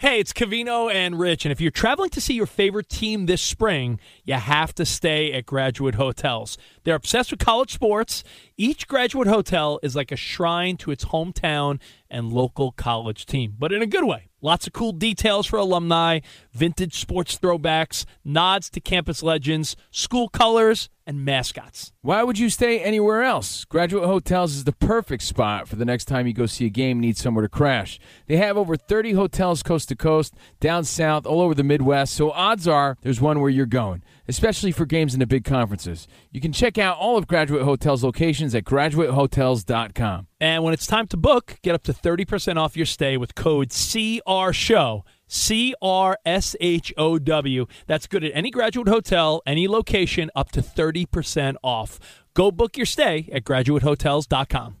Hey, 0.00 0.18
it's 0.18 0.32
Cavino 0.32 0.90
and 0.90 1.18
Rich, 1.18 1.44
and 1.44 1.52
if 1.52 1.60
you're 1.60 1.70
traveling 1.70 2.08
to 2.08 2.22
see 2.22 2.32
your 2.32 2.46
favorite 2.46 2.88
team 2.88 3.26
this 3.26 3.42
spring, 3.42 4.00
you 4.24 4.32
have 4.32 4.74
to 4.76 4.86
stay 4.86 5.30
at 5.34 5.44
Graduate 5.44 5.96
Hotels. 5.96 6.56
They're 6.84 6.94
obsessed 6.94 7.30
with 7.30 7.40
college 7.40 7.74
sports. 7.74 8.24
Each 8.56 8.88
Graduate 8.88 9.28
Hotel 9.28 9.78
is 9.82 9.94
like 9.94 10.10
a 10.10 10.16
shrine 10.16 10.78
to 10.78 10.90
its 10.90 11.04
hometown 11.04 11.80
and 12.10 12.32
local 12.32 12.72
college 12.72 13.26
team, 13.26 13.54
but 13.58 13.72
in 13.72 13.82
a 13.82 13.86
good 13.86 14.04
way. 14.04 14.30
Lots 14.42 14.66
of 14.66 14.72
cool 14.72 14.92
details 14.92 15.46
for 15.46 15.58
alumni, 15.58 16.20
vintage 16.52 16.98
sports 16.98 17.38
throwbacks, 17.38 18.06
nods 18.24 18.70
to 18.70 18.80
campus 18.80 19.22
legends, 19.22 19.76
school 19.90 20.30
colors, 20.30 20.88
and 21.06 21.24
mascots. 21.24 21.92
Why 22.00 22.22
would 22.22 22.38
you 22.38 22.48
stay 22.48 22.80
anywhere 22.80 23.22
else? 23.22 23.66
Graduate 23.66 24.04
Hotels 24.04 24.54
is 24.54 24.64
the 24.64 24.72
perfect 24.72 25.24
spot 25.24 25.68
for 25.68 25.76
the 25.76 25.84
next 25.84 26.06
time 26.06 26.26
you 26.26 26.32
go 26.32 26.46
see 26.46 26.64
a 26.64 26.70
game 26.70 27.00
need 27.00 27.18
somewhere 27.18 27.42
to 27.42 27.48
crash. 27.50 27.98
They 28.28 28.36
have 28.36 28.56
over 28.56 28.76
30 28.76 29.12
hotels 29.12 29.62
coast 29.62 29.88
to 29.90 29.96
coast, 29.96 30.34
down 30.58 30.84
south, 30.84 31.26
all 31.26 31.42
over 31.42 31.54
the 31.54 31.64
Midwest, 31.64 32.14
so 32.14 32.30
odds 32.30 32.66
are 32.66 32.96
there's 33.02 33.20
one 33.20 33.40
where 33.40 33.50
you're 33.50 33.66
going, 33.66 34.02
especially 34.30 34.72
for 34.72 34.86
games 34.86 35.14
in 35.14 35.20
the 35.20 35.26
big 35.26 35.44
conferences. 35.44 36.08
You 36.30 36.40
can 36.40 36.52
check 36.52 36.78
out 36.78 36.96
all 36.96 37.16
of 37.18 37.26
Graduate 37.26 37.62
Hotels 37.62 38.02
locations 38.02 38.54
at 38.54 38.64
graduatehotels.com. 38.64 40.26
And 40.40 40.64
when 40.64 40.72
it's 40.72 40.86
time 40.86 41.06
to 41.08 41.16
book, 41.16 41.58
get 41.62 41.74
up 41.74 41.82
to 41.84 41.92
30% 41.92 42.56
off 42.56 42.76
your 42.76 42.86
stay 42.86 43.16
with 43.16 43.34
code 43.34 43.70
CRSHOW. 43.70 45.02
C 45.32 45.76
R 45.80 46.18
S 46.26 46.56
H 46.58 46.92
O 46.96 47.16
W. 47.16 47.66
That's 47.86 48.08
good 48.08 48.24
at 48.24 48.32
any 48.34 48.50
graduate 48.50 48.88
hotel, 48.88 49.42
any 49.46 49.68
location, 49.68 50.28
up 50.34 50.50
to 50.50 50.60
30% 50.60 51.54
off. 51.62 52.00
Go 52.34 52.50
book 52.50 52.76
your 52.76 52.86
stay 52.86 53.28
at 53.32 53.44
graduatehotels.com. 53.44 54.76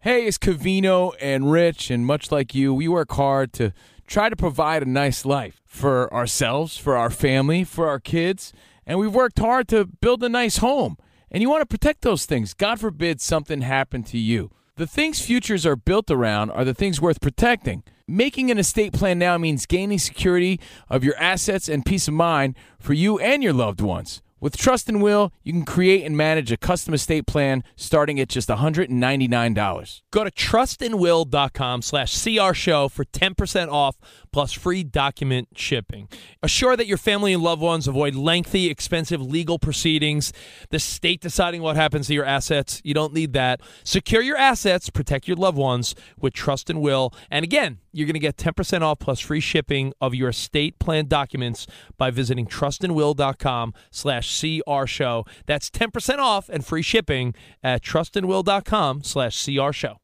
Hey, 0.00 0.26
it's 0.26 0.36
Cavino 0.36 1.14
and 1.18 1.50
Rich, 1.50 1.90
and 1.90 2.04
much 2.04 2.30
like 2.30 2.54
you, 2.54 2.74
we 2.74 2.86
work 2.86 3.12
hard 3.12 3.54
to 3.54 3.72
try 4.06 4.28
to 4.28 4.36
provide 4.36 4.82
a 4.82 4.86
nice 4.86 5.24
life 5.24 5.62
for 5.64 6.12
ourselves, 6.12 6.76
for 6.76 6.94
our 6.94 7.08
family, 7.08 7.64
for 7.64 7.88
our 7.88 7.98
kids, 7.98 8.52
and 8.86 8.98
we've 8.98 9.14
worked 9.14 9.38
hard 9.38 9.68
to 9.68 9.86
build 9.86 10.22
a 10.22 10.28
nice 10.28 10.58
home. 10.58 10.96
And 11.30 11.42
you 11.42 11.50
want 11.50 11.62
to 11.62 11.66
protect 11.66 12.02
those 12.02 12.26
things. 12.26 12.54
God 12.54 12.78
forbid 12.78 13.20
something 13.20 13.62
happened 13.62 14.06
to 14.08 14.18
you. 14.18 14.50
The 14.76 14.86
things 14.86 15.20
futures 15.20 15.64
are 15.64 15.76
built 15.76 16.10
around 16.10 16.50
are 16.50 16.64
the 16.64 16.74
things 16.74 17.00
worth 17.00 17.20
protecting. 17.20 17.82
Making 18.06 18.50
an 18.50 18.58
estate 18.58 18.92
plan 18.92 19.18
now 19.18 19.38
means 19.38 19.66
gaining 19.66 19.98
security 19.98 20.60
of 20.88 21.04
your 21.04 21.16
assets 21.16 21.68
and 21.68 21.86
peace 21.86 22.06
of 22.06 22.14
mind 22.14 22.56
for 22.78 22.92
you 22.92 23.18
and 23.18 23.42
your 23.42 23.52
loved 23.52 23.80
ones. 23.80 24.20
With 24.44 24.58
Trust 24.58 24.90
and 24.90 25.00
Will, 25.00 25.32
you 25.42 25.54
can 25.54 25.64
create 25.64 26.04
and 26.04 26.16
manage 26.16 26.52
a 26.52 26.58
custom 26.58 26.92
estate 26.92 27.26
plan 27.26 27.64
starting 27.76 28.20
at 28.20 28.28
just 28.28 28.50
$199. 28.50 30.02
Go 30.10 30.22
to 30.22 30.30
trustandwill.com 30.30 31.80
slash 31.80 32.14
crshow 32.14 32.90
for 32.90 33.06
10% 33.06 33.72
off 33.72 33.96
plus 34.34 34.52
free 34.52 34.82
document 34.82 35.46
shipping. 35.54 36.08
Assure 36.42 36.76
that 36.76 36.88
your 36.88 36.98
family 36.98 37.32
and 37.32 37.40
loved 37.40 37.62
ones 37.62 37.86
avoid 37.86 38.16
lengthy, 38.16 38.68
expensive 38.68 39.22
legal 39.22 39.60
proceedings, 39.60 40.32
the 40.70 40.80
state 40.80 41.20
deciding 41.20 41.62
what 41.62 41.76
happens 41.76 42.08
to 42.08 42.14
your 42.14 42.24
assets. 42.24 42.80
You 42.82 42.94
don't 42.94 43.14
need 43.14 43.32
that. 43.34 43.60
Secure 43.84 44.22
your 44.22 44.36
assets, 44.36 44.90
protect 44.90 45.28
your 45.28 45.36
loved 45.36 45.56
ones 45.56 45.94
with 46.18 46.32
Trust 46.32 46.68
and 46.68 46.82
Will. 46.82 47.14
And 47.30 47.44
again, 47.44 47.78
you're 47.92 48.06
going 48.06 48.14
to 48.14 48.18
get 48.18 48.36
10% 48.36 48.82
off 48.82 48.98
plus 48.98 49.20
free 49.20 49.38
shipping 49.38 49.92
of 50.00 50.16
your 50.16 50.30
estate 50.30 50.80
plan 50.80 51.06
documents 51.06 51.68
by 51.96 52.10
visiting 52.10 52.48
trustandwill.com 52.48 53.72
slash 53.92 54.28
crshow. 54.36 55.28
That's 55.46 55.70
10% 55.70 56.18
off 56.18 56.48
and 56.48 56.66
free 56.66 56.82
shipping 56.82 57.36
at 57.62 57.82
trustandwill.com 57.84 59.04
slash 59.04 59.36
crshow. 59.36 60.03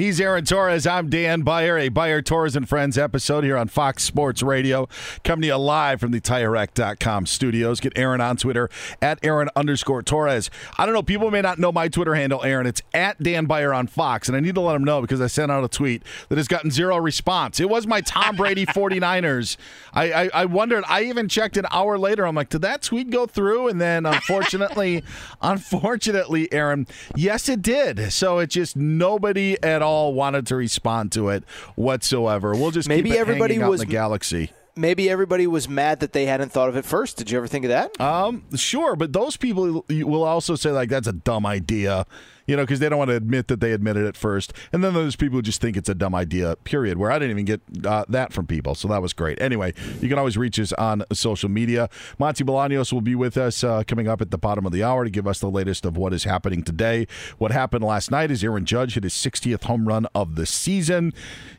He's 0.00 0.18
Aaron 0.18 0.46
Torres. 0.46 0.86
I'm 0.86 1.10
Dan 1.10 1.42
Beyer, 1.42 1.76
a 1.76 1.90
Beyer 1.90 2.22
Torres 2.22 2.56
and 2.56 2.66
Friends 2.66 2.96
episode 2.96 3.44
here 3.44 3.58
on 3.58 3.68
Fox 3.68 4.02
Sports 4.02 4.42
Radio. 4.42 4.88
Coming 5.24 5.42
to 5.42 5.48
you 5.48 5.56
live 5.56 6.00
from 6.00 6.10
the 6.10 6.22
TireRack.com 6.22 7.26
studios. 7.26 7.80
Get 7.80 7.92
Aaron 7.96 8.18
on 8.18 8.38
Twitter 8.38 8.70
at 9.02 9.18
Aaron 9.22 9.50
underscore 9.54 10.02
Torres. 10.02 10.48
I 10.78 10.86
don't 10.86 10.94
know, 10.94 11.02
people 11.02 11.30
may 11.30 11.42
not 11.42 11.58
know 11.58 11.70
my 11.70 11.88
Twitter 11.88 12.14
handle, 12.14 12.42
Aaron. 12.42 12.66
It's 12.66 12.80
at 12.94 13.22
Dan 13.22 13.44
Beyer 13.44 13.74
on 13.74 13.88
Fox, 13.88 14.26
and 14.26 14.34
I 14.34 14.40
need 14.40 14.54
to 14.54 14.62
let 14.62 14.72
them 14.72 14.84
know 14.84 15.02
because 15.02 15.20
I 15.20 15.26
sent 15.26 15.52
out 15.52 15.64
a 15.64 15.68
tweet 15.68 16.02
that 16.30 16.38
has 16.38 16.48
gotten 16.48 16.70
zero 16.70 16.96
response. 16.96 17.60
It 17.60 17.68
was 17.68 17.86
my 17.86 18.00
Tom 18.00 18.36
Brady 18.36 18.64
49ers. 18.66 19.58
I, 19.92 20.12
I, 20.12 20.30
I 20.32 20.44
wondered, 20.46 20.82
I 20.88 21.02
even 21.02 21.28
checked 21.28 21.58
an 21.58 21.66
hour 21.70 21.98
later. 21.98 22.26
I'm 22.26 22.34
like, 22.34 22.48
did 22.48 22.62
that 22.62 22.80
tweet 22.80 23.10
go 23.10 23.26
through? 23.26 23.68
And 23.68 23.78
then 23.78 24.06
unfortunately, 24.06 25.04
unfortunately, 25.42 26.50
Aaron, 26.54 26.86
yes, 27.14 27.50
it 27.50 27.60
did. 27.60 28.14
So 28.14 28.38
it 28.38 28.48
just 28.48 28.76
nobody 28.76 29.62
at 29.62 29.82
all 29.82 29.89
wanted 30.14 30.46
to 30.48 30.56
respond 30.56 31.12
to 31.12 31.28
it 31.30 31.44
whatsoever. 31.76 32.54
We'll 32.54 32.70
just 32.70 32.88
Maybe 32.88 33.16
everybody 33.16 33.58
was- 33.58 33.80
the 33.80 33.86
galaxy. 33.86 34.50
Maybe 34.76 35.10
everybody 35.10 35.46
was 35.48 35.68
mad 35.68 36.00
that 36.00 36.12
they 36.12 36.26
hadn't 36.26 36.52
thought 36.52 36.68
of 36.68 36.76
it 36.76 36.84
first. 36.84 37.16
Did 37.18 37.30
you 37.30 37.36
ever 37.36 37.48
think 37.48 37.64
of 37.64 37.70
that? 37.70 38.00
Um, 38.00 38.44
sure, 38.54 38.94
but 38.96 39.12
those 39.12 39.36
people 39.36 39.84
will 39.90 40.22
also 40.22 40.54
say 40.54 40.70
like 40.70 40.88
that's 40.88 41.08
a 41.08 41.12
dumb 41.12 41.44
idea, 41.44 42.06
you 42.46 42.56
know, 42.56 42.62
because 42.62 42.80
they 42.80 42.88
don't 42.88 42.98
want 42.98 43.10
to 43.10 43.16
admit 43.16 43.48
that 43.48 43.60
they 43.60 43.72
admitted 43.72 44.04
it 44.04 44.16
first. 44.16 44.52
And 44.72 44.82
then 44.82 44.94
there's 44.94 45.16
people 45.16 45.38
who 45.38 45.42
just 45.42 45.60
think 45.60 45.76
it's 45.76 45.88
a 45.88 45.94
dumb 45.94 46.14
idea. 46.14 46.56
Period. 46.56 46.98
Where 46.98 47.10
I 47.10 47.18
didn't 47.18 47.32
even 47.32 47.44
get 47.44 47.60
uh, 47.86 48.04
that 48.08 48.32
from 48.32 48.46
people, 48.46 48.74
so 48.74 48.88
that 48.88 49.02
was 49.02 49.12
great. 49.12 49.40
Anyway, 49.40 49.74
you 50.00 50.08
can 50.08 50.18
always 50.18 50.36
reach 50.36 50.58
us 50.58 50.72
on 50.74 51.04
social 51.12 51.48
media. 51.48 51.88
Monty 52.18 52.44
Bolaños 52.44 52.92
will 52.92 53.00
be 53.00 53.14
with 53.14 53.36
us 53.36 53.64
uh, 53.64 53.82
coming 53.86 54.08
up 54.08 54.20
at 54.20 54.30
the 54.30 54.38
bottom 54.38 54.66
of 54.66 54.72
the 54.72 54.82
hour 54.82 55.04
to 55.04 55.10
give 55.10 55.26
us 55.26 55.40
the 55.40 55.50
latest 55.50 55.84
of 55.84 55.96
what 55.96 56.12
is 56.12 56.24
happening 56.24 56.62
today. 56.62 57.06
What 57.38 57.52
happened 57.52 57.84
last 57.84 58.10
night 58.10 58.30
is 58.30 58.42
Aaron 58.42 58.64
Judge 58.64 58.94
hit 58.94 59.04
his 59.04 59.14
60th 59.14 59.64
home 59.64 59.86
run 59.86 60.06
of 60.14 60.34
the 60.34 60.46
season. 60.46 61.12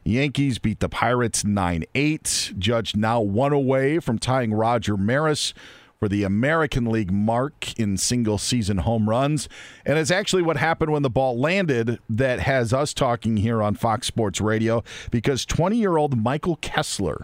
Yankees 0.04 0.60
beat 0.60 0.80
the 0.80 0.90
Pirates 0.90 1.44
9 1.44 1.86
8. 1.94 2.54
Judge 2.58 2.96
now 2.96 3.22
one 3.22 3.54
away 3.54 4.00
from 4.00 4.20
tying 4.20 4.54
Roger 4.54 4.98
Maris 4.98 5.54
for 6.02 6.10
the 6.10 6.24
American 6.24 6.86
League 6.86 7.12
mark 7.12 7.80
in 7.80 7.96
single 7.96 8.40
season 8.40 8.80
home 8.80 9.08
runs. 9.08 9.48
And 9.86 10.00
it's 10.00 10.10
actually 10.10 10.42
what 10.42 10.58
happened 10.58 10.92
when 10.92 11.04
the 11.04 11.12
ball 11.12 11.40
landed 11.40 12.00
that 12.10 12.40
has 12.40 12.74
us 12.74 12.92
talking 12.92 13.38
here 13.38 13.62
on 13.62 13.76
Fox 13.76 14.08
Sports 14.08 14.42
Radio 14.42 14.84
because 15.12 15.46
20 15.46 15.78
year 15.78 15.98
old 15.98 16.18
Michael 16.18 16.56
Kessler 16.56 17.24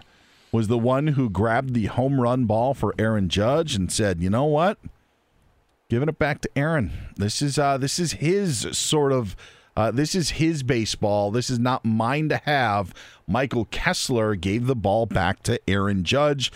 was 0.52 0.68
the 0.68 0.78
one 0.78 1.08
who 1.08 1.28
grabbed 1.28 1.74
the 1.74 1.88
home 1.88 2.22
run 2.22 2.46
ball 2.46 2.76
for 2.76 2.94
Aaron 3.00 3.30
Judge 3.30 3.74
and 3.74 3.92
said, 3.92 4.22
you 4.22 4.30
know 4.30 4.46
what? 4.46 4.78
Giving 5.90 6.08
it 6.10 6.20
back 6.20 6.42
to 6.42 6.50
Aaron. 6.56 6.92
This 7.16 7.42
is 7.42 7.58
uh, 7.58 7.80
this 7.80 7.98
is 7.98 8.12
his 8.12 8.78
sort 8.78 9.12
of 9.12 9.36
uh, 9.76 9.90
this 9.90 10.14
is 10.14 10.32
his 10.32 10.62
baseball. 10.62 11.32
This 11.32 11.50
is 11.50 11.58
not 11.58 11.84
mine 11.84 12.30
to 12.30 12.38
have. 12.46 12.94
Michael 13.28 13.66
Kessler 13.66 14.36
gave 14.36 14.68
the 14.68 14.76
ball 14.76 15.08
back 15.08 15.42
to 15.44 15.60
Aaron 15.68 16.04
Judge. 16.04 16.52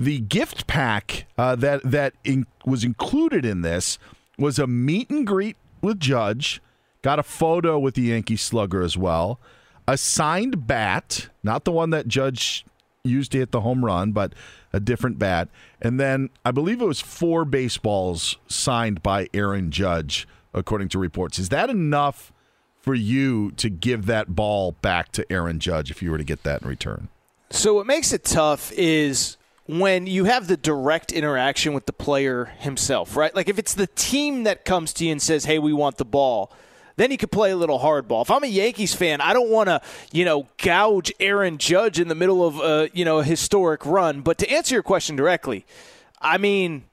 The 0.00 0.20
gift 0.20 0.66
pack 0.66 1.26
uh, 1.36 1.56
that 1.56 1.82
that 1.84 2.14
in, 2.24 2.46
was 2.64 2.84
included 2.84 3.44
in 3.44 3.60
this 3.60 3.98
was 4.38 4.58
a 4.58 4.66
meet 4.66 5.10
and 5.10 5.26
greet 5.26 5.58
with 5.82 6.00
Judge. 6.00 6.62
Got 7.02 7.18
a 7.18 7.22
photo 7.22 7.78
with 7.78 7.96
the 7.96 8.02
Yankee 8.02 8.38
slugger 8.38 8.80
as 8.80 8.96
well. 8.96 9.38
A 9.86 9.98
signed 9.98 10.66
bat, 10.66 11.28
not 11.42 11.64
the 11.64 11.70
one 11.72 11.90
that 11.90 12.08
Judge 12.08 12.64
used 13.04 13.32
to 13.32 13.38
hit 13.38 13.50
the 13.50 13.60
home 13.60 13.84
run, 13.84 14.12
but 14.12 14.32
a 14.72 14.80
different 14.80 15.18
bat. 15.18 15.48
And 15.82 16.00
then 16.00 16.30
I 16.46 16.50
believe 16.50 16.80
it 16.80 16.86
was 16.86 17.02
four 17.02 17.44
baseballs 17.44 18.38
signed 18.48 19.02
by 19.02 19.28
Aaron 19.34 19.70
Judge, 19.70 20.26
according 20.54 20.88
to 20.90 20.98
reports. 20.98 21.38
Is 21.38 21.50
that 21.50 21.68
enough 21.68 22.32
for 22.80 22.94
you 22.94 23.50
to 23.52 23.68
give 23.68 24.06
that 24.06 24.34
ball 24.34 24.72
back 24.80 25.12
to 25.12 25.30
Aaron 25.30 25.60
Judge 25.60 25.90
if 25.90 26.02
you 26.02 26.10
were 26.10 26.18
to 26.18 26.24
get 26.24 26.42
that 26.44 26.62
in 26.62 26.68
return? 26.68 27.08
So 27.50 27.74
what 27.74 27.86
makes 27.86 28.14
it 28.14 28.24
tough 28.24 28.72
is 28.72 29.36
when 29.78 30.06
you 30.06 30.24
have 30.24 30.46
the 30.48 30.56
direct 30.56 31.12
interaction 31.12 31.72
with 31.74 31.86
the 31.86 31.92
player 31.92 32.46
himself, 32.58 33.16
right? 33.16 33.34
Like 33.34 33.48
if 33.48 33.58
it's 33.58 33.74
the 33.74 33.86
team 33.86 34.44
that 34.44 34.64
comes 34.64 34.92
to 34.94 35.04
you 35.04 35.12
and 35.12 35.22
says, 35.22 35.44
"Hey, 35.44 35.58
we 35.58 35.72
want 35.72 35.96
the 35.98 36.04
ball." 36.04 36.52
Then 36.96 37.10
you 37.10 37.16
could 37.16 37.30
play 37.32 37.50
a 37.50 37.56
little 37.56 37.78
hardball. 37.78 38.20
If 38.22 38.30
I'm 38.30 38.44
a 38.44 38.48
Yankees 38.48 38.94
fan, 38.94 39.22
I 39.22 39.32
don't 39.32 39.48
want 39.48 39.68
to, 39.68 39.80
you 40.12 40.24
know, 40.26 40.48
gouge 40.58 41.10
Aaron 41.18 41.56
Judge 41.56 41.98
in 41.98 42.08
the 42.08 42.14
middle 42.14 42.46
of 42.46 42.60
a, 42.60 42.90
you 42.92 43.06
know, 43.06 43.20
a 43.20 43.24
historic 43.24 43.86
run. 43.86 44.20
But 44.20 44.36
to 44.38 44.50
answer 44.50 44.74
your 44.74 44.82
question 44.82 45.16
directly, 45.16 45.64
I 46.20 46.36
mean, 46.36 46.84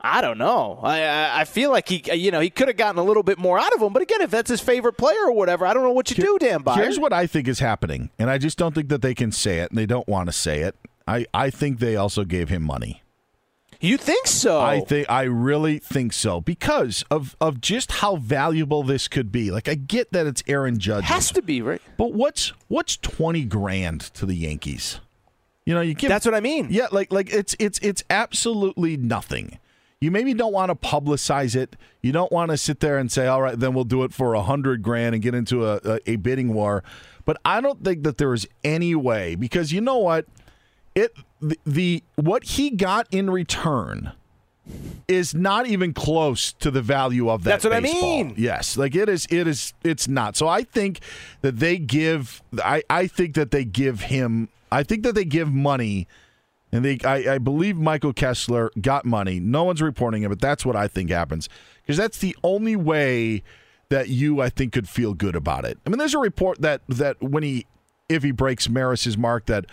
I 0.00 0.22
don't 0.22 0.38
know. 0.38 0.80
I 0.82 1.40
I- 1.40 1.44
feel 1.44 1.70
like 1.70 1.90
he, 1.90 2.02
uh, 2.10 2.14
you 2.14 2.30
know, 2.30 2.40
he 2.40 2.48
could 2.48 2.68
have 2.68 2.78
gotten 2.78 2.98
a 2.98 3.04
little 3.04 3.22
bit 3.22 3.38
more 3.38 3.58
out 3.58 3.74
of 3.74 3.82
him. 3.82 3.92
But 3.92 4.00
again, 4.00 4.22
if 4.22 4.30
that's 4.30 4.48
his 4.48 4.62
favorite 4.62 4.94
player 4.94 5.26
or 5.26 5.32
whatever, 5.32 5.66
I 5.66 5.74
don't 5.74 5.82
know 5.82 5.92
what 5.92 6.08
you 6.10 6.16
do, 6.16 6.38
Dan 6.38 6.62
Beyer. 6.62 6.82
Here's 6.82 6.98
what 6.98 7.12
I 7.12 7.26
think 7.26 7.46
is 7.46 7.58
happening, 7.58 8.08
and 8.18 8.30
I 8.30 8.38
just 8.38 8.56
don't 8.56 8.74
think 8.74 8.88
that 8.88 9.02
they 9.02 9.14
can 9.14 9.30
say 9.30 9.58
it, 9.58 9.70
and 9.70 9.76
they 9.78 9.84
don't 9.84 10.08
want 10.08 10.28
to 10.28 10.32
say 10.32 10.60
it. 10.60 10.74
I, 11.10 11.26
I 11.34 11.50
think 11.50 11.80
they 11.80 11.96
also 11.96 12.24
gave 12.24 12.48
him 12.48 12.62
money. 12.62 13.02
You 13.80 13.96
think 13.96 14.26
so? 14.26 14.60
I 14.60 14.80
think 14.80 15.10
I 15.10 15.22
really 15.22 15.78
think 15.78 16.12
so 16.12 16.40
because 16.40 17.02
of 17.10 17.34
of 17.40 17.62
just 17.62 17.92
how 17.92 18.16
valuable 18.16 18.82
this 18.82 19.08
could 19.08 19.32
be. 19.32 19.50
Like 19.50 19.68
I 19.68 19.74
get 19.74 20.12
that 20.12 20.26
it's 20.26 20.42
Aaron 20.46 20.78
Judge. 20.78 21.04
Has 21.04 21.32
to 21.32 21.40
be 21.40 21.62
right. 21.62 21.80
But 21.96 22.12
what's 22.12 22.52
what's 22.68 22.98
twenty 22.98 23.44
grand 23.44 24.02
to 24.14 24.26
the 24.26 24.34
Yankees? 24.34 25.00
You 25.64 25.74
know, 25.74 25.80
you 25.80 25.94
give 25.94 26.10
That's 26.10 26.26
what 26.26 26.34
I 26.34 26.40
mean. 26.40 26.68
Yeah, 26.70 26.88
like 26.92 27.10
like 27.10 27.32
it's 27.32 27.56
it's 27.58 27.78
it's 27.80 28.04
absolutely 28.10 28.98
nothing. 28.98 29.58
You 29.98 30.10
maybe 30.10 30.34
don't 30.34 30.52
want 30.52 30.70
to 30.70 30.74
publicize 30.74 31.56
it. 31.56 31.76
You 32.02 32.12
don't 32.12 32.32
want 32.32 32.50
to 32.50 32.58
sit 32.58 32.80
there 32.80 32.98
and 32.98 33.10
say, 33.10 33.26
"All 33.26 33.40
right, 33.40 33.58
then 33.58 33.72
we'll 33.72 33.84
do 33.84 34.04
it 34.04 34.12
for 34.12 34.34
a 34.34 34.42
hundred 34.42 34.82
grand 34.82 35.14
and 35.14 35.22
get 35.22 35.34
into 35.34 35.66
a, 35.66 35.80
a, 35.84 36.12
a 36.12 36.16
bidding 36.16 36.52
war." 36.52 36.84
But 37.24 37.38
I 37.44 37.60
don't 37.60 37.82
think 37.82 38.04
that 38.04 38.18
there 38.18 38.34
is 38.34 38.46
any 38.62 38.94
way 38.94 39.36
because 39.36 39.72
you 39.72 39.80
know 39.80 39.98
what, 39.98 40.26
it 40.94 41.14
the, 41.40 41.58
the 41.66 42.02
what 42.16 42.44
he 42.44 42.70
got 42.70 43.06
in 43.10 43.30
return 43.30 44.12
is 45.08 45.34
not 45.34 45.66
even 45.66 45.92
close 45.92 46.52
to 46.52 46.70
the 46.70 46.82
value 46.82 47.28
of 47.28 47.44
that. 47.44 47.50
That's 47.50 47.64
what 47.64 47.72
I 47.72 47.80
mean. 47.80 48.34
Yes, 48.36 48.76
like 48.76 48.94
it 48.94 49.08
is. 49.08 49.26
It 49.30 49.46
is. 49.46 49.74
It's 49.82 50.06
not. 50.08 50.36
So 50.36 50.48
I 50.48 50.62
think 50.62 51.00
that 51.40 51.58
they 51.58 51.78
give. 51.78 52.42
I 52.62 52.82
I 52.88 53.06
think 53.06 53.34
that 53.34 53.50
they 53.50 53.64
give 53.64 54.02
him. 54.02 54.48
I 54.70 54.82
think 54.82 55.02
that 55.02 55.14
they 55.14 55.24
give 55.24 55.52
money, 55.52 56.06
and 56.70 56.84
they. 56.84 56.98
I, 57.04 57.34
I 57.34 57.38
believe 57.38 57.76
Michael 57.76 58.12
Kessler 58.12 58.70
got 58.80 59.04
money. 59.04 59.40
No 59.40 59.64
one's 59.64 59.82
reporting 59.82 60.22
it, 60.22 60.28
but 60.28 60.40
that's 60.40 60.64
what 60.64 60.76
I 60.76 60.86
think 60.88 61.10
happens 61.10 61.48
because 61.82 61.96
that's 61.96 62.18
the 62.18 62.36
only 62.44 62.76
way 62.76 63.42
that 63.88 64.08
you 64.08 64.40
I 64.40 64.48
think 64.48 64.72
could 64.72 64.88
feel 64.88 65.14
good 65.14 65.34
about 65.34 65.64
it. 65.64 65.78
I 65.84 65.90
mean, 65.90 65.98
there's 65.98 66.14
a 66.14 66.18
report 66.18 66.60
that 66.60 66.82
that 66.88 67.20
when 67.20 67.42
he 67.42 67.66
if 68.08 68.22
he 68.22 68.30
breaks 68.30 68.68
Maris's 68.68 69.18
mark 69.18 69.46
that 69.46 69.66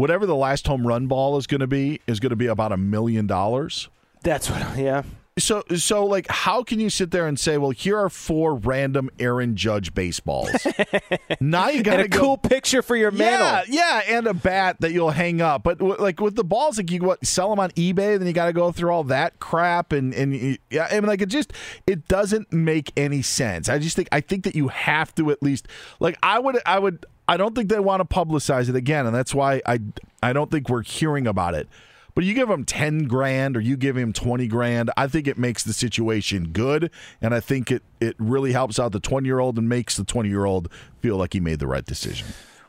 whatever 0.00 0.24
the 0.24 0.34
last 0.34 0.66
home 0.66 0.86
run 0.86 1.06
ball 1.06 1.36
is 1.36 1.46
going 1.46 1.60
to 1.60 1.66
be 1.66 2.00
is 2.06 2.20
going 2.20 2.30
to 2.30 2.36
be 2.36 2.46
about 2.46 2.72
a 2.72 2.76
million 2.78 3.26
dollars. 3.26 3.88
That's 4.22 4.48
what. 4.48 4.78
Yeah. 4.78 5.02
So 5.38 5.62
so 5.76 6.06
like 6.06 6.26
how 6.28 6.62
can 6.62 6.80
you 6.80 6.90
sit 6.90 7.10
there 7.10 7.26
and 7.26 7.38
say, 7.38 7.58
well, 7.58 7.70
here 7.70 7.98
are 7.98 8.08
four 8.08 8.54
random 8.54 9.10
Aaron 9.18 9.56
Judge 9.56 9.94
baseballs. 9.94 10.66
now 11.40 11.68
you 11.68 11.82
got 11.82 12.00
a 12.00 12.08
go 12.08 12.18
cool 12.18 12.36
picture 12.38 12.82
for 12.82 12.96
your 12.96 13.10
mantle. 13.10 13.72
yeah, 13.74 14.02
yeah, 14.06 14.16
and 14.16 14.26
a 14.26 14.34
bat 14.34 14.76
that 14.80 14.92
you'll 14.92 15.10
hang 15.10 15.40
up. 15.40 15.62
But 15.62 15.78
w- 15.78 15.96
like 15.98 16.20
with 16.20 16.34
the 16.34 16.44
balls, 16.44 16.78
like 16.78 16.90
you 16.90 17.00
what 17.00 17.24
sell 17.24 17.50
them 17.50 17.60
on 17.60 17.70
eBay, 17.72 18.18
then 18.18 18.26
you 18.26 18.32
got 18.32 18.46
to 18.46 18.52
go 18.52 18.72
through 18.72 18.90
all 18.90 19.04
that 19.04 19.38
crap, 19.38 19.92
and 19.92 20.12
and 20.14 20.58
yeah, 20.70 20.88
I 20.90 20.94
mean 20.94 21.06
like 21.06 21.22
it 21.22 21.28
just 21.28 21.52
it 21.86 22.08
doesn't 22.08 22.52
make 22.52 22.92
any 22.96 23.22
sense. 23.22 23.68
I 23.68 23.78
just 23.78 23.96
think 23.96 24.08
I 24.12 24.20
think 24.20 24.44
that 24.44 24.54
you 24.54 24.68
have 24.68 25.14
to 25.16 25.30
at 25.30 25.42
least 25.42 25.68
like 26.00 26.18
I 26.22 26.38
would 26.38 26.58
I 26.66 26.78
would 26.78 27.06
I 27.30 27.36
don't 27.36 27.54
think 27.54 27.68
they 27.68 27.78
want 27.78 28.00
to 28.00 28.14
publicize 28.14 28.68
it 28.68 28.74
again, 28.74 29.06
and 29.06 29.14
that's 29.14 29.32
why 29.32 29.62
I 29.64 29.78
I 30.20 30.32
don't 30.32 30.50
think 30.50 30.68
we're 30.68 30.82
hearing 30.82 31.28
about 31.28 31.54
it. 31.54 31.68
But 32.12 32.24
you 32.24 32.34
give 32.34 32.50
him 32.50 32.64
10 32.64 33.04
grand 33.04 33.56
or 33.56 33.60
you 33.60 33.76
give 33.76 33.96
him 33.96 34.12
20 34.12 34.48
grand, 34.48 34.90
I 34.96 35.06
think 35.06 35.28
it 35.28 35.38
makes 35.38 35.62
the 35.62 35.72
situation 35.72 36.48
good. 36.48 36.90
And 37.22 37.32
I 37.32 37.38
think 37.38 37.70
it, 37.70 37.84
it 38.00 38.16
really 38.18 38.50
helps 38.50 38.80
out 38.80 38.90
the 38.90 38.98
20 38.98 39.28
year 39.28 39.38
old 39.38 39.56
and 39.58 39.68
makes 39.68 39.96
the 39.96 40.02
20 40.02 40.28
year 40.28 40.44
old 40.44 40.68
feel 41.00 41.16
like 41.16 41.34
he 41.34 41.40
made 41.40 41.60
the 41.60 41.68
right 41.68 41.84
decision. 41.84 42.26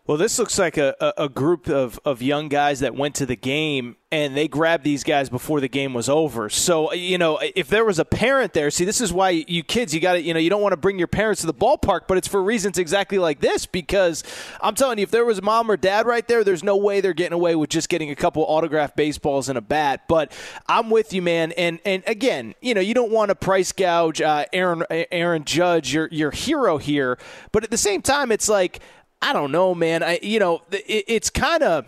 Well, 0.08 0.18
this 0.18 0.40
looks 0.40 0.58
like 0.58 0.78
a, 0.78 0.96
a, 1.16 1.30
group 1.30 1.70
of, 1.70 2.00
of 2.04 2.24
young 2.24 2.50
guys 2.50 2.80
that 2.80 2.96
went 2.96 3.14
to 3.16 3.26
the 3.28 3.36
game 3.36 3.98
and 4.12 4.36
they 4.36 4.48
grabbed 4.48 4.84
these 4.84 5.04
guys 5.04 5.30
before 5.30 5.62
the 5.62 5.70
game 5.70 5.94
was 5.94 6.10
over. 6.10 6.50
So, 6.50 6.92
you 6.92 7.20
know, 7.20 7.40
if 7.56 7.68
there 7.68 7.86
was 7.86 8.00
a 8.00 8.04
parent 8.04 8.54
there, 8.54 8.72
see, 8.72 8.84
this 8.84 9.00
is 9.00 9.14
why 9.14 9.30
you 9.30 9.62
kids, 9.64 9.94
you 9.94 10.02
got 10.02 10.14
to, 10.14 10.22
you 10.22 10.34
know, 10.34 10.40
you 10.40 10.50
don't 10.50 10.62
want 10.62 10.74
to 10.74 10.78
bring 10.78 10.98
your 10.98 11.08
parents 11.08 11.42
to 11.42 11.48
the 11.48 11.54
ballpark, 11.54 12.02
but 12.08 12.18
it's 12.18 12.28
for 12.28 12.42
reasons 12.42 12.80
exactly 12.80 13.20
like 13.20 13.42
this 13.42 13.68
because 13.68 14.24
I'm 14.60 14.74
telling 14.74 14.98
you, 14.98 15.04
if 15.04 15.12
there 15.12 15.24
was 15.24 15.40
mom 15.40 15.70
or 15.70 15.78
dad 15.78 16.08
right 16.08 16.28
there, 16.28 16.44
there's 16.44 16.64
no 16.64 16.76
way 16.76 17.00
they're 17.00 17.14
getting 17.14 17.34
away 17.34 17.56
with 17.56 17.70
just 17.70 17.88
getting 17.88 18.10
a 18.10 18.16
couple 18.16 18.44
autographed 18.44 18.96
baseballs 18.96 19.50
and 19.50 19.58
a 19.58 19.62
bat. 19.62 20.08
But 20.08 20.34
I'm 20.68 20.90
with 20.90 21.14
you, 21.14 21.22
man. 21.22 21.52
And 21.54 21.80
and 21.86 22.02
again, 22.08 22.56
you 22.60 22.74
know, 22.74 22.82
you 22.82 22.96
don't 22.96 23.12
want 23.12 23.30
to 23.30 23.36
price 23.36 23.72
gouge 23.72 24.20
uh, 24.20 24.46
Aaron 24.52 24.84
Aaron 24.90 25.46
Judge, 25.46 25.94
your 25.94 26.10
your 26.12 26.32
hero 26.32 26.80
here, 26.80 27.20
but 27.52 27.64
at 27.64 27.70
the 27.70 27.78
same 27.78 28.02
time, 28.02 28.32
it's 28.32 28.50
like 28.50 28.82
I 29.22 29.34
don't 29.34 29.52
know, 29.52 29.76
man. 29.76 30.04
I 30.04 30.20
you 30.22 30.40
know, 30.40 30.62
it, 30.72 31.06
it's 31.08 31.30
kind 31.30 31.64
of 31.64 31.86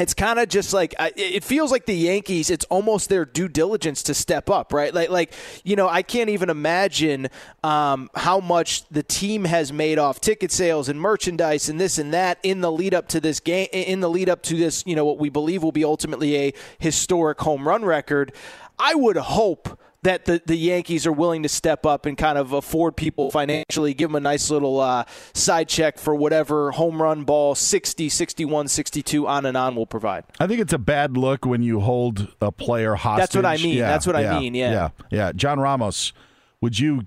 it's 0.00 0.14
kind 0.14 0.38
of 0.38 0.48
just 0.48 0.72
like 0.72 0.94
it 0.98 1.44
feels 1.44 1.70
like 1.70 1.84
the 1.84 1.94
Yankees. 1.94 2.48
It's 2.48 2.64
almost 2.66 3.08
their 3.08 3.24
due 3.24 3.48
diligence 3.48 4.02
to 4.04 4.14
step 4.14 4.48
up, 4.48 4.72
right? 4.72 4.94
Like, 4.94 5.10
like 5.10 5.32
you 5.62 5.76
know, 5.76 5.88
I 5.88 6.02
can't 6.02 6.30
even 6.30 6.48
imagine 6.48 7.28
um, 7.62 8.08
how 8.14 8.40
much 8.40 8.88
the 8.88 9.02
team 9.02 9.44
has 9.44 9.72
made 9.72 9.98
off 9.98 10.20
ticket 10.20 10.52
sales 10.52 10.88
and 10.88 10.98
merchandise 10.98 11.68
and 11.68 11.78
this 11.78 11.98
and 11.98 12.14
that 12.14 12.38
in 12.42 12.62
the 12.62 12.72
lead 12.72 12.94
up 12.94 13.08
to 13.08 13.20
this 13.20 13.40
game, 13.40 13.68
in 13.72 14.00
the 14.00 14.08
lead 14.08 14.28
up 14.30 14.42
to 14.44 14.56
this, 14.56 14.84
you 14.86 14.96
know, 14.96 15.04
what 15.04 15.18
we 15.18 15.28
believe 15.28 15.62
will 15.62 15.72
be 15.72 15.84
ultimately 15.84 16.36
a 16.36 16.54
historic 16.78 17.40
home 17.40 17.68
run 17.68 17.84
record. 17.84 18.32
I 18.78 18.94
would 18.94 19.16
hope 19.18 19.78
that 20.02 20.24
the, 20.24 20.40
the 20.46 20.56
Yankees 20.56 21.06
are 21.06 21.12
willing 21.12 21.42
to 21.42 21.48
step 21.48 21.84
up 21.84 22.06
and 22.06 22.16
kind 22.16 22.38
of 22.38 22.52
afford 22.52 22.96
people 22.96 23.30
financially, 23.30 23.92
give 23.92 24.08
them 24.08 24.16
a 24.16 24.20
nice 24.20 24.50
little 24.50 24.80
uh, 24.80 25.04
side 25.34 25.68
check 25.68 25.98
for 25.98 26.14
whatever 26.14 26.70
home 26.72 27.02
run 27.02 27.24
ball 27.24 27.54
60, 27.54 28.08
61, 28.08 28.68
62 28.68 29.26
on 29.28 29.46
and 29.46 29.56
on 29.56 29.76
will 29.76 29.86
provide. 29.86 30.24
I 30.38 30.46
think 30.46 30.60
it's 30.60 30.72
a 30.72 30.78
bad 30.78 31.16
look 31.16 31.44
when 31.44 31.62
you 31.62 31.80
hold 31.80 32.28
a 32.40 32.50
player 32.50 32.94
hostage. 32.94 33.20
That's 33.22 33.36
what 33.36 33.46
I 33.46 33.56
mean. 33.58 33.76
Yeah, 33.76 33.88
That's 33.88 34.06
what 34.06 34.18
yeah, 34.18 34.36
I 34.36 34.40
mean. 34.40 34.54
Yeah. 34.54 34.70
Yeah. 34.70 34.88
Yeah. 35.10 35.32
John 35.32 35.60
Ramos, 35.60 36.12
would 36.60 36.78
you 36.78 37.02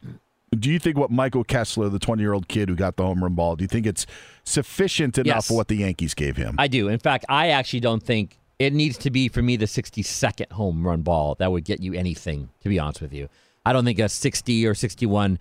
do 0.57 0.69
you 0.69 0.77
think 0.77 0.97
what 0.97 1.09
Michael 1.09 1.43
Kessler, 1.43 1.89
the 1.89 1.97
20 1.97 2.21
year 2.21 2.33
old 2.33 2.47
kid 2.47 2.69
who 2.69 2.75
got 2.75 2.95
the 2.95 3.03
home 3.03 3.23
run 3.23 3.33
ball, 3.33 3.55
do 3.55 3.63
you 3.63 3.67
think 3.67 3.87
it's 3.87 4.05
sufficient 4.43 5.17
enough 5.17 5.35
Yes. 5.35 5.47
for 5.47 5.55
what 5.55 5.67
the 5.67 5.77
Yankees 5.77 6.13
gave 6.13 6.37
him? 6.37 6.55
I 6.59 6.67
do. 6.67 6.89
In 6.89 6.99
fact, 6.99 7.25
I 7.27 7.49
actually 7.49 7.79
don't 7.79 8.03
think 8.03 8.37
it 8.59 8.73
needs 8.73 8.97
to 8.99 9.09
be 9.09 9.27
for 9.27 9.41
me 9.41 9.55
the 9.57 9.65
62nd 9.65 10.51
home 10.51 10.85
run 10.85 11.01
ball 11.01 11.35
that 11.39 11.51
would 11.51 11.65
get 11.65 11.81
you 11.81 11.93
anything. 11.93 12.49
To 12.61 12.69
be 12.69 12.79
honest 12.79 13.01
with 13.01 13.13
you, 13.13 13.29
I 13.65 13.73
don't 13.73 13.85
think 13.85 13.99
a 13.99 14.09
60 14.09 14.65
or 14.67 14.73
61. 14.75 15.39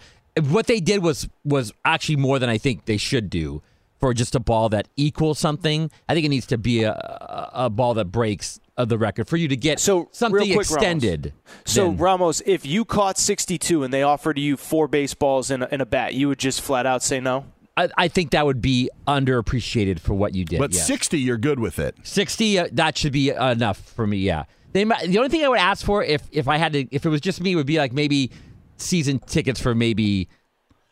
What 0.48 0.66
they 0.66 0.80
did 0.80 1.02
was 1.02 1.28
was 1.44 1.72
actually 1.84 2.16
more 2.16 2.38
than 2.38 2.48
I 2.48 2.58
think 2.58 2.86
they 2.86 2.96
should 2.96 3.28
do 3.30 3.62
for 4.00 4.14
just 4.14 4.34
a 4.34 4.40
ball 4.40 4.68
that 4.70 4.88
equals 4.96 5.38
something. 5.38 5.90
I 6.08 6.14
think 6.14 6.26
it 6.26 6.30
needs 6.30 6.46
to 6.46 6.58
be 6.58 6.82
a 6.84 6.92
a, 6.92 7.50
a 7.66 7.70
ball 7.70 7.94
that 7.94 8.06
breaks 8.06 8.58
uh, 8.76 8.84
the 8.86 8.96
record 8.98 9.28
for 9.28 9.36
you 9.36 9.46
to 9.48 9.56
get 9.56 9.78
So 9.78 10.08
something 10.12 10.38
quick, 10.52 10.60
extended. 10.60 11.26
Ramos. 11.26 11.62
So 11.66 11.84
then- 11.88 11.96
Ramos, 11.98 12.42
if 12.46 12.64
you 12.64 12.84
caught 12.86 13.18
62 13.18 13.84
and 13.84 13.92
they 13.92 14.02
offered 14.02 14.38
you 14.38 14.56
four 14.56 14.88
baseballs 14.88 15.50
and 15.50 15.62
a, 15.64 15.72
and 15.72 15.82
a 15.82 15.86
bat, 15.86 16.14
you 16.14 16.28
would 16.28 16.38
just 16.38 16.62
flat 16.62 16.86
out 16.86 17.02
say 17.02 17.20
no. 17.20 17.44
I, 17.76 17.88
I 17.96 18.08
think 18.08 18.30
that 18.32 18.44
would 18.44 18.60
be 18.60 18.90
underappreciated 19.06 19.98
for 19.98 20.14
what 20.14 20.34
you 20.34 20.44
did. 20.44 20.58
But 20.58 20.72
yes. 20.74 20.86
60, 20.86 21.18
you're 21.18 21.38
good 21.38 21.58
with 21.58 21.78
it. 21.78 21.96
60 22.02 22.58
uh, 22.58 22.68
that 22.72 22.98
should 22.98 23.12
be 23.12 23.30
enough 23.30 23.78
for 23.78 24.06
me 24.06 24.18
yeah 24.18 24.44
they 24.72 24.84
might, 24.84 25.06
the 25.06 25.18
only 25.18 25.28
thing 25.30 25.44
i 25.44 25.48
would 25.48 25.58
ask 25.58 25.84
for 25.84 26.02
if 26.02 26.22
if 26.32 26.48
i 26.48 26.56
had 26.56 26.72
to 26.72 26.86
if 26.94 27.04
it 27.04 27.08
was 27.08 27.20
just 27.20 27.40
me 27.40 27.54
would 27.56 27.66
be 27.66 27.78
like 27.78 27.92
maybe 27.92 28.30
season 28.76 29.18
tickets 29.20 29.60
for 29.60 29.74
maybe 29.74 30.28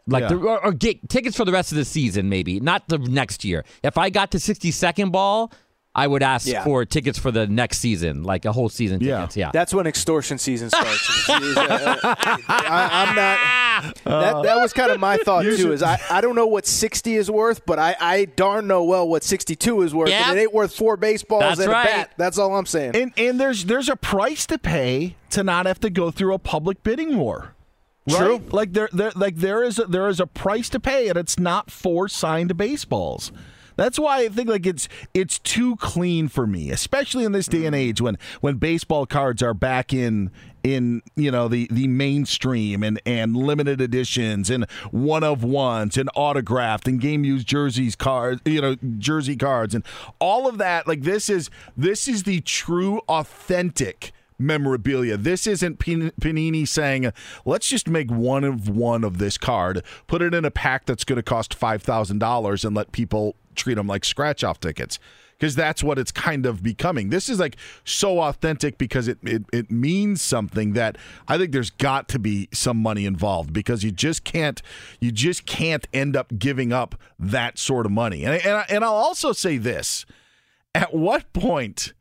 like 0.07 0.23
Yeah. 0.23 0.29
the, 0.29 0.37
or, 0.37 0.65
or 0.67 0.73
get 0.73 1.09
tickets 1.09 1.37
for 1.37 1.45
the 1.45 1.53
rest 1.53 1.73
of 1.73 1.77
the 1.79 1.85
season 1.85 2.29
maybe 2.29 2.61
not 2.61 2.89
the 2.89 2.99
next 2.99 3.45
year 3.45 3.65
if 3.83 3.97
i 3.99 4.11
got 4.11 4.31
to 4.33 4.39
62nd 4.39 5.13
ball 5.13 5.51
i 5.95 6.07
would 6.07 6.23
ask 6.23 6.47
Yeah. 6.47 6.63
for 6.65 6.85
tickets 6.85 7.19
for 7.19 7.31
the 7.31 7.47
next 7.47 7.79
season 7.79 8.23
like 8.23 8.45
a 8.45 8.53
whole 8.53 8.69
season 8.69 9.01
tickets 9.01 9.37
yeah 9.37 9.51
That's 9.53 9.75
when 9.75 9.87
extortion 9.87 10.39
season 10.39 10.71
starts. 10.71 11.29
Uh, 11.31 11.97
uh, 12.07 12.15
I, 12.49 13.07
am 13.09 13.15
not. 13.15 14.01
Uh, 14.07 14.21
that, 14.21 14.43
that 14.43 14.57
was 14.61 14.73
kind 14.73 14.91
of 14.91 15.01
my 15.01 15.17
thought 15.17 15.45
You 15.45 15.53
too. 15.53 15.63
should- 15.63 15.73
Is 15.73 15.83
I, 15.83 15.99
I 16.11 16.21
don't 16.21 16.35
know 16.35 16.47
what 16.47 16.67
60 16.67 17.15
is 17.17 17.31
worth, 17.31 17.65
but 17.67 17.79
I, 17.79 17.97
I 18.01 18.25
darn 18.27 18.67
know 18.67 18.85
well 18.85 19.09
what 19.09 19.23
62 19.25 19.83
is 19.83 19.95
worth, 19.95 20.11
Yep. 20.11 20.27
and 20.29 20.39
it 20.39 20.43
ain't 20.43 20.55
worth 20.55 20.75
four 20.75 20.97
baseballs 20.97 21.43
That's 21.43 21.61
and 21.61 21.71
right. 21.71 21.85
a 21.89 21.93
bat. 21.93 22.13
That's 22.19 22.37
all 22.39 22.55
I'm 22.57 22.67
saying. 22.67 22.95
And 22.97 23.13
and 23.17 23.41
there's 23.41 23.65
there's 23.67 23.89
a 23.89 23.97
price 23.97 24.47
to 24.47 24.59
pay 24.59 25.17
to 25.31 25.43
not 25.43 25.67
have 25.67 25.81
to 25.81 25.91
go 25.91 26.11
through 26.11 26.35
a 26.35 26.39
public 26.39 26.83
bidding 26.83 27.17
war. 27.17 27.55
Right? 28.09 28.17
True. 28.19 28.43
Like 28.51 28.73
there, 28.73 28.89
there 28.93 29.13
like 29.15 29.37
there 29.37 29.63
is 29.63 29.79
a, 29.79 29.85
there 29.85 30.09
is 30.09 30.21
a 30.21 30.27
price 30.27 30.69
to 30.71 30.81
pay, 30.81 31.09
and 31.09 31.17
it's 31.19 31.39
not 31.39 31.71
for 31.71 32.09
signed 32.09 32.57
baseballs. 32.57 33.33
That's 33.81 33.99
why 33.99 34.25
I 34.25 34.29
think 34.29 34.51
like 34.51 34.67
it's 34.67 34.91
it's 35.15 35.39
too 35.39 35.75
clean 35.77 36.29
for 36.29 36.47
me, 36.47 36.71
especially 36.71 37.25
in 37.25 37.33
this 37.33 37.47
day 37.47 37.65
and 37.65 37.75
mm. 37.75 37.79
age 37.79 38.03
when 38.03 38.19
when 38.43 38.57
baseball 38.57 39.07
cards 39.07 39.43
are 39.43 39.55
back 39.55 39.95
in 39.95 40.31
in 40.63 41.01
you 41.17 41.31
know 41.31 41.49
the 41.49 41.67
the 41.71 41.89
mainstream 41.89 42.83
and 42.83 43.01
and 43.07 43.35
limited 43.35 43.81
editions 43.81 44.51
and 44.51 44.69
one 44.91 45.25
of 45.25 45.43
ones 45.43 45.97
and 45.97 46.11
autographed 46.15 46.87
and 46.87 47.01
game 47.01 47.25
used 47.25 47.47
jerseys 47.47 47.97
cards 47.97 48.43
you 48.45 48.61
know 48.61 48.77
jersey 48.99 49.35
cards 49.35 49.75
and 49.75 49.83
all 50.19 50.47
of 50.47 50.59
that 50.59 50.87
like 50.87 51.01
this 51.01 51.31
is 51.31 51.49
this 51.75 52.07
is 52.07 52.25
the 52.25 52.43
true 52.43 52.99
authentic 53.09 54.13
memorabilia. 54.41 55.17
This 55.17 55.47
isn't 55.47 55.79
Pan- 55.79 56.13
Panini 56.21 56.67
saying, 56.67 57.13
let's 57.45 57.69
just 57.69 57.89
make 57.89 58.11
one 58.11 58.43
of 58.43 58.69
one 58.69 59.05
of 59.05 59.19
this 59.19 59.37
card, 59.37 59.85
put 60.07 60.23
it 60.23 60.35
in 60.35 60.45
a 60.45 60.51
pack 60.51 60.87
that's 60.87 61.05
going 61.05 61.19
to 61.19 61.23
cost 61.23 61.59
$5,000 61.59 62.65
and 62.65 62.75
let 62.75 62.91
people 62.91 63.37
treat 63.55 63.75
them 63.75 63.87
like 63.87 64.05
scratch 64.05 64.45
off 64.45 64.61
tickets. 64.61 64.99
Because 65.39 65.55
that's 65.55 65.83
what 65.83 65.99
it's 65.99 66.13
kind 66.13 66.45
of 66.45 66.63
becoming. 66.63 67.09
This 67.09 67.31
is 67.31 67.41
like 67.41 67.57
so 67.83 68.21
authentic 68.21 68.77
because 68.77 69.09
it, 69.09 69.17
it, 69.23 69.43
it 69.55 69.71
means 69.71 70.21
something 70.21 70.75
that 70.75 70.99
I 71.29 71.39
think 71.39 71.53
there's 71.53 71.71
got 71.71 72.11
to 72.11 72.19
be 72.19 72.51
some 72.53 72.77
money 72.77 73.07
involved 73.07 73.51
because 73.51 73.83
you 73.83 73.91
just 73.91 74.23
can't 74.23 74.61
you 75.01 75.11
just 75.11 75.47
can't 75.47 75.89
end 75.95 76.15
up 76.15 76.39
giving 76.39 76.75
up 76.75 76.95
that 77.19 77.59
sort 77.59 77.87
of 77.87 77.93
money. 77.93 78.23
And 78.27 78.35
and, 78.35 78.55
I, 78.55 78.67
and 78.69 78.85
I'll 78.85 78.93
also 78.93 79.33
say 79.33 79.57
this: 79.57 80.05
at 80.75 80.93
what 80.93 81.33
point 81.33 81.95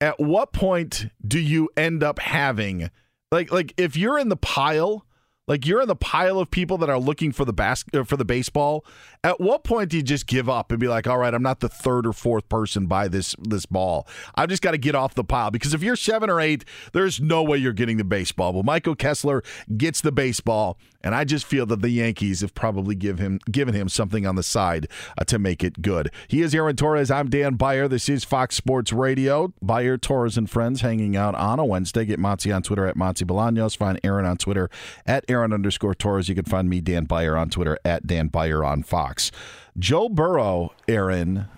at 0.00 0.18
what 0.18 0.52
point 0.52 1.06
do 1.26 1.38
you 1.38 1.70
end 1.76 2.02
up 2.02 2.18
having 2.18 2.90
like 3.30 3.52
like 3.52 3.72
if 3.76 3.96
you're 3.96 4.18
in 4.18 4.28
the 4.28 4.36
pile 4.36 5.06
like 5.46 5.66
you're 5.66 5.82
in 5.82 5.88
the 5.88 5.96
pile 5.96 6.38
of 6.38 6.50
people 6.50 6.78
that 6.78 6.88
are 6.88 6.98
looking 6.98 7.32
for 7.32 7.44
the 7.44 7.52
bas- 7.52 7.84
uh, 7.92 8.04
for 8.04 8.16
the 8.16 8.24
baseball. 8.24 8.84
At 9.22 9.40
what 9.40 9.64
point 9.64 9.90
do 9.90 9.96
you 9.96 10.02
just 10.02 10.26
give 10.26 10.48
up 10.48 10.70
and 10.70 10.80
be 10.80 10.88
like 10.88 11.06
all 11.06 11.18
right 11.18 11.32
i'm 11.32 11.42
not 11.42 11.60
the 11.60 11.68
third 11.68 12.06
or 12.06 12.12
fourth 12.12 12.48
person 12.48 12.86
by 12.86 13.08
this 13.08 13.34
this 13.40 13.66
ball. 13.66 14.06
I've 14.34 14.48
just 14.48 14.62
got 14.62 14.72
to 14.72 14.78
get 14.78 14.94
off 14.94 15.14
the 15.14 15.24
pile. 15.24 15.50
Because 15.50 15.74
if 15.74 15.82
you're 15.82 15.96
seven 15.96 16.30
or 16.30 16.40
eight 16.40 16.64
there's 16.92 17.20
no 17.20 17.42
way 17.42 17.58
you're 17.58 17.72
getting 17.72 17.96
the 17.96 18.04
baseball. 18.04 18.52
Well 18.52 18.62
michael 18.62 18.94
kessler 18.94 19.42
gets 19.76 20.00
the 20.00 20.12
baseball 20.12 20.78
and 21.04 21.14
I 21.14 21.24
just 21.24 21.44
feel 21.44 21.66
that 21.66 21.82
the 21.82 21.90
Yankees 21.90 22.40
have 22.40 22.54
probably 22.54 22.94
give 22.94 23.18
him 23.18 23.38
given 23.50 23.74
him 23.74 23.88
something 23.88 24.26
on 24.26 24.34
the 24.34 24.42
side 24.42 24.88
uh, 25.16 25.24
to 25.24 25.38
make 25.38 25.62
it 25.62 25.82
good. 25.82 26.10
He 26.26 26.40
is 26.40 26.54
Aaron 26.54 26.74
Torres. 26.74 27.10
I'm 27.10 27.28
Dan 27.28 27.54
Beyer. 27.54 27.86
This 27.86 28.08
is 28.08 28.24
Fox 28.24 28.56
Sports 28.56 28.92
Radio. 28.92 29.52
Beyer, 29.62 29.98
Torres, 29.98 30.38
and 30.38 30.48
friends 30.48 30.80
hanging 30.80 31.14
out 31.14 31.34
on 31.34 31.58
a 31.58 31.64
Wednesday. 31.64 32.06
Get 32.06 32.18
Monty 32.18 32.50
on 32.50 32.62
Twitter 32.62 32.86
at 32.86 32.96
Monty 32.96 33.24
Bolaños. 33.24 33.76
Find 33.76 34.00
Aaron 34.02 34.24
on 34.24 34.38
Twitter 34.38 34.70
at 35.06 35.24
Aaron 35.28 35.52
underscore 35.52 35.94
Torres. 35.94 36.28
You 36.28 36.34
can 36.34 36.44
find 36.44 36.68
me, 36.68 36.80
Dan 36.80 37.04
Beyer, 37.04 37.36
on 37.36 37.50
Twitter 37.50 37.78
at 37.84 38.06
Dan 38.06 38.28
Beyer 38.28 38.64
on 38.64 38.82
Fox. 38.82 39.30
Joe 39.78 40.08
Burrow, 40.08 40.72
Aaron, 40.88 41.48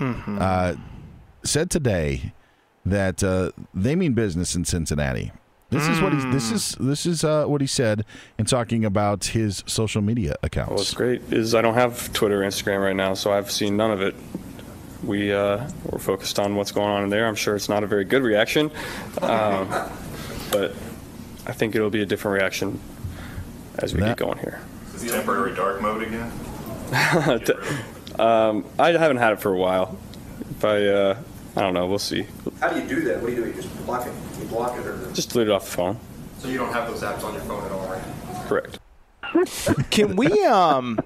uh, 0.40 0.74
said 1.44 1.70
today 1.70 2.32
that 2.84 3.22
uh, 3.22 3.52
they 3.72 3.94
mean 3.94 4.14
business 4.14 4.56
in 4.56 4.64
Cincinnati. 4.64 5.30
This 5.70 5.88
is 5.88 6.00
what 6.00 6.12
he's. 6.12 6.24
This 6.26 6.52
is 6.52 6.76
this 6.78 7.06
is 7.06 7.24
uh, 7.24 7.46
what 7.46 7.60
he 7.60 7.66
said 7.66 8.04
in 8.38 8.46
talking 8.46 8.84
about 8.84 9.24
his 9.26 9.64
social 9.66 10.00
media 10.00 10.36
accounts. 10.42 10.72
What's 10.72 10.94
great 10.94 11.22
is 11.32 11.54
I 11.54 11.62
don't 11.62 11.74
have 11.74 12.12
Twitter, 12.12 12.42
or 12.42 12.46
Instagram 12.46 12.82
right 12.82 12.96
now, 12.96 13.14
so 13.14 13.32
I've 13.32 13.50
seen 13.50 13.76
none 13.76 13.90
of 13.90 14.00
it. 14.00 14.14
We 15.02 15.32
uh, 15.32 15.68
we're 15.84 15.98
focused 15.98 16.38
on 16.38 16.54
what's 16.54 16.70
going 16.70 16.88
on 16.88 17.02
in 17.02 17.10
there. 17.10 17.26
I'm 17.26 17.34
sure 17.34 17.56
it's 17.56 17.68
not 17.68 17.82
a 17.82 17.86
very 17.86 18.04
good 18.04 18.22
reaction, 18.22 18.70
um, 19.22 19.68
but 20.52 20.74
I 21.46 21.52
think 21.52 21.74
it'll 21.74 21.90
be 21.90 22.02
a 22.02 22.06
different 22.06 22.40
reaction 22.40 22.80
as 23.78 23.92
we 23.92 24.00
get 24.00 24.16
going 24.16 24.38
here. 24.38 24.60
Is 24.94 25.02
this 25.02 25.12
temporary 25.12 25.54
dark 25.54 25.82
mode 25.82 26.02
again? 26.02 26.32
um, 28.18 28.64
I 28.78 28.92
haven't 28.92 29.18
had 29.18 29.32
it 29.32 29.40
for 29.40 29.52
a 29.52 29.56
while. 29.56 29.96
If 30.50 30.64
I, 30.64 30.86
uh, 30.86 31.18
I 31.56 31.62
don't 31.62 31.72
know. 31.74 31.86
We'll 31.86 31.98
see. 31.98 32.26
How 32.60 32.68
do 32.68 32.80
you 32.80 32.86
do 32.86 33.00
that? 33.02 33.20
What 33.22 33.28
do 33.30 33.34
you 33.36 33.42
do? 33.44 33.48
You 33.48 33.54
just 33.54 33.86
block 33.86 34.06
it. 34.06 34.12
You 34.38 34.44
block 34.46 34.76
it, 34.78 34.86
or 34.86 35.10
Just 35.12 35.30
delete 35.30 35.48
it 35.48 35.52
off 35.52 35.64
the 35.64 35.70
phone. 35.76 35.98
so 36.38 36.48
you 36.48 36.58
don't 36.58 36.72
have 36.72 36.88
those 36.88 37.02
apps 37.02 37.24
on 37.24 37.32
your 37.32 37.42
phone 37.42 37.64
at 37.64 37.72
all, 37.72 37.86
right? 37.88 38.02
Correct. 38.46 38.78
Can 39.90 40.16
we 40.16 40.44
um 40.44 40.98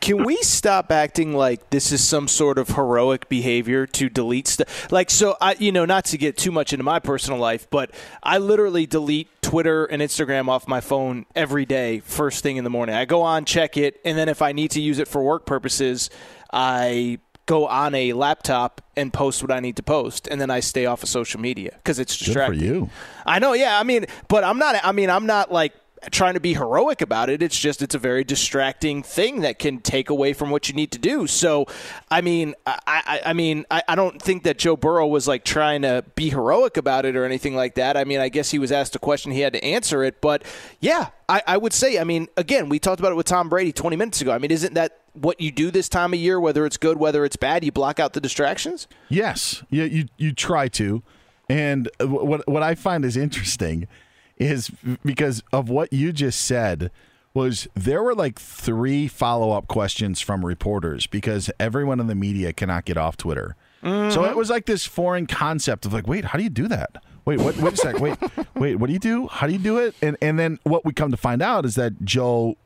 can 0.00 0.22
we 0.24 0.36
stop 0.36 0.92
acting 0.92 1.34
like 1.34 1.70
this 1.70 1.90
is 1.90 2.06
some 2.06 2.28
sort 2.28 2.58
of 2.58 2.68
heroic 2.68 3.28
behavior 3.28 3.86
to 3.88 4.08
delete 4.08 4.46
stuff? 4.48 4.92
Like 4.92 5.10
so 5.10 5.36
I 5.40 5.56
you 5.58 5.72
know, 5.72 5.84
not 5.84 6.04
to 6.06 6.18
get 6.18 6.36
too 6.36 6.52
much 6.52 6.72
into 6.72 6.84
my 6.84 6.98
personal 7.00 7.38
life, 7.40 7.68
but 7.70 7.90
I 8.22 8.38
literally 8.38 8.86
delete 8.86 9.28
Twitter 9.42 9.84
and 9.86 10.00
Instagram 10.02 10.48
off 10.48 10.68
my 10.68 10.80
phone 10.80 11.26
every 11.34 11.64
day 11.66 12.00
first 12.00 12.42
thing 12.42 12.56
in 12.56 12.64
the 12.64 12.70
morning. 12.70 12.94
I 12.94 13.04
go 13.04 13.22
on, 13.22 13.44
check 13.44 13.76
it, 13.76 14.00
and 14.04 14.16
then 14.16 14.28
if 14.28 14.42
I 14.42 14.52
need 14.52 14.70
to 14.72 14.80
use 14.80 14.98
it 14.98 15.08
for 15.08 15.22
work 15.22 15.44
purposes, 15.46 16.08
I 16.52 17.18
go 17.46 17.66
on 17.66 17.94
a 17.94 18.12
laptop 18.12 18.82
and 18.96 19.12
post 19.12 19.42
what 19.42 19.50
I 19.50 19.60
need 19.60 19.76
to 19.76 19.82
post, 19.82 20.28
and 20.28 20.40
then 20.40 20.50
I 20.50 20.60
stay 20.60 20.86
off 20.86 21.02
of 21.02 21.08
social 21.08 21.40
media 21.40 21.70
because 21.76 21.98
it's 21.98 22.16
distracting. 22.16 22.58
Good 22.58 22.68
for 22.68 22.74
you. 22.74 22.90
I 23.24 23.38
know, 23.38 23.52
yeah. 23.52 23.78
I 23.78 23.82
mean, 23.84 24.06
but 24.28 24.44
I'm 24.44 24.58
not. 24.58 24.76
I 24.82 24.92
mean, 24.92 25.10
I'm 25.10 25.26
not 25.26 25.50
like 25.50 25.72
trying 26.10 26.34
to 26.34 26.40
be 26.40 26.54
heroic 26.54 27.00
about 27.00 27.30
it. 27.30 27.42
It's 27.42 27.58
just 27.58 27.82
it's 27.82 27.94
a 27.94 27.98
very 27.98 28.24
distracting 28.24 29.02
thing 29.02 29.40
that 29.40 29.58
can 29.58 29.80
take 29.80 30.10
away 30.10 30.32
from 30.32 30.50
what 30.50 30.68
you 30.68 30.74
need 30.74 30.92
to 30.92 30.98
do. 30.98 31.26
So, 31.26 31.66
I 32.10 32.20
mean, 32.20 32.54
I, 32.66 32.78
I, 32.86 33.20
I 33.26 33.32
mean, 33.32 33.64
I, 33.70 33.82
I 33.88 33.94
don't 33.94 34.20
think 34.20 34.44
that 34.44 34.58
Joe 34.58 34.76
Burrow 34.76 35.06
was 35.06 35.26
like 35.26 35.44
trying 35.44 35.82
to 35.82 36.04
be 36.14 36.30
heroic 36.30 36.76
about 36.76 37.04
it 37.04 37.16
or 37.16 37.24
anything 37.24 37.54
like 37.54 37.74
that. 37.76 37.96
I 37.96 38.04
mean, 38.04 38.20
I 38.20 38.28
guess 38.28 38.50
he 38.50 38.58
was 38.58 38.72
asked 38.72 38.94
a 38.96 38.98
question, 38.98 39.32
he 39.32 39.40
had 39.40 39.52
to 39.54 39.64
answer 39.64 40.04
it. 40.04 40.20
But 40.20 40.44
yeah, 40.80 41.08
I, 41.28 41.42
I 41.46 41.56
would 41.56 41.72
say, 41.72 41.98
I 41.98 42.04
mean, 42.04 42.28
again, 42.36 42.68
we 42.68 42.78
talked 42.78 43.00
about 43.00 43.12
it 43.12 43.16
with 43.16 43.26
Tom 43.26 43.48
Brady 43.48 43.72
20 43.72 43.96
minutes 43.96 44.20
ago. 44.20 44.32
I 44.32 44.38
mean, 44.38 44.50
isn't 44.50 44.74
that 44.74 44.98
what 45.16 45.40
you 45.40 45.50
do 45.50 45.70
this 45.70 45.88
time 45.88 46.12
of 46.12 46.20
year, 46.20 46.38
whether 46.40 46.66
it's 46.66 46.76
good, 46.76 46.98
whether 46.98 47.24
it's 47.24 47.36
bad? 47.36 47.64
You 47.64 47.72
block 47.72 47.98
out 47.98 48.12
the 48.12 48.20
distractions. 48.20 48.86
Yes, 49.08 49.62
you 49.70 49.84
you, 49.84 50.04
you 50.16 50.32
try 50.32 50.68
to, 50.68 51.02
and 51.48 51.88
what 52.00 52.46
what 52.48 52.62
I 52.62 52.74
find 52.74 53.04
is 53.04 53.16
interesting 53.16 53.88
is 54.36 54.70
because 55.04 55.42
of 55.52 55.68
what 55.68 55.92
you 55.92 56.12
just 56.12 56.40
said 56.42 56.90
was 57.36 57.68
there 57.74 58.02
were 58.02 58.14
like 58.14 58.38
three 58.38 59.06
follow 59.06 59.52
up 59.52 59.68
questions 59.68 60.20
from 60.20 60.44
reporters 60.44 61.06
because 61.06 61.50
everyone 61.60 62.00
in 62.00 62.06
the 62.06 62.14
media 62.14 62.52
cannot 62.52 62.86
get 62.86 62.96
off 62.96 63.16
Twitter. 63.16 63.56
Mm-hmm. 63.82 64.10
So 64.10 64.24
it 64.24 64.36
was 64.36 64.48
like 64.48 64.64
this 64.64 64.86
foreign 64.86 65.26
concept 65.26 65.84
of 65.84 65.92
like, 65.92 66.06
wait, 66.06 66.24
how 66.24 66.38
do 66.38 66.44
you 66.44 66.50
do 66.50 66.66
that? 66.68 66.96
Wait, 67.26 67.38
what, 67.40 67.56
wait 67.58 67.74
a 67.74 67.76
sec. 67.76 68.00
Wait, 68.00 68.16
wait, 68.54 68.76
what 68.76 68.86
do 68.86 68.92
you 68.94 68.98
do? 68.98 69.26
How 69.26 69.46
do 69.46 69.52
you 69.52 69.58
do 69.58 69.78
it? 69.78 69.94
And 70.00 70.16
and 70.22 70.38
then 70.38 70.58
what 70.62 70.84
we 70.84 70.92
come 70.92 71.10
to 71.10 71.16
find 71.16 71.42
out 71.42 71.64
is 71.64 71.74
that 71.74 72.04
Joe 72.04 72.56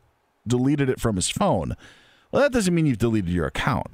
deleted 0.46 0.88
it 0.88 1.00
from 1.00 1.16
his 1.16 1.28
phone. 1.28 1.76
Well, 2.30 2.42
that 2.42 2.52
doesn't 2.52 2.74
mean 2.74 2.86
you've 2.86 2.98
deleted 2.98 3.30
your 3.30 3.46
account. 3.46 3.88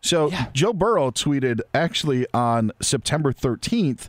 So 0.00 0.30
yeah. 0.30 0.46
Joe 0.52 0.72
Burrow 0.72 1.10
tweeted 1.10 1.60
actually 1.74 2.26
on 2.32 2.72
September 2.80 3.32
13th, 3.32 4.08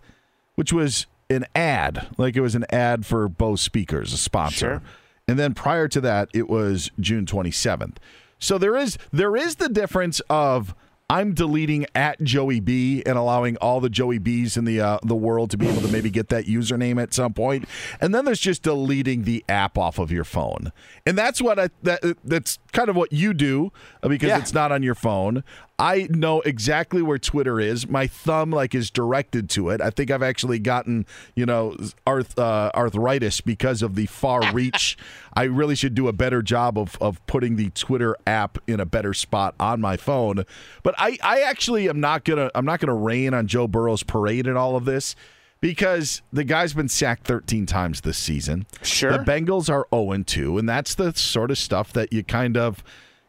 which 0.56 0.72
was 0.72 1.08
an 1.30 1.46
ad, 1.56 2.08
like 2.18 2.36
it 2.36 2.42
was 2.42 2.56
an 2.56 2.66
ad 2.70 3.06
for 3.06 3.28
Bose 3.28 3.62
speakers, 3.62 4.14
a 4.14 4.18
sponsor. 4.18 4.58
Sure. 4.58 4.82
And 5.28 5.38
then 5.38 5.54
prior 5.54 5.88
to 5.90 6.00
that, 6.02 6.30
it 6.34 6.48
was 6.48 6.92
June 7.00 7.26
27th. 7.26 7.98
So 8.40 8.58
there 8.58 8.78
is 8.78 8.98
there 9.12 9.36
is 9.36 9.56
the 9.56 9.68
difference 9.68 10.22
of 10.30 10.76
I'm 11.10 11.34
deleting 11.34 11.86
at 11.96 12.22
Joey 12.22 12.60
B 12.60 13.02
and 13.06 13.18
allowing 13.18 13.56
all 13.58 13.80
the 13.80 13.90
Joey 13.90 14.18
B's 14.18 14.58
in 14.58 14.66
the 14.66 14.82
uh, 14.82 15.00
the 15.04 15.16
world 15.16 15.52
to 15.52 15.58
be 15.58 15.68
able 15.68 15.82
to 15.82 15.88
maybe 15.88 16.10
get 16.10 16.28
that 16.30 16.46
username 16.46 17.02
at 17.02 17.14
some 17.14 17.34
point, 17.34 17.66
and 18.02 18.14
then 18.14 18.26
there's 18.26 18.42
just 18.42 18.62
deleting 18.64 19.24
the 19.24 19.44
app 19.48 19.78
off 19.78 20.00
of 20.00 20.12
your 20.12 20.26
phone, 20.26 20.74
and 21.06 21.18
that's 21.18 21.42
what 21.42 21.60
I 21.60 21.70
that 21.84 22.02
that's 22.26 22.60
kind 22.78 22.90
of 22.90 22.96
what 22.96 23.12
you 23.12 23.34
do 23.34 23.72
uh, 24.04 24.08
because 24.08 24.30
yeah. 24.30 24.38
it's 24.38 24.54
not 24.54 24.72
on 24.72 24.84
your 24.84 24.94
phone. 24.94 25.44
I 25.80 26.08
know 26.12 26.42
exactly 26.42 27.02
where 27.02 27.18
Twitter 27.18 27.60
is. 27.60 27.88
My 27.88 28.06
thumb 28.06 28.52
like 28.52 28.76
is 28.76 28.92
directed 28.92 29.50
to 29.52 29.72
it. 29.72 29.82
I 29.82 29.90
think 29.90 30.12
I've 30.12 30.22
actually 30.22 30.60
gotten 30.60 31.08
you 31.36 31.48
know 31.48 31.76
arth, 32.06 32.38
uh, 32.38 32.70
arthritis 32.76 33.42
because 33.42 33.82
of 33.82 33.96
the 33.96 34.06
far 34.06 34.52
reach. 34.54 34.96
I 35.34 35.44
really 35.44 35.74
should 35.74 35.96
do 35.96 36.08
a 36.08 36.14
better 36.14 36.44
job 36.44 36.78
of 36.78 36.98
of 37.02 37.26
putting 37.26 37.56
the 37.56 37.72
Twitter 37.72 38.16
app 38.28 38.60
in 38.68 38.80
a 38.80 38.86
better 38.86 39.16
spot 39.16 39.56
on 39.60 39.82
my 39.82 39.98
phone. 39.98 40.46
But 40.84 40.94
I 41.00 41.18
I 41.24 41.42
actually 41.42 41.90
am 41.90 42.00
not 42.00 42.26
gonna 42.26 42.52
I'm 42.54 42.66
not 42.66 42.80
gonna 42.80 42.96
rain 42.96 43.34
on 43.34 43.48
Joe 43.48 43.68
Burrow's 43.68 44.04
parade 44.04 44.46
in 44.46 44.56
all 44.56 44.76
of 44.76 44.86
this 44.86 45.16
because 45.60 46.22
the 46.32 46.44
guy's 46.44 46.74
been 46.74 46.90
sacked 46.90 47.26
13 47.26 47.66
times 47.66 48.02
this 48.02 48.18
season. 48.18 48.66
Sure. 48.82 49.12
The 49.12 49.20
Bengals 49.20 49.70
are 49.70 49.88
0 49.94 50.24
2, 50.24 50.58
and 50.58 50.68
that's 50.68 50.96
the 50.96 51.14
sort 51.14 51.52
of 51.52 51.58
stuff 51.58 51.94
that 51.94 52.14
you 52.14 52.24
kind 52.24 52.58
of 52.58 52.84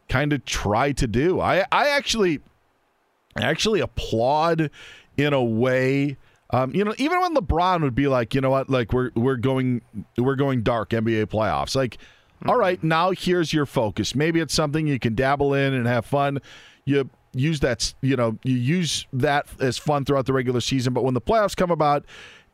kind 0.07 0.33
of 0.33 0.43
try 0.45 0.91
to 0.91 1.07
do. 1.07 1.39
I 1.39 1.65
I 1.71 1.89
actually 1.89 2.41
actually 3.37 3.79
applaud 3.79 4.69
in 5.17 5.33
a 5.33 5.43
way. 5.43 6.17
Um, 6.51 6.73
you 6.73 6.83
know, 6.83 6.95
even 6.97 7.19
when 7.21 7.35
LeBron 7.35 7.83
would 7.83 7.93
be 7.93 8.07
like, 8.07 8.33
you 8.33 8.41
know 8.41 8.49
what, 8.49 8.69
like 8.69 8.91
we're 8.91 9.11
we're 9.15 9.37
going 9.37 9.81
we're 10.17 10.35
going 10.35 10.63
dark 10.63 10.89
NBA 10.89 11.27
playoffs. 11.27 11.75
Like, 11.75 11.97
mm-hmm. 11.97 12.49
all 12.49 12.57
right, 12.57 12.83
now 12.83 13.11
here's 13.11 13.53
your 13.53 13.65
focus. 13.65 14.15
Maybe 14.15 14.39
it's 14.39 14.53
something 14.53 14.87
you 14.87 14.99
can 14.99 15.15
dabble 15.15 15.53
in 15.53 15.73
and 15.73 15.85
have 15.85 16.05
fun. 16.05 16.39
You 16.85 17.09
use 17.33 17.59
that, 17.61 17.93
you 18.01 18.15
know, 18.15 18.37
you 18.43 18.55
use 18.55 19.07
that 19.13 19.47
as 19.59 19.77
fun 19.77 20.05
throughout 20.05 20.25
the 20.25 20.33
regular 20.33 20.61
season, 20.61 20.93
but 20.93 21.03
when 21.03 21.13
the 21.13 21.21
playoffs 21.21 21.55
come 21.55 21.71
about, 21.71 22.05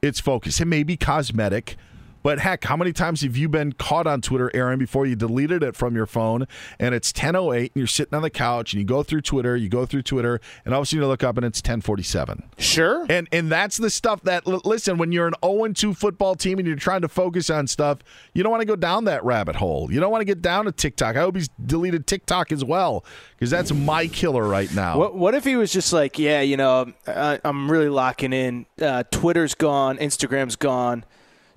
it's 0.02 0.20
focus. 0.20 0.60
It 0.60 0.66
may 0.66 0.84
be 0.84 0.98
cosmetic. 0.98 1.78
But 2.26 2.40
heck, 2.40 2.64
how 2.64 2.76
many 2.76 2.92
times 2.92 3.22
have 3.22 3.38
you 3.38 3.48
been 3.48 3.74
caught 3.74 4.08
on 4.08 4.20
Twitter, 4.20 4.50
Aaron, 4.56 4.80
before 4.80 5.06
you 5.06 5.16
deleted 5.16 5.62
it 5.62 5.76
from 5.76 5.96
your 5.96 6.08
phone 6.08 6.48
and 6.80 6.96
it's 6.96 7.14
10:08 7.14 7.60
and 7.60 7.70
you're 7.76 7.86
sitting 7.86 8.16
on 8.16 8.24
the 8.24 8.32
couch 8.32 8.74
and 8.74 8.82
you 8.82 8.88
go 8.88 9.04
through 9.04 9.22
Twitter, 9.22 9.56
you 9.56 9.70
go 9.70 9.86
through 9.86 10.02
Twitter, 10.02 10.42
and 10.66 10.74
all 10.74 10.82
of 10.82 10.86
a 10.86 10.88
sudden 10.88 11.04
you 11.04 11.08
look 11.08 11.24
up 11.24 11.38
and 11.38 11.46
it's 11.46 11.62
10:47. 11.62 12.42
Sure. 12.58 13.06
And 13.12 13.28
and 13.32 13.52
that's 13.52 13.78
the 13.78 13.92
stuff 13.92 14.24
that 14.24 14.48
listen 14.48 14.98
when 14.98 15.12
you're 15.12 15.28
an 15.28 15.36
0-2 15.44 15.96
football 15.96 16.34
team 16.34 16.58
and 16.58 16.68
you're 16.68 16.78
trying 16.78 17.02
to 17.02 17.08
focus 17.08 17.52
on 17.52 17.68
stuff, 17.68 18.00
you 18.34 18.42
don't 18.42 18.52
want 18.52 18.62
to 18.62 18.66
go 18.66 18.76
down 18.76 19.04
that 19.04 19.24
rabbit 19.24 19.58
hole. 19.58 19.92
You 19.92 20.00
don't 20.00 20.10
want 20.10 20.22
to 20.22 20.26
get 20.26 20.42
down 20.42 20.66
to 20.66 20.72
TikTok. 20.72 21.16
I 21.16 21.20
hope 21.20 21.36
he's 21.36 21.50
deleted 21.64 22.08
TikTok 22.08 22.52
as 22.52 22.66
well 22.66 23.06
because 23.38 23.52
that's 23.52 23.72
my 23.72 24.08
killer 24.08 24.48
right 24.48 24.74
now. 24.74 24.98
What, 24.98 25.16
what 25.16 25.36
if 25.36 25.44
he 25.44 25.58
was 25.58 25.72
just 25.72 25.94
like, 25.94 26.18
yeah, 26.18 26.42
you 26.42 26.58
know, 26.58 26.92
I, 27.06 27.40
am 27.44 27.70
really 27.70 27.90
locking 27.90 28.34
in. 28.34 28.66
Uh, 28.82 29.04
Twitter's 29.12 29.54
gone, 29.54 30.00
Instagram's 30.00 30.56
gone 30.56 31.06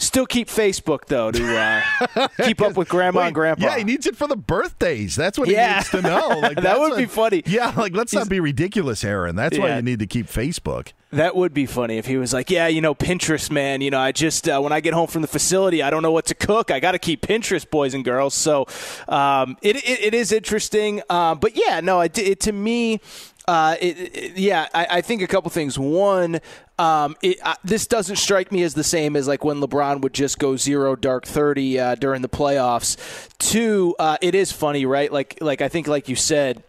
Still 0.01 0.27
keep 0.27 0.49
Facebook 0.49 1.07
though 1.07 1.33
to 1.33 1.59
uh, 1.59 2.29
keep 2.45 2.61
up 2.61 2.77
with 2.77 2.89
grandma 2.89 3.21
Wait, 3.21 3.27
and 3.27 3.35
grandpa. 3.35 3.65
Yeah, 3.65 3.79
he 3.79 3.85
needs 3.85 4.07
it 4.07 4.17
for 4.17 4.29
the 4.29 4.37
birthdays. 4.37 5.17
That's 5.17 5.37
what 5.37 5.49
yeah. 5.49 5.71
he 5.71 5.75
needs 5.75 5.91
to 5.91 6.03
know. 6.03 6.29
Like 6.39 6.61
that 6.61 6.79
would 6.79 6.91
what, 6.91 6.99
be 6.99 7.07
funny. 7.07 7.43
Yeah, 7.47 7.73
like 7.77 7.95
let's 7.95 8.13
He's, 8.13 8.21
not 8.21 8.29
be 8.29 8.39
ridiculous, 8.39 9.03
Aaron. 9.03 9.35
That's 9.35 9.57
yeah. 9.57 9.65
why 9.65 9.77
you 9.77 9.83
need 9.83 9.99
to 9.99 10.07
keep 10.07 10.27
Facebook. 10.27 10.93
That 11.11 11.35
would 11.35 11.53
be 11.53 11.67
funny 11.67 11.99
if 11.99 12.07
he 12.07 12.17
was 12.17 12.33
like, 12.33 12.49
"Yeah, 12.49 12.69
you 12.69 12.81
know, 12.81 12.95
Pinterest, 12.95 13.51
man. 13.51 13.81
You 13.81 13.91
know, 13.91 13.99
I 13.99 14.13
just 14.13 14.49
uh, 14.49 14.61
when 14.61 14.73
I 14.73 14.81
get 14.81 14.95
home 14.95 15.09
from 15.09 15.23
the 15.23 15.29
facility, 15.29 15.83
I 15.83 15.91
don't 15.91 16.03
know 16.03 16.13
what 16.13 16.27
to 16.27 16.35
cook. 16.35 16.71
I 16.71 16.81
got 16.81 16.93
to 16.93 16.99
keep 16.99 17.23
Pinterest, 17.23 17.69
boys 17.69 17.93
and 17.95 18.05
girls." 18.05 18.35
So, 18.35 18.67
um, 19.09 19.57
it, 19.63 19.77
it, 19.77 20.01
it 20.01 20.15
is 20.15 20.31
interesting. 20.31 21.03
Uh, 21.11 21.35
but 21.35 21.57
yeah, 21.57 21.81
no, 21.81 22.01
it, 22.03 22.17
it 22.19 22.41
to 22.41 22.53
me, 22.53 23.01
uh, 23.49 23.77
it, 23.81 23.99
it, 24.15 24.37
yeah, 24.37 24.69
I, 24.75 24.87
I, 24.91 25.01
think 25.01 25.23
a 25.23 25.27
couple 25.27 25.51
things. 25.51 25.79
One, 25.79 26.39
um, 26.79 27.17
it, 27.23 27.39
uh, 27.43 27.55
this 27.65 27.87
doesn't 27.87 28.17
strike 28.17 28.53
me 28.53 28.63
as 28.63 28.75
the 28.75 28.85
same 28.85 29.17
as 29.17 29.27
like 29.27 29.43
when 29.43 29.59
LeBron 29.63 30.03
would 30.03 30.13
just 30.13 30.39
go 30.39 30.57
zero 30.57 30.95
dark 30.95 31.25
thirty 31.25 31.81
uh, 31.81 31.95
during 31.95 32.21
the 32.21 32.29
playoffs. 32.29 32.99
Two, 33.39 33.97
uh, 33.99 34.19
it 34.21 34.35
is 34.35 34.53
funny, 34.53 34.85
right? 34.85 35.11
Like, 35.11 35.39
like 35.41 35.63
I 35.63 35.69
think, 35.69 35.89
like 35.89 36.11
you 36.11 36.15
said, 36.15 36.63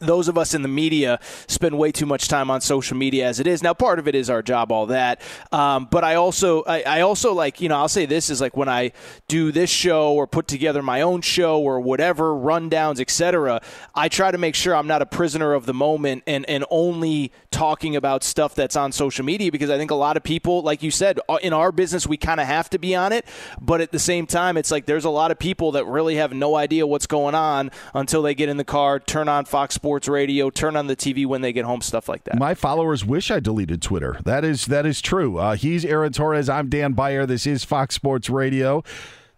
those 0.00 0.28
of 0.28 0.36
us 0.36 0.54
in 0.54 0.62
the 0.62 0.68
media 0.68 1.20
spend 1.46 1.78
way 1.78 1.92
too 1.92 2.06
much 2.06 2.28
time 2.28 2.50
on 2.50 2.60
social 2.60 2.96
media 2.96 3.26
as 3.26 3.38
it 3.38 3.46
is. 3.46 3.62
Now, 3.62 3.74
part 3.74 3.98
of 3.98 4.08
it 4.08 4.14
is 4.14 4.28
our 4.28 4.42
job, 4.42 4.72
all 4.72 4.86
that. 4.86 5.20
Um, 5.52 5.86
but 5.90 6.02
I 6.02 6.16
also, 6.16 6.64
I, 6.64 6.82
I, 6.82 7.00
also 7.02 7.32
like, 7.32 7.60
you 7.60 7.68
know, 7.68 7.76
I'll 7.76 7.88
say 7.88 8.04
this 8.06 8.28
is 8.28 8.40
like 8.40 8.56
when 8.56 8.68
I 8.68 8.92
do 9.28 9.52
this 9.52 9.70
show 9.70 10.14
or 10.14 10.26
put 10.26 10.48
together 10.48 10.82
my 10.82 11.02
own 11.02 11.20
show 11.20 11.60
or 11.60 11.80
whatever 11.80 12.32
rundowns, 12.32 13.00
etc. 13.00 13.60
I 13.94 14.08
try 14.08 14.30
to 14.30 14.38
make 14.38 14.54
sure 14.54 14.74
I'm 14.74 14.88
not 14.88 15.02
a 15.02 15.06
prisoner 15.06 15.52
of 15.52 15.66
the 15.66 15.74
moment 15.74 16.24
and 16.26 16.44
and 16.48 16.64
only 16.70 17.32
talking 17.50 17.96
about 17.96 18.24
stuff 18.24 18.54
that's 18.54 18.76
on 18.76 18.92
social 18.92 19.24
media 19.24 19.50
because 19.50 19.70
I 19.70 19.78
think 19.78 19.90
a 19.90 19.96
lot 19.96 20.16
of 20.16 20.22
people, 20.22 20.62
like 20.62 20.82
you 20.82 20.90
said, 20.90 21.20
uh, 21.28 21.38
in 21.42 21.52
our 21.52 21.72
business 21.72 22.06
we 22.06 22.16
kind 22.16 22.40
of 22.40 22.46
have 22.46 22.68
to 22.70 22.78
be 22.78 22.94
on 22.94 23.12
it. 23.12 23.24
But 23.60 23.80
at 23.80 23.92
the 23.92 23.98
same 23.98 24.26
time, 24.26 24.56
it's 24.56 24.70
like 24.70 24.86
there's 24.86 25.04
a 25.04 25.10
lot 25.10 25.30
of 25.30 25.38
people 25.38 25.72
that 25.72 25.86
really 25.86 26.16
have 26.16 26.32
no 26.32 26.56
idea 26.56 26.86
what's 26.86 27.06
going 27.06 27.34
on 27.34 27.70
until 27.94 28.22
they 28.22 28.34
get 28.34 28.48
in 28.48 28.56
the 28.56 28.64
car, 28.64 28.98
turn 28.98 29.28
on 29.28 29.44
Fox 29.44 29.75
Sports 29.76 30.08
Radio, 30.08 30.50
turn 30.50 30.74
on 30.74 30.86
the 30.88 30.96
TV 30.96 31.26
when 31.26 31.42
they 31.42 31.52
get 31.52 31.64
home, 31.64 31.80
stuff 31.82 32.08
like 32.08 32.24
that. 32.24 32.38
My 32.38 32.54
followers 32.54 33.04
wish 33.04 33.30
I 33.30 33.38
deleted 33.40 33.82
Twitter. 33.82 34.18
That 34.24 34.44
is 34.44 34.66
that 34.66 34.84
is 34.86 35.00
true. 35.00 35.36
Uh, 35.38 35.54
he's 35.54 35.84
Aaron 35.84 36.12
Torres. 36.12 36.48
I'm 36.48 36.68
Dan 36.68 36.94
Beyer. 36.94 37.26
This 37.26 37.46
is 37.46 37.62
Fox 37.62 37.94
Sports 37.94 38.28
Radio. 38.28 38.82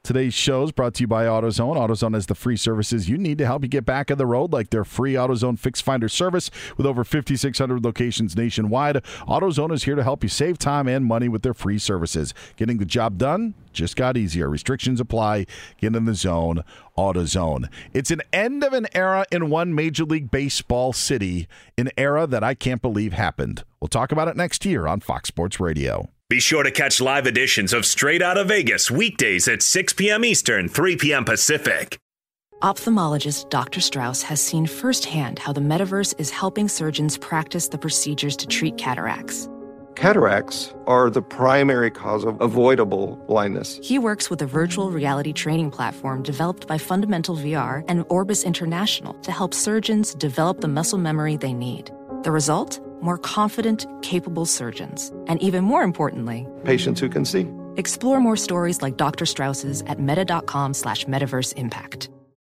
Today's 0.08 0.32
show 0.32 0.62
is 0.62 0.72
brought 0.72 0.94
to 0.94 1.02
you 1.02 1.06
by 1.06 1.26
AutoZone. 1.26 1.76
AutoZone 1.76 2.14
has 2.14 2.24
the 2.24 2.34
free 2.34 2.56
services 2.56 3.10
you 3.10 3.18
need 3.18 3.36
to 3.36 3.44
help 3.44 3.62
you 3.62 3.68
get 3.68 3.84
back 3.84 4.10
on 4.10 4.16
the 4.16 4.24
road, 4.24 4.54
like 4.54 4.70
their 4.70 4.82
free 4.82 5.12
AutoZone 5.12 5.58
Fix 5.58 5.82
Finder 5.82 6.08
service 6.08 6.50
with 6.78 6.86
over 6.86 7.04
5,600 7.04 7.84
locations 7.84 8.34
nationwide. 8.34 9.04
AutoZone 9.28 9.70
is 9.70 9.84
here 9.84 9.96
to 9.96 10.02
help 10.02 10.22
you 10.22 10.30
save 10.30 10.56
time 10.56 10.88
and 10.88 11.04
money 11.04 11.28
with 11.28 11.42
their 11.42 11.52
free 11.52 11.78
services. 11.78 12.32
Getting 12.56 12.78
the 12.78 12.86
job 12.86 13.18
done 13.18 13.52
just 13.74 13.96
got 13.96 14.16
easier. 14.16 14.48
Restrictions 14.48 14.98
apply. 14.98 15.44
Get 15.76 15.94
in 15.94 16.06
the 16.06 16.14
zone. 16.14 16.64
AutoZone. 16.96 17.68
It's 17.92 18.10
an 18.10 18.22
end 18.32 18.64
of 18.64 18.72
an 18.72 18.86
era 18.94 19.26
in 19.30 19.50
one 19.50 19.74
Major 19.74 20.04
League 20.04 20.30
Baseball 20.30 20.94
city, 20.94 21.48
an 21.76 21.90
era 21.98 22.26
that 22.26 22.42
I 22.42 22.54
can't 22.54 22.80
believe 22.80 23.12
happened. 23.12 23.62
We'll 23.78 23.88
talk 23.88 24.10
about 24.10 24.28
it 24.28 24.38
next 24.38 24.64
year 24.64 24.86
on 24.86 25.00
Fox 25.00 25.28
Sports 25.28 25.60
Radio. 25.60 26.08
Be 26.30 26.40
sure 26.40 26.62
to 26.62 26.70
catch 26.70 27.00
live 27.00 27.26
editions 27.26 27.72
of 27.72 27.86
Straight 27.86 28.20
Out 28.20 28.36
of 28.36 28.48
Vegas 28.48 28.90
weekdays 28.90 29.48
at 29.48 29.62
6 29.62 29.94
p.m. 29.94 30.26
Eastern, 30.26 30.68
3 30.68 30.96
p.m. 30.96 31.24
Pacific. 31.24 31.98
Ophthalmologist 32.60 33.48
Dr. 33.48 33.80
Strauss 33.80 34.20
has 34.20 34.38
seen 34.38 34.66
firsthand 34.66 35.38
how 35.38 35.54
the 35.54 35.62
metaverse 35.62 36.14
is 36.20 36.28
helping 36.28 36.68
surgeons 36.68 37.16
practice 37.16 37.68
the 37.68 37.78
procedures 37.78 38.36
to 38.36 38.46
treat 38.46 38.76
cataracts. 38.76 39.48
Cataracts 39.94 40.74
are 40.86 41.08
the 41.08 41.22
primary 41.22 41.90
cause 41.90 42.24
of 42.24 42.38
avoidable 42.42 43.16
blindness. 43.26 43.80
He 43.82 43.98
works 43.98 44.28
with 44.28 44.42
a 44.42 44.46
virtual 44.46 44.90
reality 44.90 45.32
training 45.32 45.70
platform 45.70 46.22
developed 46.22 46.66
by 46.68 46.76
Fundamental 46.76 47.36
VR 47.36 47.84
and 47.88 48.04
Orbis 48.10 48.44
International 48.44 49.14
to 49.22 49.32
help 49.32 49.54
surgeons 49.54 50.14
develop 50.14 50.60
the 50.60 50.68
muscle 50.68 50.98
memory 50.98 51.38
they 51.38 51.54
need. 51.54 51.90
The 52.22 52.30
result? 52.30 52.80
More 53.02 53.18
confident, 53.18 53.87
capable 54.02 54.46
surgeons. 54.46 55.11
And 55.26 55.42
even 55.42 55.64
more 55.64 55.82
importantly, 55.82 56.46
patients 56.64 57.00
who 57.00 57.08
can 57.08 57.24
see. 57.24 57.48
Explore 57.76 58.20
more 58.20 58.37
stories 58.37 58.82
like 58.82 58.96
Dr. 58.96 59.26
Strauss's 59.26 59.82
at 59.82 59.98
meta.com 60.00 60.74
slash 60.74 61.04
metaverse 61.06 61.54
impact. 61.56 62.11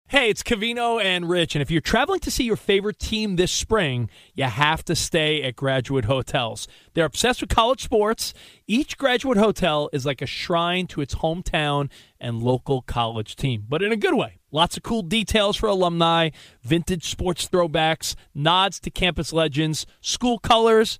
Hey, 0.09 0.29
it's 0.29 0.41
Cavino 0.41 1.03
and 1.03 1.27
Rich, 1.27 1.53
and 1.53 1.61
if 1.61 1.69
you're 1.69 1.81
traveling 1.81 2.21
to 2.21 2.31
see 2.31 2.45
your 2.45 2.55
favorite 2.55 2.97
team 2.97 3.35
this 3.35 3.51
spring, 3.51 4.09
you 4.35 4.45
have 4.45 4.85
to 4.85 4.95
stay 4.95 5.43
at 5.43 5.57
Graduate 5.57 6.05
Hotels. 6.05 6.65
They're 6.93 7.03
obsessed 7.03 7.41
with 7.41 7.49
college 7.49 7.83
sports. 7.83 8.33
Each 8.67 8.97
Graduate 8.97 9.37
Hotel 9.37 9.89
is 9.91 10.05
like 10.05 10.21
a 10.21 10.25
shrine 10.25 10.87
to 10.87 11.01
its 11.01 11.15
hometown 11.15 11.89
and 12.21 12.41
local 12.41 12.83
college 12.83 13.35
team, 13.35 13.65
but 13.67 13.81
in 13.81 13.91
a 13.91 13.97
good 13.97 14.13
way. 14.13 14.36
Lots 14.51 14.77
of 14.77 14.83
cool 14.83 15.01
details 15.01 15.57
for 15.57 15.67
alumni, 15.67 16.29
vintage 16.61 17.09
sports 17.09 17.49
throwbacks, 17.49 18.15
nods 18.33 18.79
to 18.79 18.89
campus 18.89 19.33
legends, 19.33 19.85
school 19.99 20.39
colors, 20.39 20.99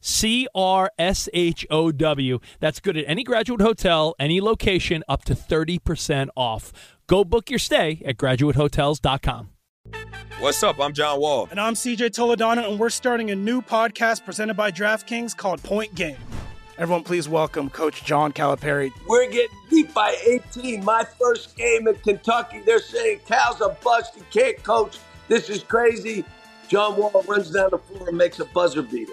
C 0.00 0.48
R 0.54 0.90
S 0.98 1.28
H 1.32 1.66
O 1.70 1.92
W. 1.92 2.40
That's 2.58 2.80
good 2.80 2.96
at 2.96 3.04
any 3.06 3.24
graduate 3.24 3.60
hotel, 3.60 4.14
any 4.18 4.40
location, 4.40 5.04
up 5.08 5.24
to 5.24 5.34
30% 5.34 6.28
off. 6.36 6.72
Go 7.06 7.24
book 7.24 7.50
your 7.50 7.58
stay 7.58 8.02
at 8.04 8.16
graduatehotels.com. 8.16 9.50
What's 10.38 10.62
up? 10.62 10.80
I'm 10.80 10.94
John 10.94 11.20
Wall. 11.20 11.48
And 11.50 11.60
I'm 11.60 11.74
CJ 11.74 12.10
Toledano, 12.10 12.66
and 12.70 12.78
we're 12.80 12.88
starting 12.88 13.30
a 13.30 13.34
new 13.36 13.60
podcast 13.60 14.24
presented 14.24 14.54
by 14.54 14.70
DraftKings 14.70 15.36
called 15.36 15.62
Point 15.62 15.94
Game. 15.94 16.16
Everyone, 16.78 17.02
please 17.02 17.28
welcome 17.28 17.68
Coach 17.68 18.04
John 18.04 18.32
Calipari. 18.32 18.90
We're 19.06 19.28
getting 19.28 19.54
beat 19.68 19.92
by 19.92 20.16
18. 20.26 20.82
My 20.82 21.04
first 21.20 21.54
game 21.56 21.86
in 21.88 21.94
Kentucky, 21.96 22.62
they're 22.64 22.78
saying 22.78 23.20
Cal's 23.26 23.60
a 23.60 23.76
bust. 23.84 24.14
He 24.14 24.22
can't 24.30 24.62
coach. 24.62 24.98
This 25.28 25.50
is 25.50 25.62
crazy. 25.62 26.24
John 26.68 26.96
Wall 26.96 27.22
runs 27.28 27.50
down 27.50 27.68
the 27.72 27.78
floor 27.78 28.08
and 28.08 28.16
makes 28.16 28.40
a 28.40 28.46
buzzer 28.46 28.80
beater. 28.80 29.12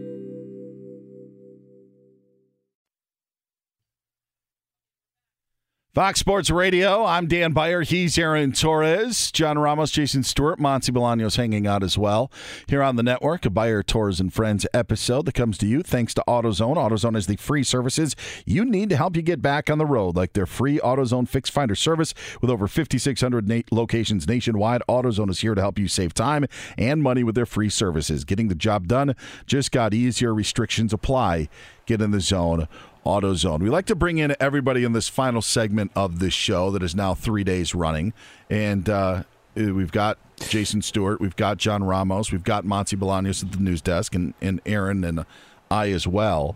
Fox 5.93 6.21
Sports 6.21 6.49
Radio. 6.49 7.03
I'm 7.03 7.27
Dan 7.27 7.51
Beyer. 7.51 7.81
He's 7.81 8.17
Aaron 8.17 8.53
Torres. 8.53 9.29
John 9.29 9.59
Ramos, 9.59 9.91
Jason 9.91 10.23
Stewart, 10.23 10.57
Monty 10.57 10.89
Bolaños 10.89 11.35
hanging 11.35 11.67
out 11.67 11.83
as 11.83 11.97
well 11.97 12.31
here 12.65 12.81
on 12.81 12.95
the 12.95 13.03
network. 13.03 13.45
A 13.45 13.49
Beyer, 13.49 13.83
Torres, 13.83 14.21
and 14.21 14.33
Friends 14.33 14.65
episode 14.73 15.25
that 15.25 15.33
comes 15.33 15.57
to 15.57 15.67
you 15.67 15.83
thanks 15.83 16.13
to 16.13 16.23
AutoZone. 16.29 16.77
AutoZone 16.77 17.17
is 17.17 17.27
the 17.27 17.35
free 17.35 17.63
services 17.63 18.15
you 18.45 18.63
need 18.63 18.87
to 18.87 18.95
help 18.95 19.17
you 19.17 19.21
get 19.21 19.41
back 19.41 19.69
on 19.69 19.79
the 19.79 19.85
road, 19.85 20.15
like 20.15 20.31
their 20.31 20.45
free 20.45 20.79
AutoZone 20.79 21.27
Fix 21.27 21.49
Finder 21.49 21.75
service 21.75 22.13
with 22.39 22.49
over 22.49 22.69
5,600 22.69 23.49
na- 23.49 23.59
locations 23.69 24.25
nationwide. 24.29 24.81
AutoZone 24.87 25.29
is 25.29 25.41
here 25.41 25.55
to 25.55 25.61
help 25.61 25.77
you 25.77 25.89
save 25.89 26.13
time 26.13 26.45
and 26.77 27.03
money 27.03 27.25
with 27.25 27.35
their 27.35 27.45
free 27.45 27.69
services. 27.69 28.23
Getting 28.23 28.47
the 28.47 28.55
job 28.55 28.87
done 28.87 29.13
just 29.45 29.73
got 29.73 29.93
easier. 29.93 30.33
Restrictions 30.33 30.93
apply. 30.93 31.49
Get 31.85 32.01
in 32.01 32.11
the 32.11 32.21
zone. 32.21 32.69
AutoZone. 33.05 33.59
We 33.59 33.69
like 33.69 33.85
to 33.87 33.95
bring 33.95 34.17
in 34.17 34.35
everybody 34.39 34.83
in 34.83 34.93
this 34.93 35.09
final 35.09 35.41
segment 35.41 35.91
of 35.95 36.19
this 36.19 36.33
show 36.33 36.71
that 36.71 36.83
is 36.83 36.95
now 36.95 37.13
three 37.13 37.43
days 37.43 37.73
running. 37.73 38.13
And 38.49 38.89
uh, 38.89 39.23
we've 39.55 39.91
got 39.91 40.17
Jason 40.39 40.81
Stewart, 40.81 41.19
we've 41.19 41.35
got 41.35 41.57
John 41.57 41.83
Ramos, 41.83 42.31
we've 42.31 42.43
got 42.43 42.65
Monty 42.65 42.95
Bolaños 42.95 43.43
at 43.43 43.51
the 43.51 43.59
news 43.59 43.81
desk, 43.81 44.15
and, 44.15 44.33
and 44.41 44.61
Aaron 44.65 45.03
and 45.03 45.25
I 45.69 45.89
as 45.91 46.07
well. 46.07 46.55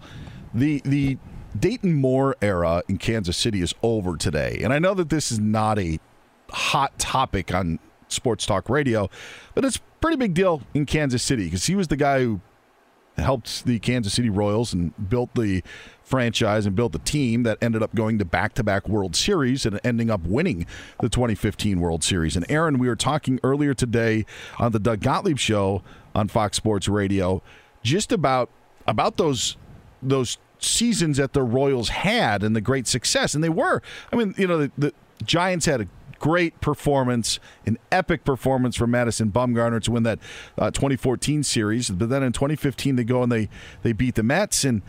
The, 0.53 0.81
the 0.85 1.17
Dayton 1.57 1.93
Moore 1.93 2.35
era 2.41 2.83
in 2.87 2.97
Kansas 2.97 3.37
City 3.37 3.61
is 3.61 3.73
over 3.81 4.17
today. 4.17 4.59
And 4.63 4.73
I 4.73 4.79
know 4.79 4.93
that 4.93 5.09
this 5.09 5.31
is 5.31 5.39
not 5.39 5.79
a 5.79 5.99
hot 6.49 6.97
topic 6.99 7.53
on 7.53 7.79
sports 8.07 8.45
talk 8.45 8.69
radio, 8.69 9.09
but 9.53 9.65
it's 9.65 9.77
a 9.77 9.81
pretty 10.01 10.17
big 10.17 10.33
deal 10.33 10.61
in 10.73 10.85
Kansas 10.85 11.23
City 11.23 11.45
because 11.45 11.65
he 11.65 11.75
was 11.75 11.87
the 11.87 11.97
guy 11.97 12.21
who 12.23 12.41
helped 13.17 13.65
the 13.65 13.79
Kansas 13.79 14.13
City 14.13 14.29
Royals 14.29 14.73
and 14.73 14.93
built 15.09 15.33
the 15.35 15.63
franchise 16.03 16.65
and 16.65 16.75
built 16.75 16.91
the 16.91 16.99
team 16.99 17.43
that 17.43 17.57
ended 17.61 17.81
up 17.81 17.95
going 17.95 18.19
to 18.19 18.25
back-to-back 18.25 18.87
World 18.87 19.15
Series 19.15 19.65
and 19.65 19.79
ending 19.83 20.09
up 20.09 20.21
winning 20.23 20.65
the 21.01 21.09
2015 21.09 21.79
World 21.79 22.03
Series. 22.03 22.35
And 22.35 22.45
Aaron, 22.49 22.77
we 22.77 22.87
were 22.87 22.95
talking 22.95 23.39
earlier 23.43 23.73
today 23.73 24.25
on 24.59 24.71
the 24.71 24.79
Doug 24.79 25.01
Gottlieb 25.01 25.39
show 25.39 25.81
on 26.13 26.27
Fox 26.27 26.57
Sports 26.57 26.87
Radio 26.87 27.41
just 27.83 28.11
about 28.11 28.49
about 28.87 29.17
those 29.17 29.57
those 30.01 30.37
seasons 30.59 31.17
that 31.17 31.33
the 31.33 31.43
Royals 31.43 31.89
had 31.89 32.43
and 32.43 32.55
the 32.55 32.61
great 32.61 32.87
success 32.87 33.33
and 33.35 33.43
they 33.43 33.49
were. 33.49 33.81
I 34.11 34.15
mean, 34.15 34.33
you 34.37 34.47
know, 34.47 34.59
the, 34.59 34.71
the 34.77 34.93
Giants 35.23 35.65
had 35.65 35.81
a 35.81 35.87
great 36.19 36.59
performance, 36.61 37.39
an 37.65 37.77
epic 37.91 38.23
performance 38.23 38.75
from 38.75 38.91
Madison 38.91 39.31
Bumgarner 39.31 39.81
to 39.83 39.91
win 39.91 40.03
that 40.03 40.19
uh, 40.57 40.71
2014 40.71 41.43
series. 41.43 41.89
But 41.89 42.09
then 42.09 42.23
in 42.23 42.31
2015, 42.31 42.95
they 42.95 43.03
go 43.03 43.23
and 43.23 43.31
they 43.31 43.49
they 43.83 43.93
beat 43.93 44.15
the 44.15 44.23
Mets, 44.23 44.63
and 44.63 44.81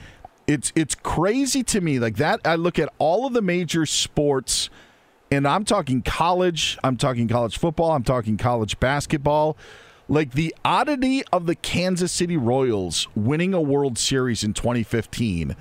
it's 0.47 0.73
it's 0.75 0.95
crazy 0.95 1.63
to 1.65 1.81
me 1.81 1.99
like 1.99 2.17
that. 2.17 2.41
I 2.45 2.55
look 2.55 2.79
at 2.79 2.93
all 2.99 3.27
of 3.27 3.33
the 3.33 3.43
major 3.43 3.87
sports, 3.87 4.71
and 5.31 5.47
I'm 5.47 5.65
talking 5.65 6.03
college, 6.03 6.79
I'm 6.85 6.97
talking 6.97 7.29
college 7.29 7.59
football, 7.59 7.93
I'm 7.93 8.05
talking 8.05 8.37
college 8.37 8.79
basketball. 8.81 9.57
Like 10.09 10.33
the 10.33 10.55
oddity 10.65 11.25
of 11.33 11.47
the 11.47 11.57
Kansas 11.57 12.13
City 12.13 12.37
Royals 12.37 13.09
winning 13.17 13.53
a 13.53 13.61
World 13.61 13.99
Series 13.99 14.45
in 14.45 14.55
2015 14.55 15.57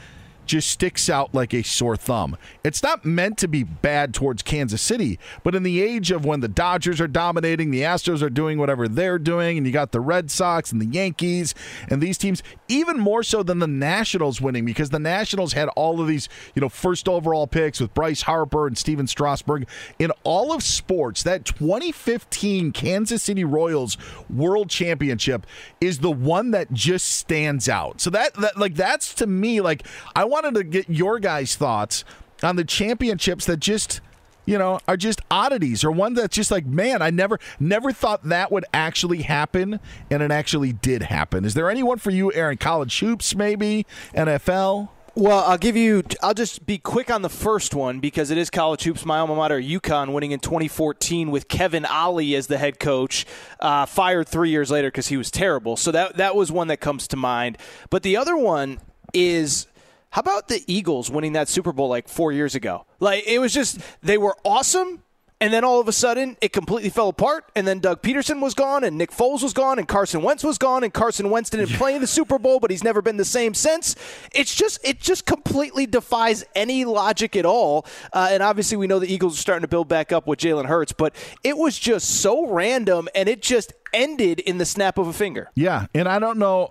just 0.46 0.70
sticks 0.70 1.10
out 1.10 1.34
like 1.34 1.54
a 1.54 1.64
sore 1.64 1.98
thumb. 1.98 2.38
It's 2.64 2.84
not 2.84 3.06
meant 3.06 3.38
to 3.40 3.48
be 3.48 3.64
bad 3.64 4.14
towards 4.14 4.44
Kansas 4.44 4.82
City, 4.82 5.20
but 5.44 5.56
in 5.56 5.64
the 5.64 5.82
age 5.82 6.12
of 6.12 6.26
when 6.26 6.40
the 6.40 6.48
Dodgers 6.48 7.02
are 7.02 7.08
dominating, 7.08 7.72
the 7.72 7.82
Astros 7.82 8.22
are 8.22 8.30
doing 8.30 8.58
whatever 8.58 8.88
they're 8.88 9.20
doing, 9.20 9.58
and 9.58 9.66
you 9.66 9.74
got 9.74 9.92
the 9.92 10.00
Red 10.00 10.32
Sox 10.32 10.72
and 10.72 10.82
the 10.82 10.86
Yankees 10.86 11.54
and 11.90 12.02
these 12.02 12.18
teams, 12.18 12.44
even 12.68 13.00
more 13.00 13.24
so 13.24 13.44
than 13.44 13.60
the 13.60 13.68
Nationals 13.68 14.42
winning, 14.42 14.66
because 14.66 14.90
the 14.90 15.00
Nationals 15.00 15.54
had 15.54 15.70
all 15.70 16.02
of 16.02 16.08
these, 16.08 16.30
you 16.54 16.62
know, 16.62 16.70
first 16.70 17.08
overall 17.08 17.48
picks 17.48 17.80
with 17.80 17.94
Bryce 17.94 18.24
Harper 18.24 18.68
and 18.68 18.78
Stephen 18.78 19.08
Strasburg. 19.08 19.68
In 20.00 20.12
all 20.24 20.54
of 20.54 20.64
sports, 20.64 21.24
that 21.24 21.46
2015 21.46 22.72
Kansas 22.72 23.24
City 23.24 23.44
Royals 23.44 23.98
World 24.30 24.70
Championship 24.70 25.46
is 25.82 26.00
the 26.00 26.12
one 26.12 26.52
that 26.52 26.72
just 26.74 27.06
stands 27.06 27.70
out. 27.70 28.02
So 28.02 28.10
that, 28.12 28.34
that 28.36 28.58
like 28.58 28.76
that's 28.76 29.14
to 29.16 29.28
me 29.28 29.62
like 29.62 29.86
I 30.16 30.26
wanted 30.36 30.54
to 30.56 30.64
get 30.66 30.90
your 30.90 31.18
guys' 31.18 31.56
thoughts 31.56 32.04
on 32.44 32.58
the 32.58 32.66
championships 32.66 33.46
that 33.46 33.62
just 33.62 34.02
you 34.46 34.58
know 34.58 34.80
are 34.86 34.98
just 34.98 35.22
oddities 35.32 35.82
or 35.86 35.92
one 35.92 36.14
that's 36.14 36.36
just 36.36 36.52
like 36.52 36.66
man 36.66 37.02
i 37.02 37.10
never 37.10 37.40
never 37.58 37.94
thought 37.94 38.22
that 38.24 38.52
would 38.52 38.66
actually 38.74 39.22
happen 39.22 39.80
and 40.12 40.22
it 40.22 40.32
actually 40.32 40.74
did 40.74 41.04
happen 41.04 41.46
is 41.46 41.54
there 41.54 41.70
anyone 41.70 41.98
for 41.98 42.12
you 42.12 42.34
aaron 42.34 42.58
college 42.58 43.00
hoops 43.00 43.34
maybe 43.34 43.86
nfl 44.14 44.90
Well, 45.16 45.46
I'll 45.46 45.58
give 45.58 45.78
you. 45.78 46.04
I'll 46.22 46.34
just 46.34 46.66
be 46.66 46.78
quick 46.78 47.10
on 47.10 47.22
the 47.22 47.30
first 47.30 47.74
one 47.74 48.02
because 48.02 48.32
it 48.32 48.38
is 48.38 48.50
college 48.50 48.84
hoops. 48.84 49.06
My 49.06 49.20
alma 49.20 49.34
mater, 49.34 49.62
UConn, 49.62 50.12
winning 50.12 50.32
in 50.34 50.42
2014 50.42 51.32
with 51.32 51.48
Kevin 51.48 51.86
Ollie 51.86 52.36
as 52.36 52.48
the 52.48 52.58
head 52.58 52.82
coach. 52.82 53.26
Uh, 53.62 53.86
fired 53.86 54.28
three 54.28 54.50
years 54.50 54.70
later 54.70 54.90
because 54.90 55.08
he 55.08 55.16
was 55.16 55.32
terrible. 55.32 55.78
So 55.78 55.90
that 55.92 56.18
that 56.18 56.36
was 56.36 56.52
one 56.52 56.68
that 56.68 56.82
comes 56.82 57.08
to 57.08 57.16
mind. 57.16 57.58
But 57.90 58.04
the 58.04 58.18
other 58.18 58.36
one 58.36 58.80
is. 59.14 59.68
How 60.16 60.22
about 60.22 60.48
the 60.48 60.64
Eagles 60.66 61.12
winning 61.12 61.34
that 61.34 61.50
Super 61.50 61.74
Bowl 61.74 61.90
like 61.90 62.08
four 62.08 62.32
years 62.32 62.56
ago? 62.56 62.86
Like 63.02 63.28
it 63.28 63.40
was 63.40 63.54
just 63.54 63.80
they 64.02 64.18
were 64.18 64.38
awesome, 64.46 65.04
and 65.42 65.52
then 65.52 65.66
all 65.66 65.82
of 65.82 65.90
a 65.90 65.92
sudden 65.92 66.38
it 66.40 66.54
completely 66.54 66.90
fell 66.90 67.10
apart. 67.10 67.52
And 67.54 67.68
then 67.68 67.80
Doug 67.80 68.02
Pederson 68.02 68.40
was 68.40 68.54
gone, 68.54 68.86
and 68.86 68.98
Nick 68.98 69.12
Foles 69.12 69.44
was 69.44 69.52
gone, 69.52 69.78
and 69.78 69.90
Carson 69.90 70.22
Wentz 70.22 70.42
was 70.42 70.58
gone, 70.58 70.86
and 70.86 70.94
Carson 70.94 71.30
Wentz 71.30 71.50
didn't 71.50 71.68
play 71.72 71.96
in 71.96 72.00
the 72.00 72.08
Super 72.08 72.40
Bowl, 72.40 72.62
but 72.62 72.72
he's 72.72 72.82
never 72.82 73.02
been 73.02 73.18
the 73.18 73.26
same 73.26 73.54
since. 73.54 73.98
It's 74.34 74.56
just 74.56 74.80
it 74.88 75.02
just 75.02 75.26
completely 75.26 75.86
defies 75.86 76.46
any 76.56 76.86
logic 76.86 77.36
at 77.36 77.46
all. 77.46 77.86
Uh, 78.14 78.30
and 78.32 78.42
obviously 78.42 78.78
we 78.78 78.88
know 78.88 79.00
the 79.00 79.14
Eagles 79.14 79.38
are 79.38 79.42
starting 79.42 79.64
to 79.64 79.68
build 79.68 79.90
back 79.90 80.14
up 80.14 80.28
with 80.28 80.40
Jalen 80.40 80.68
Hurts, 80.68 80.94
but 80.94 81.14
it 81.44 81.58
was 81.58 81.78
just 81.78 82.22
so 82.22 82.48
random, 82.48 83.10
and 83.14 83.28
it 83.28 83.42
just 83.42 83.74
ended 83.94 84.40
in 84.40 84.60
the 84.60 84.66
snap 84.66 84.98
of 84.98 85.08
a 85.08 85.14
finger. 85.14 85.52
Yeah, 85.56 85.88
and 85.94 86.08
I 86.08 86.20
don't 86.20 86.40
know. 86.40 86.70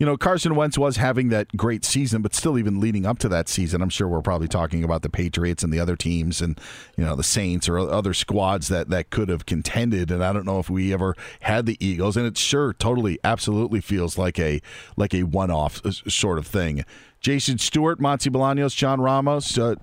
You 0.00 0.06
know, 0.06 0.16
Carson 0.16 0.54
Wentz 0.54 0.78
was 0.78 0.96
having 0.96 1.28
that 1.28 1.54
great 1.58 1.84
season, 1.84 2.22
but 2.22 2.34
still, 2.34 2.58
even 2.58 2.80
leading 2.80 3.04
up 3.04 3.18
to 3.18 3.28
that 3.28 3.50
season, 3.50 3.82
I'm 3.82 3.90
sure 3.90 4.08
we're 4.08 4.22
probably 4.22 4.48
talking 4.48 4.82
about 4.82 5.02
the 5.02 5.10
Patriots 5.10 5.62
and 5.62 5.70
the 5.70 5.78
other 5.78 5.94
teams, 5.94 6.40
and 6.40 6.58
you 6.96 7.04
know 7.04 7.14
the 7.14 7.22
Saints 7.22 7.68
or 7.68 7.78
other 7.78 8.14
squads 8.14 8.68
that 8.68 8.88
that 8.88 9.10
could 9.10 9.28
have 9.28 9.44
contended. 9.44 10.10
And 10.10 10.24
I 10.24 10.32
don't 10.32 10.46
know 10.46 10.58
if 10.58 10.70
we 10.70 10.94
ever 10.94 11.14
had 11.40 11.66
the 11.66 11.76
Eagles, 11.84 12.16
and 12.16 12.26
it 12.26 12.38
sure, 12.38 12.72
totally, 12.72 13.18
absolutely 13.22 13.82
feels 13.82 14.16
like 14.16 14.38
a 14.38 14.62
like 14.96 15.12
a 15.12 15.24
one-off 15.24 15.84
uh, 15.84 15.90
sort 15.90 16.38
of 16.38 16.46
thing. 16.46 16.82
Jason 17.20 17.58
Stewart, 17.58 18.00
Monty 18.00 18.30
Bolaños, 18.30 18.74
John 18.74 19.02
Ramos. 19.02 19.58
Uh, 19.58 19.74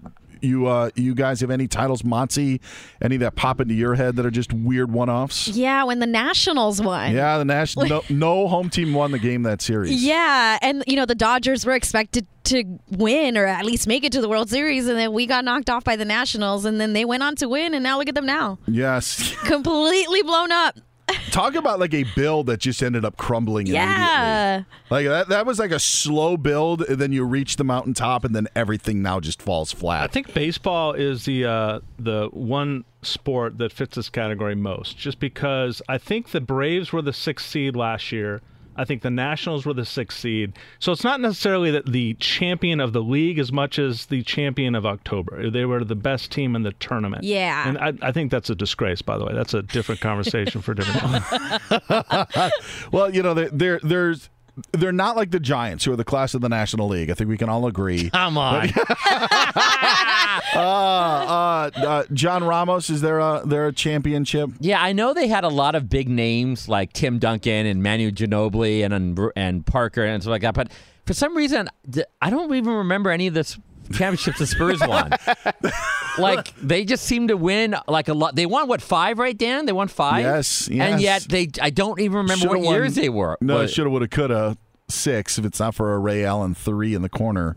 you 0.42 0.68
uh, 0.68 0.90
you 0.96 1.14
guys 1.16 1.42
have 1.42 1.52
any 1.52 1.68
titles, 1.68 2.04
Monty? 2.04 2.62
Any 3.02 3.18
that 3.18 3.36
pop 3.36 3.60
into 3.62 3.74
your 3.74 3.96
head 3.96 4.16
that 4.18 4.26
are 4.26 4.32
just 4.32 4.54
weird 4.54 4.92
one-offs? 4.92 5.48
Yeah, 5.50 5.84
when 5.84 6.00
the 6.00 6.08
Nationals 6.08 6.82
won. 6.82 7.14
Yeah, 7.14 7.38
the 7.38 7.46
national 7.46 7.86
no, 7.90 8.04
no 8.10 8.48
home 8.48 8.70
team 8.70 8.94
won 8.94 9.12
the 9.12 9.20
game 9.20 9.44
that 9.44 9.62
series. 9.62 10.04
Yeah, 10.04 10.58
and 10.62 10.84
you 10.88 10.96
know 10.96 11.06
the 11.06 11.16
Dodgers 11.16 11.66
were 11.66 11.74
expected 11.74 12.26
to 12.46 12.64
win 12.92 13.38
or 13.38 13.46
at 13.46 13.66
least 13.66 13.88
make 13.88 14.04
it 14.06 14.12
to 14.14 14.22
the 14.22 14.30
World 14.30 14.50
Series, 14.50 14.88
and 14.88 14.98
then 14.98 15.12
we 15.14 15.26
got 15.26 15.44
knocked 15.44 15.70
off 15.70 15.84
by 15.84 15.96
the 15.96 16.06
Nationals, 16.06 16.64
and 16.66 16.80
then 16.80 16.94
they 16.94 17.04
went 17.06 17.22
on 17.24 17.36
to 17.38 17.50
win, 17.50 17.74
and 17.74 17.84
now 17.84 17.98
look 17.98 18.08
at 18.08 18.16
them 18.16 18.26
now, 18.26 18.58
Yes. 18.68 19.36
completely 19.46 20.22
blown 20.24 20.52
up. 20.52 20.78
Talk 21.32 21.56
about 21.56 21.80
like 21.80 21.94
a 21.94 22.04
build 22.16 22.48
that 22.48 22.60
just 22.60 22.82
ended 22.82 23.06
up 23.06 23.16
crumbling 23.18 23.68
Yeah. 23.68 24.56
immediately. 24.56 24.74
Like 24.90 25.06
that 25.06 25.30
that 25.30 25.46
was 25.46 25.60
like 25.60 25.72
a 25.72 25.80
slow 25.80 26.36
build 26.36 26.82
and 26.82 27.00
then 27.00 27.12
you 27.12 27.24
reach 27.26 27.58
the 27.58 27.64
mountaintop 27.64 28.24
and 28.24 28.36
then 28.36 28.48
everything 28.56 29.02
now 29.02 29.20
just 29.20 29.42
falls 29.42 29.72
flat. 29.72 30.04
I 30.04 30.08
think 30.08 30.34
baseball 30.34 30.94
is 30.94 31.26
the 31.26 31.46
uh, 31.46 31.80
the 32.00 32.30
one 32.32 32.86
sport 33.04 33.58
that 33.60 33.72
fits 33.72 33.96
this 33.96 34.10
category 34.10 34.56
most, 34.56 34.98
just 34.98 35.20
because 35.20 35.82
I 35.88 35.98
think 35.98 36.32
the 36.32 36.42
Braves 36.42 36.92
were 36.92 37.02
the 37.04 37.14
sixth 37.14 37.48
seed 37.48 37.76
last 37.76 38.12
year. 38.12 38.42
I 38.78 38.86
think 38.86 39.02
the 39.02 39.10
Nationals 39.10 39.66
were 39.66 39.74
the 39.74 39.86
sixth 39.86 40.20
seed. 40.20 40.54
So 40.80 40.92
it's 40.92 41.04
not 41.04 41.20
necessarily 41.20 41.72
that 41.72 41.86
the 41.88 42.14
champion 42.16 42.80
of 42.80 42.94
the 42.94 43.02
league 43.02 43.40
as 43.40 43.52
much 43.52 43.80
as 43.80 44.06
the 44.08 44.24
champion 44.24 44.76
of 44.76 44.86
October. 44.86 45.50
They 45.50 45.66
were 45.66 45.84
the 45.84 45.96
best 45.96 46.32
team 46.32 46.56
in 46.56 46.64
the 46.64 46.74
tournament. 46.74 47.24
Yeah. 47.24 47.68
And 47.68 47.78
I, 47.78 47.94
I 48.02 48.12
think 48.12 48.32
that's 48.32 48.50
a 48.50 48.56
disgrace, 48.56 49.02
by 49.02 49.18
the 49.18 49.26
way. 49.26 49.34
That's 49.34 49.54
a 49.54 49.62
different 49.62 50.02
conversation 50.02 50.62
for 50.62 50.74
a 50.74 50.76
different 50.76 51.24
well, 52.92 53.14
you 53.14 53.24
know, 53.24 53.34
there, 53.34 53.50
there 53.50 53.80
there's 53.84 54.30
they're 54.72 54.92
not 54.92 55.16
like 55.16 55.32
the 55.32 55.40
Giants, 55.40 55.86
who 55.86 55.92
are 55.92 55.96
the 55.96 56.04
class 56.04 56.34
of 56.34 56.42
the 56.42 56.50
National 56.50 56.88
League. 56.88 57.10
I 57.10 57.14
think 57.14 57.30
we 57.30 57.38
can 57.38 57.50
all 57.50 57.68
agree. 57.68 58.10
Come 58.10 58.38
on. 58.38 58.70
uh, 60.56 60.60
uh, 60.60 61.70
uh, 61.76 62.04
John 62.14 62.44
Ramos, 62.44 62.90
is 62.90 63.02
there 63.02 63.20
a 63.20 63.42
there 63.46 63.68
a 63.68 63.74
championship? 63.74 64.50
Yeah, 64.60 64.82
I 64.82 64.94
know 64.94 65.14
they 65.14 65.28
had 65.28 65.44
a 65.44 65.50
lot 65.50 65.76
of 65.76 65.90
big 65.90 66.10
names 66.10 66.68
like 66.68 66.94
Tim 66.94 67.20
Duncan 67.20 67.66
and 67.66 67.82
Manu 67.84 68.12
Ginobili 68.12 68.86
and 68.86 69.20
and 69.36 69.66
Parker 69.66 70.04
and 70.04 70.22
stuff 70.22 70.32
like 70.32 70.42
that. 70.42 70.54
But 70.56 70.72
for 71.06 71.14
some 71.14 71.36
reason, 71.36 71.70
I 72.22 72.30
don't 72.30 72.54
even 72.54 72.74
remember 72.74 73.12
any 73.12 73.28
of 73.28 73.34
this 73.34 73.58
championships 73.94 74.40
the 74.40 74.48
Spurs 74.48 74.80
won. 74.82 75.12
like 76.18 76.54
they 76.58 76.84
just 76.86 77.06
seem 77.06 77.30
to 77.30 77.38
win 77.38 77.76
like 77.88 78.08
a 78.08 78.14
lot. 78.14 78.36
They 78.36 78.46
won 78.46 78.68
what 78.68 78.82
five, 78.82 79.20
right, 79.20 79.38
Dan? 79.38 79.66
They 79.66 79.72
won 79.72 79.88
five. 79.88 80.24
Yes, 80.24 80.68
And 80.68 81.02
yet 81.02 81.26
they, 81.30 81.50
I 81.62 81.70
don't 81.70 82.00
even 82.00 82.18
remember 82.18 82.42
Shoulda 82.44 82.60
what 82.60 82.66
won- 82.66 82.76
years 82.76 82.96
they 82.96 83.10
were. 83.10 83.38
No, 83.42 83.66
shoulda, 83.68 83.90
woulda, 83.90 84.08
coulda 84.08 84.58
six. 84.90 85.38
If 85.38 85.46
it's 85.46 85.60
not 85.60 85.76
for 85.76 85.94
a 85.94 86.00
Ray 86.00 86.26
Allen 86.26 86.54
three 86.56 86.94
in 86.94 87.02
the 87.02 87.10
corner, 87.10 87.56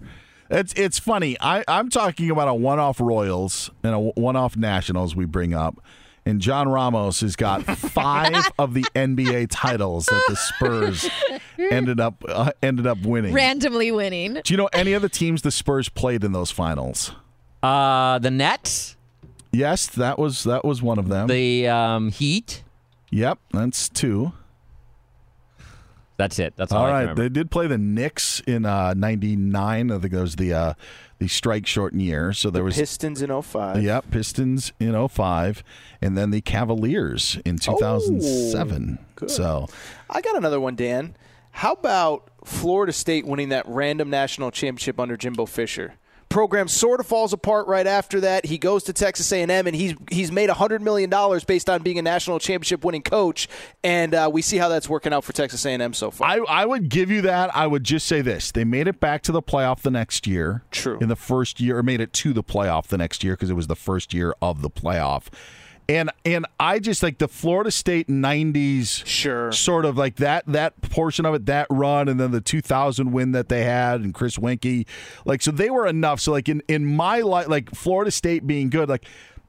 it's 0.51 0.73
it's 0.75 0.99
funny. 0.99 1.37
I 1.41 1.65
I'm 1.69 1.89
talking 1.89 2.31
about 2.31 2.49
a 2.49 2.55
one 2.55 2.79
off 2.79 3.01
Royals 3.01 3.71
and 3.83 3.95
a 3.95 3.99
one 3.99 4.37
off 4.37 4.57
Nationals 4.57 5.15
we 5.15 5.25
bring 5.25 5.55
up. 5.55 5.83
And 6.27 6.41
John 6.41 6.69
Ramos 6.69 7.23
has 7.23 7.35
got 7.35 7.65
five 7.79 8.47
of 8.59 8.75
the 8.75 8.83
NBA 8.95 9.49
titles 9.51 10.05
that 10.07 10.23
the 10.29 10.37
Spurs 10.37 11.09
ended 11.59 11.99
up 11.99 12.23
uh, 12.29 12.53
ended 12.63 12.87
up 12.87 12.99
winning. 13.03 13.33
Randomly 13.33 13.91
winning. 13.91 14.35
Do 14.45 14.53
you 14.53 14.59
know 14.59 14.69
any 14.73 14.93
of 14.93 15.03
the 15.03 15.09
teams 15.09 15.43
the 15.43 15.51
Spurs 15.51 15.89
played 15.89 16.23
in 16.23 16.33
those 16.33 16.51
finals? 16.51 17.13
Uh, 17.63 18.19
the 18.19 18.31
Nets. 18.31 18.97
Yes, 19.53 19.87
that 19.87 20.19
was 20.19 20.45
that 20.45 20.65
was 20.65 20.83
one 20.83 20.99
of 20.99 21.09
them. 21.09 21.27
The 21.27 21.69
um, 21.69 22.11
Heat. 22.11 22.63
Yep, 23.11 23.39
that's 23.53 23.89
two. 23.89 24.33
That's 26.21 26.39
it. 26.39 26.53
That's 26.57 26.71
all, 26.71 26.81
All 26.81 26.85
I 26.85 26.89
can 26.89 26.95
right, 26.95 27.01
remember. 27.03 27.23
they 27.23 27.29
did 27.31 27.51
play 27.51 27.67
the 27.67 27.79
Knicks 27.79 28.41
in 28.47 28.67
uh, 28.67 28.93
'99. 28.95 29.91
I 29.91 29.99
think 29.99 30.13
that 30.13 30.21
was 30.21 30.37
the 30.37 30.53
uh, 30.53 30.75
the 31.19 31.29
strike 31.29 31.67
shortened 31.67 32.03
year. 32.03 32.35
So 32.35 32.51
there 32.51 32.63
was 32.63 32.77
Pistons 32.77 33.23
in 33.23 33.43
05. 33.43 33.83
Yep, 33.83 34.11
Pistons 34.11 34.73
in 34.79 35.09
05, 35.09 35.65
and 36.03 36.19
then 36.19 36.31
the 36.31 36.43
Cavaliers 36.43 37.39
in 37.47 37.57
2007. 37.59 38.99
good. 39.17 39.31
so 39.31 39.67
I 40.11 40.21
got 40.21 40.37
another 40.37 40.61
one, 40.61 40.77
Dan. 40.77 41.17
How 41.53 41.73
about 41.73 42.31
Florida 42.45 42.93
State 42.93 43.27
winning 43.27 43.49
that 43.49 43.65
random 43.67 44.11
national 44.11 44.51
championship 44.51 45.01
under 45.01 45.17
Jimbo 45.17 45.47
Fisher? 45.47 45.95
Program 46.31 46.69
sort 46.69 47.01
of 47.01 47.07
falls 47.07 47.33
apart 47.33 47.67
right 47.67 47.87
after 47.87 48.21
that. 48.21 48.47
He 48.47 48.57
goes 48.57 48.85
to 48.85 48.93
Texas 48.93 49.31
A&M, 49.33 49.51
and 49.51 49.75
he's 49.75 49.95
he's 50.11 50.31
made 50.31 50.49
hundred 50.49 50.81
million 50.81 51.11
dollars 51.11 51.43
based 51.45 51.69
on 51.69 51.83
being 51.83 51.99
a 51.99 52.03
national 52.03 52.39
championship 52.39 52.85
winning 52.85 53.03
coach. 53.03 53.49
And 53.83 54.15
uh, 54.15 54.31
we 54.33 54.41
see 54.41 54.57
how 54.57 54.69
that's 54.69 54.89
working 54.89 55.13
out 55.13 55.25
for 55.25 55.33
Texas 55.33 55.67
A&M 55.67 55.93
so 55.93 56.13
far. 56.13 56.29
I, 56.29 56.37
I 56.49 56.67
would 56.67 56.89
give 56.89 57.11
you 57.11 57.23
that. 57.23 57.55
I 57.55 57.67
would 57.67 57.83
just 57.83 58.07
say 58.07 58.23
this: 58.23 58.53
they 58.53 58.65
made 58.65 58.87
it 58.87 59.01
back 59.01 59.23
to 59.23 59.33
the 59.33 59.43
playoff 59.43 59.81
the 59.81 59.91
next 59.91 60.27
year. 60.27 60.63
True. 60.71 60.99
In 61.01 61.09
the 61.09 61.17
first 61.17 61.61
year, 61.61 61.79
or 61.79 61.83
made 61.83 62.01
it 62.01 62.13
to 62.15 62.33
the 62.33 62.45
playoff 62.45 62.87
the 62.87 62.99
next 62.99 63.25
year 63.25 63.35
because 63.35 63.51
it 63.51 63.55
was 63.55 63.67
the 63.67 63.77
first 63.77 64.15
year 64.15 64.35
of 64.41 64.63
the 64.63 64.71
playoff. 64.71 65.27
And 65.91 66.09
and 66.25 66.47
I 66.61 66.79
just 66.79 67.03
like 67.03 67.19
the 67.19 67.27
Florida 67.27 67.73
State 67.73 68.07
'90s, 68.07 69.05
sure, 69.05 69.51
sort 69.51 69.85
of 69.85 69.99
like 69.99 70.17
that 70.17 70.47
that 70.47 70.81
portion 70.83 71.27
of 71.27 71.35
it, 71.35 71.47
that 71.47 71.67
run, 71.69 72.09
and 72.09 72.21
then 72.21 72.31
the 72.31 72.41
2000 72.41 73.11
win 73.11 73.33
that 73.33 73.49
they 73.49 73.65
had, 73.65 74.01
and 74.01 74.15
Chris 74.15 74.37
Weinke, 74.37 74.87
like 75.25 75.43
so 75.43 75.51
they 75.51 75.69
were 75.69 75.89
enough. 75.89 76.21
So 76.21 76.31
like 76.31 76.49
in 76.49 76.63
in 76.69 76.87
my 76.87 77.23
life, 77.23 77.49
like 77.49 77.75
Florida 77.75 78.13
State 78.13 78.47
being 78.47 78.71
good, 78.71 78.89
like 78.89 79.05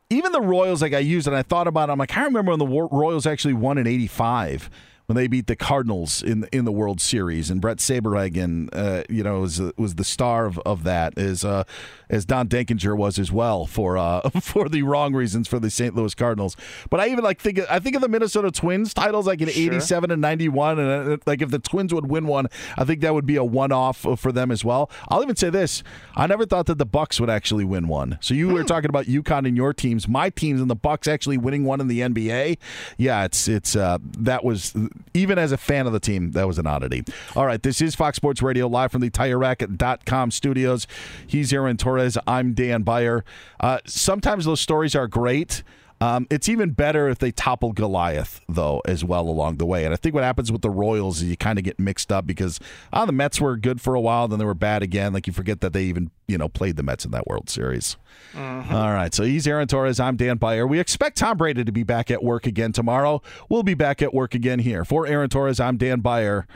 even 0.10 0.32
the 0.32 0.42
Royals, 0.42 0.82
like 0.82 0.94
I 0.94 1.00
used 1.00 1.28
and 1.28 1.36
I 1.36 1.44
thought 1.44 1.68
about 1.68 1.90
it. 1.90 1.92
I'm 1.92 2.00
like, 2.00 2.18
I 2.18 2.24
remember 2.24 2.52
when 2.52 2.60
the 2.60 2.66
War- 2.66 2.90
Royals 2.92 3.28
actually 3.28 3.54
won 3.54 3.78
in 3.78 3.86
'85 3.86 4.68
when 5.12 5.18
they 5.18 5.28
beat 5.28 5.48
the 5.48 5.58
Cardinals 5.58 6.24
in 6.24 6.48
in 6.54 6.64
the 6.64 6.72
World 6.72 7.02
Series, 7.02 7.50
and 7.52 7.60
Bret 7.60 7.80
Saberhagen, 7.80 8.70
uh, 8.72 9.04
you 9.10 9.24
know, 9.24 9.42
was 9.42 9.62
was 9.78 9.96
the 9.96 10.06
star 10.06 10.46
of, 10.46 10.58
of 10.60 10.84
that, 10.84 11.18
as 11.18 11.44
uh, 11.44 11.66
as 12.12 12.26
Don 12.26 12.48
Denkinger 12.48 12.96
was 12.96 13.18
as 13.18 13.32
well 13.32 13.66
for 13.66 13.98
uh, 13.98 14.30
for 14.42 14.70
the 14.70 14.84
wrong 14.84 15.16
reasons 15.16 15.48
for 15.48 15.58
the 15.60 15.72
St. 15.72 15.96
Louis 15.96 16.14
Cardinals. 16.14 16.56
But 16.92 17.00
I 17.00 17.08
even 17.08 17.24
like 17.24 17.40
think 17.40 17.58
of, 17.58 17.66
I 17.70 17.80
think 17.80 17.96
of 17.96 18.04
the 18.04 18.10
Minnesota 18.10 18.52
Twins 18.52 18.94
titles 18.94 19.26
like 19.26 19.42
in 19.42 19.48
Sure. 19.50 19.64
'87 19.74 20.12
and 20.12 20.22
'91, 20.22 20.78
and 20.80 21.14
uh, 21.14 21.18
like 21.26 21.42
if 21.42 21.50
the 21.50 21.58
Twins 21.60 21.94
would 21.94 22.08
win 22.10 22.28
one, 22.28 22.48
I 22.78 22.84
think 22.84 23.02
that 23.02 23.14
would 23.16 23.26
be 23.26 23.38
a 23.38 23.44
one 23.44 23.72
off 23.72 24.06
for 24.18 24.32
them 24.32 24.52
as 24.52 24.64
well. 24.64 24.92
I'll 25.10 25.24
even 25.24 25.36
say 25.38 25.50
this: 25.50 25.82
I 26.16 26.28
never 26.28 26.46
thought 26.46 26.66
that 26.68 26.78
the 26.78 26.86
Bucks 26.86 27.20
would 27.20 27.30
actually 27.30 27.64
win 27.64 27.88
one. 27.88 28.18
So 28.22 28.34
you 28.34 28.50
were 28.50 28.64
talking 28.64 28.90
about 28.90 29.06
UConn 29.06 29.48
and 29.48 29.56
your 29.56 29.74
teams, 29.74 30.08
my 30.08 30.30
teams 30.30 30.60
and 30.60 30.70
the 30.70 30.76
Bucks 30.76 31.08
actually 31.08 31.38
winning 31.38 31.64
one 31.64 31.80
in 31.80 31.88
the 31.88 32.02
NBA. 32.02 32.58
Yeah, 32.98 33.24
it's 33.24 33.48
it's 33.48 33.76
uh, 33.76 33.98
that 34.18 34.44
was 34.44 34.76
even 35.14 35.40
as 35.40 35.52
a 35.54 35.58
fan 35.58 35.88
of 35.88 35.94
the 35.94 36.00
team, 36.02 36.32
that 36.32 36.46
was 36.46 36.60
an 36.60 36.68
oddity. 36.68 37.04
All 37.36 37.46
right, 37.46 37.64
this 37.64 37.80
is 37.82 37.96
Fox 37.96 38.18
Sports 38.18 38.42
Radio 38.42 38.68
live 38.68 38.92
from 38.92 39.00
the 39.02 39.10
TireRack.com 39.10 40.32
studios. 40.32 40.88
He's 41.26 41.54
Aaron 41.54 41.78
Torres. 41.78 42.01
I'm 42.28 42.54
Dan 42.54 42.84
Beyer. 42.84 43.24
Uh, 43.60 43.80
sometimes 43.86 44.46
those 44.46 44.60
stories 44.60 44.96
are 44.96 45.08
great. 45.08 45.64
Um, 46.02 46.26
it's 46.32 46.50
even 46.50 46.72
better 46.72 47.08
if 47.10 47.20
they 47.20 47.32
topple 47.32 47.74
Goliath, 47.74 48.42
though, 48.50 48.82
as 48.86 49.06
well 49.06 49.30
along 49.30 49.58
the 49.58 49.68
way. 49.68 49.86
And 49.86 49.94
I 49.94 49.98
think 49.98 50.16
what 50.16 50.24
happens 50.24 50.52
with 50.52 50.64
the 50.64 50.70
Royals 50.72 51.22
is 51.22 51.30
you 51.30 51.38
kind 51.38 51.60
of 51.60 51.64
get 51.64 51.80
mixed 51.80 52.12
up 52.12 52.26
because 52.26 52.60
ah, 52.92 53.06
the 53.06 53.12
Mets 53.12 53.40
were 53.40 53.56
good 53.56 53.80
for 53.80 53.94
a 53.94 54.02
while, 54.02 54.28
then 54.28 54.40
they 54.40 54.46
were 54.46 54.56
bad 54.56 54.82
again. 54.82 55.14
Like 55.14 55.28
you 55.28 55.34
forget 55.34 55.62
that 55.62 55.74
they 55.74 55.84
even 55.84 56.10
you 56.28 56.40
know 56.40 56.50
played 56.50 56.76
the 56.76 56.82
Mets 56.82 57.06
in 57.06 57.12
that 57.12 57.28
World 57.28 57.52
Series. 57.52 57.98
Mm-hmm. 58.34 58.74
All 58.74 58.92
right, 58.92 59.14
so 59.14 59.24
he's 59.24 59.46
Aaron 59.46 59.68
Torres. 59.68 60.00
I'm 60.00 60.16
Dan 60.16 60.38
Beyer. 60.38 60.66
We 60.66 60.80
expect 60.80 61.18
Tom 61.18 61.38
Brady 61.38 61.64
to 61.64 61.72
be 61.72 61.84
back 61.84 62.10
at 62.10 62.24
work 62.24 62.48
again 62.48 62.72
tomorrow. 62.72 63.22
We'll 63.48 63.62
be 63.62 63.76
back 63.76 64.02
at 64.02 64.12
work 64.12 64.34
again 64.34 64.58
here. 64.58 64.84
For 64.84 65.06
Aaron 65.06 65.30
Torres, 65.30 65.60
I'm 65.60 65.78
Dan 65.78 66.00
Beyer. 66.00 66.48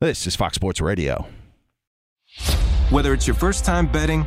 This 0.00 0.26
is 0.26 0.36
Fox 0.36 0.54
Sports 0.54 0.80
Radio. 0.80 1.26
Whether 2.88 3.12
it's 3.12 3.26
your 3.26 3.36
first 3.36 3.66
time 3.66 3.92
betting 3.92 4.26